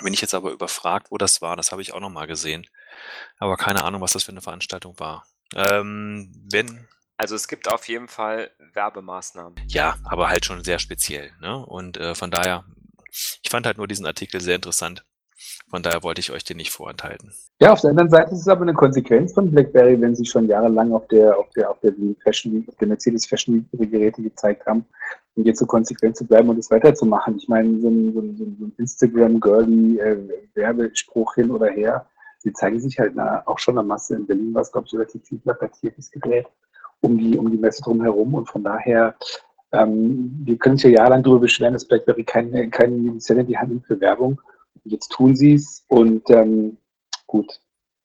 [0.03, 2.67] Bin ich jetzt aber überfragt, wo das war, das habe ich auch nochmal gesehen.
[3.39, 5.25] Aber keine Ahnung, was das für eine Veranstaltung war.
[5.55, 6.89] Ähm, wenn
[7.19, 9.61] also es gibt auf jeden Fall Werbemaßnahmen.
[9.67, 11.33] Ja, aber halt schon sehr speziell.
[11.41, 11.67] Ne?
[11.67, 12.65] Und äh, von daher,
[13.43, 15.05] ich fand halt nur diesen Artikel sehr interessant.
[15.69, 17.33] Von daher wollte ich euch den nicht vorenthalten.
[17.61, 20.47] Ja, auf der anderen Seite ist es aber eine Konsequenz von BlackBerry, wenn sie schon
[20.47, 21.93] jahrelang auf der, auf der, auf der
[22.23, 24.87] Fashion Week, auf der Mercedes Fashion Week ihre Geräte gezeigt haben
[25.35, 27.37] und jetzt so konsequent zu bleiben und es weiterzumachen.
[27.37, 32.07] Ich meine, so ein, so ein, so ein Instagram-Girly-Werbespruch äh, hin oder her,
[32.45, 34.17] die zeigen sich halt na, auch schon eine Masse.
[34.17, 36.47] In Berlin war es, glaube ich, relativ viel plakatiert, ist gedreht
[37.01, 38.35] um die, um die Messe drumherum.
[38.35, 39.15] Und von daher,
[39.73, 44.01] ähm, wir können uns ja jahrelang darüber beschweren, dass BlackBerry keine, keine die nimmt für
[44.01, 44.41] Werbung.
[44.85, 45.85] Und jetzt tun sie es.
[45.89, 46.77] Und ähm,
[47.27, 47.61] gut,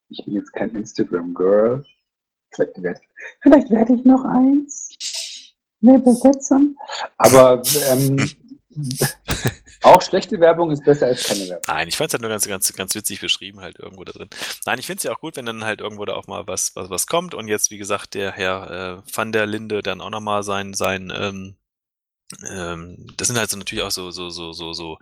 [0.10, 1.84] ich bin jetzt kein Instagram-Girl.
[2.52, 3.02] Vielleicht werde,
[3.42, 4.90] vielleicht werde ich noch eins.
[5.82, 6.78] Nee, Besetzung.
[7.18, 7.62] Aber
[7.92, 8.18] ähm,
[9.84, 11.64] auch schlechte Werbung ist besser als keine Werbung.
[11.68, 14.30] Nein, ich fand es halt nur ganz, ganz, ganz witzig beschrieben, halt irgendwo da drin.
[14.66, 16.76] Nein, ich finde es ja auch gut, wenn dann halt irgendwo da auch mal was,
[16.76, 17.34] was, was kommt.
[17.34, 21.12] Und jetzt, wie gesagt, der Herr äh, van der Linde dann auch nochmal sein, sein,
[21.16, 21.56] ähm,
[22.50, 24.98] ähm, das sind halt so natürlich auch so, so, so, so, so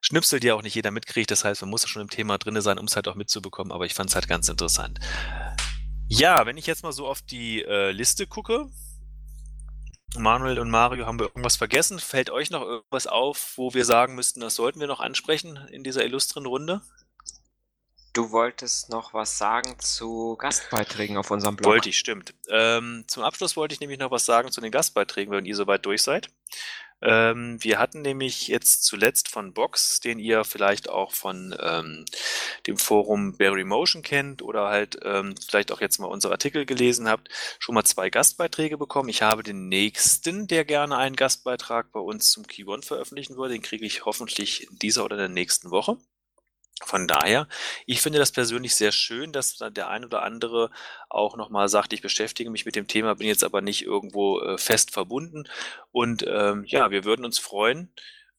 [0.00, 1.30] Schnipsel, die auch nicht jeder mitkriegt.
[1.30, 3.72] Das heißt, man muss schon im Thema drin sein, um es halt auch mitzubekommen.
[3.72, 4.98] Aber ich fand es halt ganz interessant.
[6.08, 8.66] Ja, wenn ich jetzt mal so auf die äh, Liste gucke,
[10.18, 11.98] Manuel und Mario, haben wir irgendwas vergessen?
[11.98, 15.84] Fällt euch noch irgendwas auf, wo wir sagen müssten, das sollten wir noch ansprechen in
[15.84, 16.82] dieser illustren Runde?
[18.12, 21.72] Du wolltest noch was sagen zu Gastbeiträgen auf unserem Blog.
[21.72, 22.34] Wollte ich, stimmt.
[22.48, 25.86] Ähm, zum Abschluss wollte ich nämlich noch was sagen zu den Gastbeiträgen, wenn ihr soweit
[25.86, 26.28] durch seid.
[27.02, 32.04] Ähm, wir hatten nämlich jetzt zuletzt von Box, den ihr vielleicht auch von ähm,
[32.66, 37.08] dem Forum Barry Motion kennt oder halt ähm, vielleicht auch jetzt mal unsere Artikel gelesen
[37.08, 37.28] habt,
[37.58, 39.08] schon mal zwei Gastbeiträge bekommen.
[39.08, 43.54] Ich habe den nächsten, der gerne einen Gastbeitrag bei uns zum Key One veröffentlichen würde.
[43.54, 45.96] Den kriege ich hoffentlich in dieser oder der nächsten Woche.
[46.84, 47.46] Von daher,
[47.86, 50.70] ich finde das persönlich sehr schön, dass der ein oder andere
[51.08, 54.58] auch nochmal sagt, ich beschäftige mich mit dem Thema, bin jetzt aber nicht irgendwo äh,
[54.58, 55.44] fest verbunden.
[55.92, 57.92] Und ähm, ja, wir würden uns freuen.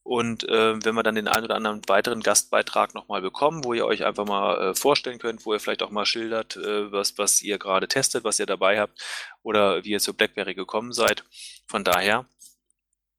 [0.04, 3.86] Und äh, wenn wir dann den einen oder anderen weiteren Gastbeitrag nochmal bekommen, wo ihr
[3.86, 7.40] euch einfach mal äh, vorstellen könnt, wo ihr vielleicht auch mal schildert, äh, was, was
[7.40, 9.00] ihr gerade testet, was ihr dabei habt
[9.42, 11.22] oder wie ihr zu BlackBerry gekommen seid.
[11.68, 12.26] Von daher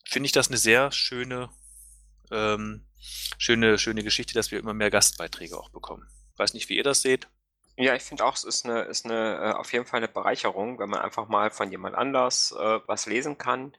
[0.04, 1.50] finde ich das eine sehr schöne
[2.34, 2.85] ähm,
[3.38, 6.07] schöne, schöne Geschichte, dass wir immer mehr Gastbeiträge auch bekommen.
[6.38, 7.27] Weiß nicht, wie ihr das seht.
[7.76, 10.77] Ja, ich finde auch, es ist eine, ist eine äh, auf jeden Fall eine Bereicherung,
[10.80, 13.76] wenn man einfach mal von jemand anders äh, was lesen kann.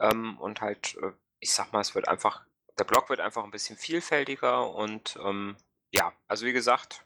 [0.00, 2.42] Ähm, und halt, äh, ich sag mal, es wird einfach,
[2.78, 5.56] der Blog wird einfach ein bisschen vielfältiger und ähm,
[5.90, 7.04] ja, also wie gesagt,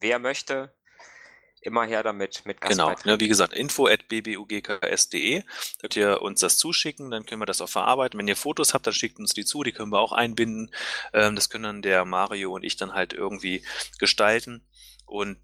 [0.00, 0.74] wer möchte,
[1.62, 5.42] immer her damit mit Genau, ne, wie gesagt, info at bbugks.de.
[5.80, 8.18] Könnt ihr uns das zuschicken, dann können wir das auch verarbeiten.
[8.18, 10.70] Wenn ihr Fotos habt, dann schickt uns die zu, die können wir auch einbinden.
[11.12, 13.64] Ähm, das können dann der Mario und ich dann halt irgendwie
[13.98, 14.66] gestalten.
[15.06, 15.38] Und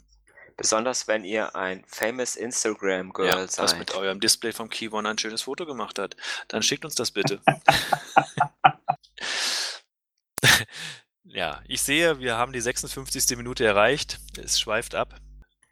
[0.59, 3.65] Besonders wenn ihr ein famous Instagram Girl ja, seid.
[3.65, 6.17] Das mit eurem Display vom Key One ein schönes Foto gemacht hat.
[6.49, 7.41] Dann schickt uns das bitte.
[11.23, 13.37] ja, ich sehe, wir haben die 56.
[13.37, 14.19] Minute erreicht.
[14.37, 15.21] Es schweift ab.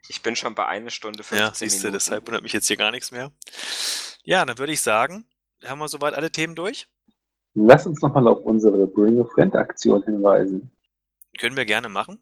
[0.08, 2.76] Ich bin schon bei einer Stunde 15 ja, siehst du, deshalb wundert mich jetzt hier
[2.76, 3.32] gar nichts mehr.
[4.22, 5.26] Ja, dann würde ich sagen,
[5.64, 6.88] haben wir soweit alle Themen durch?
[7.54, 10.70] Lass uns nochmal auf unsere Bring a Friend Aktion hinweisen.
[11.38, 12.20] Können wir gerne machen.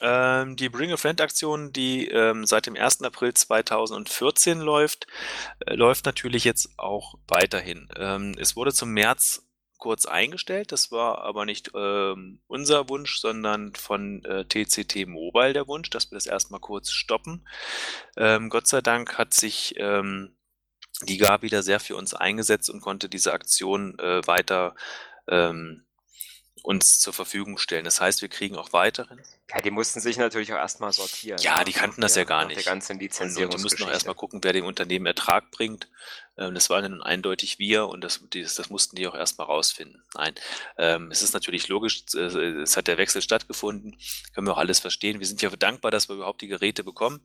[0.00, 3.02] Ähm, die Bring a Friend Aktion, die ähm, seit dem 1.
[3.02, 5.06] April 2014 läuft,
[5.60, 7.88] äh, läuft natürlich jetzt auch weiterhin.
[7.96, 9.45] Ähm, es wurde zum März
[9.78, 10.72] kurz eingestellt.
[10.72, 16.10] Das war aber nicht ähm, unser Wunsch, sondern von äh, TCT Mobile der Wunsch, dass
[16.10, 17.46] wir das erstmal kurz stoppen.
[18.16, 20.36] Ähm, Gott sei Dank hat sich ähm,
[21.02, 24.74] die GAB wieder sehr für uns eingesetzt und konnte diese Aktion äh, weiter
[25.28, 25.84] ähm,
[26.66, 27.84] uns zur Verfügung stellen.
[27.84, 29.22] Das heißt, wir kriegen auch weiteren.
[29.48, 31.38] Ja, die mussten sich natürlich auch erstmal sortieren.
[31.40, 32.56] Ja, die kannten das ja gar nicht.
[32.56, 35.88] Der ganzen und, und die mussten auch erstmal gucken, wer dem Unternehmen Ertrag bringt.
[36.36, 40.02] Ähm, das waren dann eindeutig wir und das, das, mussten die auch erstmal rausfinden.
[40.16, 40.34] Nein,
[40.76, 43.96] ähm, es ist natürlich logisch, es hat der Wechsel stattgefunden,
[44.34, 45.20] können wir auch alles verstehen.
[45.20, 47.20] Wir sind ja dankbar, dass wir überhaupt die Geräte bekommen.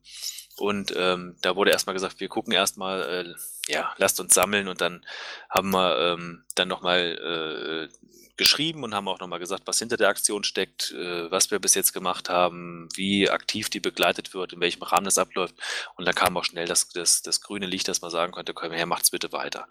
[0.58, 4.82] Und ähm, da wurde erstmal gesagt, wir gucken erstmal, äh, ja, lasst uns sammeln und
[4.82, 5.06] dann
[5.50, 10.10] haben wir ähm, dann nochmal äh, geschrieben und haben auch nochmal gesagt, was hinter der
[10.10, 14.60] Aktion steckt, äh, was wir bis jetzt gemacht haben, wie aktiv die begleitet wird, in
[14.60, 15.56] welchem Rahmen das abläuft.
[15.96, 18.72] Und dann kam auch schnell das, das, das grüne Licht, dass man sagen konnte, komm
[18.72, 19.68] her, macht's bitte weiter.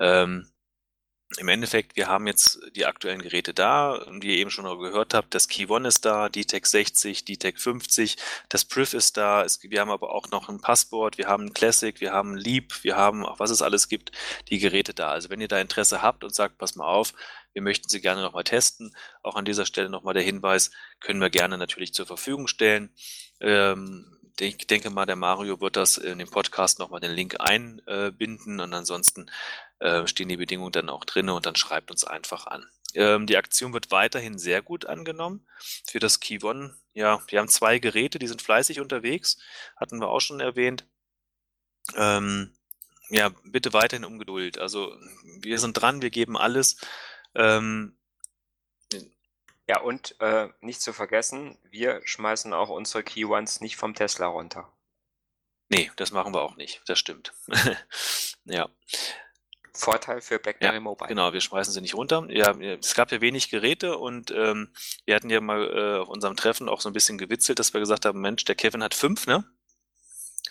[0.00, 0.48] Ähm,
[1.38, 5.34] im Endeffekt, wir haben jetzt die aktuellen Geräte da, wie ihr eben schon gehört habt,
[5.34, 8.16] das Key One ist da, DTEC 60, DTEC 50,
[8.48, 11.52] das Priv ist da, es, wir haben aber auch noch ein Passport, wir haben ein
[11.52, 14.12] Classic, wir haben ein Leap, wir haben auch was es alles gibt,
[14.50, 15.10] die Geräte da.
[15.10, 17.12] Also wenn ihr da Interesse habt und sagt, pass mal auf,
[17.52, 20.70] wir möchten sie gerne nochmal testen, auch an dieser Stelle nochmal der Hinweis,
[21.00, 22.90] können wir gerne natürlich zur Verfügung stellen.
[23.40, 28.60] Ähm, ich denke mal, der Mario wird das in dem Podcast nochmal den Link einbinden
[28.60, 29.30] und ansonsten
[29.78, 32.66] äh, stehen die Bedingungen dann auch drin und dann schreibt uns einfach an.
[32.94, 35.46] Ähm, die Aktion wird weiterhin sehr gut angenommen.
[35.86, 39.38] Für das Key One, ja, wir haben zwei Geräte, die sind fleißig unterwegs,
[39.76, 40.86] hatten wir auch schon erwähnt.
[41.94, 42.52] Ähm,
[43.08, 44.58] ja, bitte weiterhin um Geduld.
[44.58, 44.96] Also
[45.40, 46.78] wir sind dran, wir geben alles.
[47.34, 47.96] Ähm,
[49.66, 54.26] ja, und äh, nicht zu vergessen, wir schmeißen auch unsere Key Ones nicht vom Tesla
[54.26, 54.72] runter.
[55.68, 56.82] Nee, das machen wir auch nicht.
[56.86, 57.32] Das stimmt.
[58.44, 58.68] ja.
[59.72, 61.08] Vorteil für BlackBerry ja, Mobile.
[61.08, 62.26] Genau, wir schmeißen sie nicht runter.
[62.30, 64.72] Ja, es gab ja wenig Geräte und ähm,
[65.04, 67.80] wir hatten ja mal äh, auf unserem Treffen auch so ein bisschen gewitzelt, dass wir
[67.80, 69.44] gesagt haben, Mensch, der Kevin hat fünf, ne?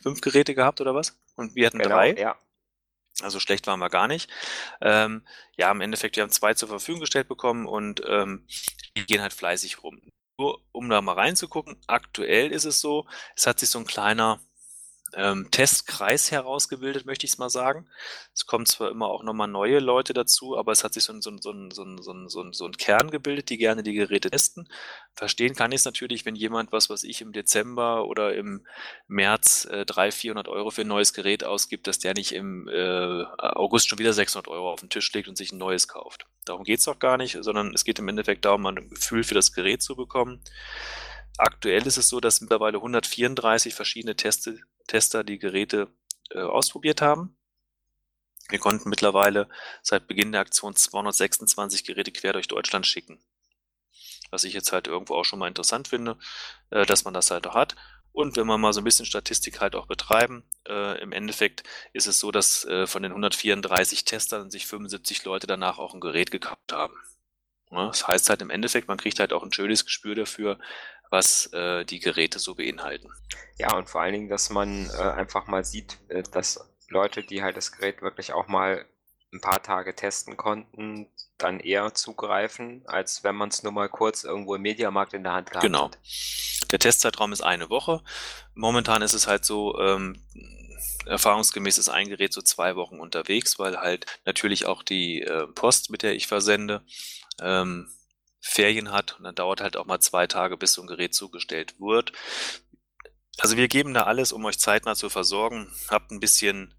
[0.04, 1.18] Fünf Geräte gehabt oder was?
[1.36, 2.14] Und wir hatten genau, drei.
[2.14, 2.38] Ja.
[3.22, 4.30] Also schlecht waren wir gar nicht.
[4.82, 5.26] Ähm,
[5.58, 8.46] ja, im Endeffekt, wir haben zwei zur Verfügung gestellt bekommen und ähm,
[8.98, 10.02] die gehen halt fleißig rum.
[10.38, 14.42] Nur um da mal reinzugucken, aktuell ist es so, es hat sich so ein kleiner
[15.16, 17.88] ähm, Testkreis herausgebildet, möchte ich es mal sagen.
[18.34, 21.22] Es kommen zwar immer auch nochmal neue Leute dazu, aber es hat sich so ein,
[21.22, 23.94] so, ein, so, ein, so, ein, so, ein, so ein Kern gebildet, die gerne die
[23.94, 24.68] Geräte testen.
[25.14, 28.66] Verstehen kann ich es natürlich, wenn jemand, was weiß ich, im Dezember oder im
[29.08, 33.24] März äh, 300, 400 Euro für ein neues Gerät ausgibt, dass der nicht im äh,
[33.38, 36.26] August schon wieder 600 Euro auf den Tisch legt und sich ein neues kauft.
[36.46, 39.36] Darum geht es doch gar nicht, sondern es geht im Endeffekt darum, ein Gefühl für
[39.36, 40.42] das Gerät zu bekommen.
[41.38, 45.88] Aktuell ist es so, dass mittlerweile 134 verschiedene Teste, Tester die Geräte
[46.32, 47.38] äh, ausprobiert haben.
[48.49, 49.49] Wir konnten mittlerweile
[49.82, 53.20] seit Beginn der Aktion 226 Geräte quer durch Deutschland schicken.
[54.30, 56.18] Was ich jetzt halt irgendwo auch schon mal interessant finde,
[56.70, 57.76] äh, dass man das halt auch hat.
[58.12, 62.07] Und wenn wir mal so ein bisschen Statistik halt auch betreiben, äh, im Endeffekt ist
[62.07, 66.32] es so, dass äh, von den 134 Testern sich 75 Leute danach auch ein Gerät
[66.32, 66.95] gekauft haben.
[67.76, 70.57] Ja, das heißt halt im Endeffekt, man kriegt halt auch ein schönes Gespür dafür,
[71.10, 73.10] was äh, die Geräte so beinhalten.
[73.57, 77.43] Ja, und vor allen Dingen, dass man äh, einfach mal sieht, äh, dass Leute, die
[77.43, 78.85] halt das Gerät wirklich auch mal
[79.34, 81.07] ein paar Tage testen konnten,
[81.38, 85.34] dann eher zugreifen, als wenn man es nur mal kurz irgendwo im Mediamarkt in der
[85.34, 85.85] Hand gehabt genau.
[85.85, 85.99] hat.
[86.72, 88.02] Der Testzeitraum ist eine Woche.
[88.53, 90.22] Momentan ist es halt so, ähm,
[91.06, 95.89] erfahrungsgemäß ist ein Gerät so zwei Wochen unterwegs, weil halt natürlich auch die äh, Post,
[95.89, 96.84] mit der ich versende,
[97.41, 97.90] ähm,
[98.40, 101.80] Ferien hat und dann dauert halt auch mal zwei Tage, bis so ein Gerät zugestellt
[101.80, 102.12] wird.
[103.38, 105.70] Also wir geben da alles, um euch zeitnah zu versorgen.
[105.90, 106.74] Habt ein bisschen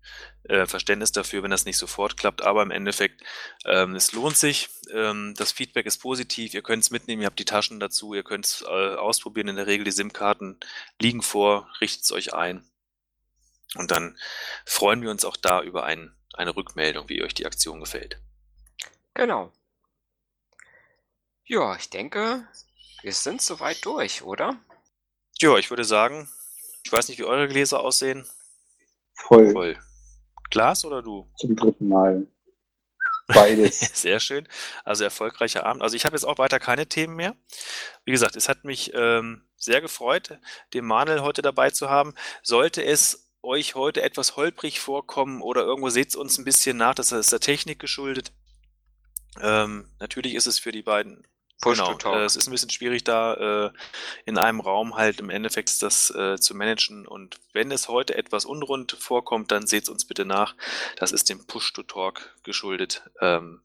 [0.44, 3.22] äh, Verständnis dafür, wenn das nicht sofort klappt, aber im Endeffekt,
[3.66, 4.70] ähm, es lohnt sich.
[4.90, 6.54] Ähm, das Feedback ist positiv.
[6.54, 9.48] Ihr könnt es mitnehmen, ihr habt die Taschen dazu, ihr könnt es äh, ausprobieren.
[9.48, 10.58] In der Regel die SIM-Karten
[11.00, 12.64] liegen vor, richtet es euch ein.
[13.74, 14.16] Und dann
[14.64, 18.18] freuen wir uns auch da über ein, eine Rückmeldung, wie euch die Aktion gefällt.
[19.12, 19.52] Genau.
[21.48, 22.46] Ja, ich denke,
[23.02, 24.58] wir sind soweit durch, oder?
[25.38, 26.28] Ja, ich würde sagen,
[26.84, 28.26] ich weiß nicht, wie eure Gläser aussehen.
[29.14, 29.52] Voll.
[29.52, 29.78] Voll.
[30.50, 31.30] Glas oder du?
[31.36, 32.26] Zum dritten Mal.
[33.28, 33.78] Beides.
[33.94, 34.48] Sehr schön.
[34.84, 35.82] Also erfolgreicher Abend.
[35.82, 37.36] Also ich habe jetzt auch weiter keine Themen mehr.
[38.04, 40.38] Wie gesagt, es hat mich ähm, sehr gefreut,
[40.74, 42.14] den Manuel heute dabei zu haben.
[42.42, 46.94] Sollte es euch heute etwas holprig vorkommen oder irgendwo seht es uns ein bisschen nach,
[46.94, 48.32] das ist der Technik geschuldet.
[49.40, 51.26] Ähm, natürlich ist es für die beiden
[51.60, 52.14] Push genau, to talk.
[52.16, 53.70] äh, es ist ein bisschen schwierig da äh,
[54.26, 58.44] in einem Raum halt im Endeffekt das äh, zu managen und wenn es heute etwas
[58.44, 60.54] unrund vorkommt, dann seht uns bitte nach.
[60.96, 63.08] Das ist dem Push to Talk geschuldet.
[63.20, 63.62] Ähm,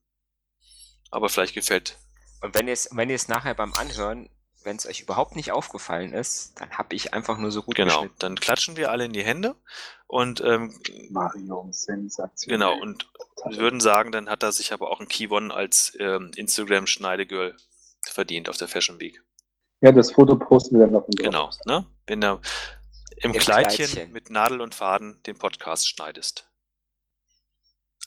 [1.09, 1.97] aber vielleicht gefällt.
[2.41, 4.29] Und wenn ihr es wenn es nachher beim Anhören,
[4.63, 8.07] wenn es euch überhaupt nicht aufgefallen ist, dann habe ich einfach nur so gut Genau,
[8.19, 9.55] dann klatschen wir alle in die Hände
[10.07, 12.49] und ähm, Mario, Sensation.
[12.49, 13.11] genau und
[13.45, 16.87] wir würden sagen, dann hat er sich aber auch ein Key One als ähm, Instagram
[16.87, 17.57] Schneidegirl
[18.05, 19.21] verdient auf der Fashion Week.
[19.81, 21.07] Ja, das Foto posten wir dann noch.
[21.17, 21.85] Genau, ne?
[22.07, 22.39] Wenn du
[23.17, 24.11] im Im Kleidchen, Kleidchen.
[24.11, 26.47] mit Nadel und Faden den Podcast schneidest.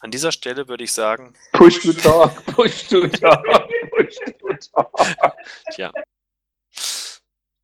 [0.01, 3.45] An dieser Stelle würde ich sagen, Push to talk, push to talk,
[3.91, 5.37] push to talk.
[5.73, 5.91] tja,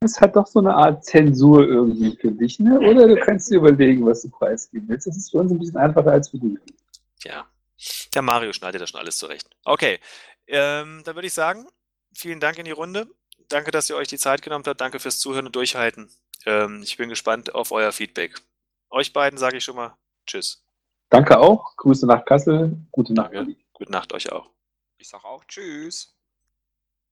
[0.00, 2.78] Das hat doch so eine Art Zensur irgendwie für dich, ne?
[2.80, 5.06] Oder du kannst dir überlegen, was du preisgeben willst.
[5.06, 6.58] Das ist für uns ein bisschen einfacher als für dich.
[7.20, 7.46] tja.
[8.14, 9.48] Der Mario schneidet da schon alles zurecht.
[9.64, 9.98] Okay,
[10.46, 11.66] ähm, dann würde ich sagen,
[12.14, 13.08] vielen Dank in die Runde.
[13.48, 14.80] Danke, dass ihr euch die Zeit genommen habt.
[14.80, 16.10] Danke fürs Zuhören und Durchhalten.
[16.46, 18.40] Ähm, ich bin gespannt auf euer Feedback.
[18.90, 19.96] Euch beiden sage ich schon mal
[20.26, 20.64] Tschüss.
[21.08, 21.76] Danke auch.
[21.76, 22.76] Grüße nach Kassel.
[22.92, 23.34] Gute Nacht.
[23.34, 23.56] Danke.
[23.72, 24.50] Gute Nacht euch auch.
[24.98, 26.14] Ich sag auch Tschüss.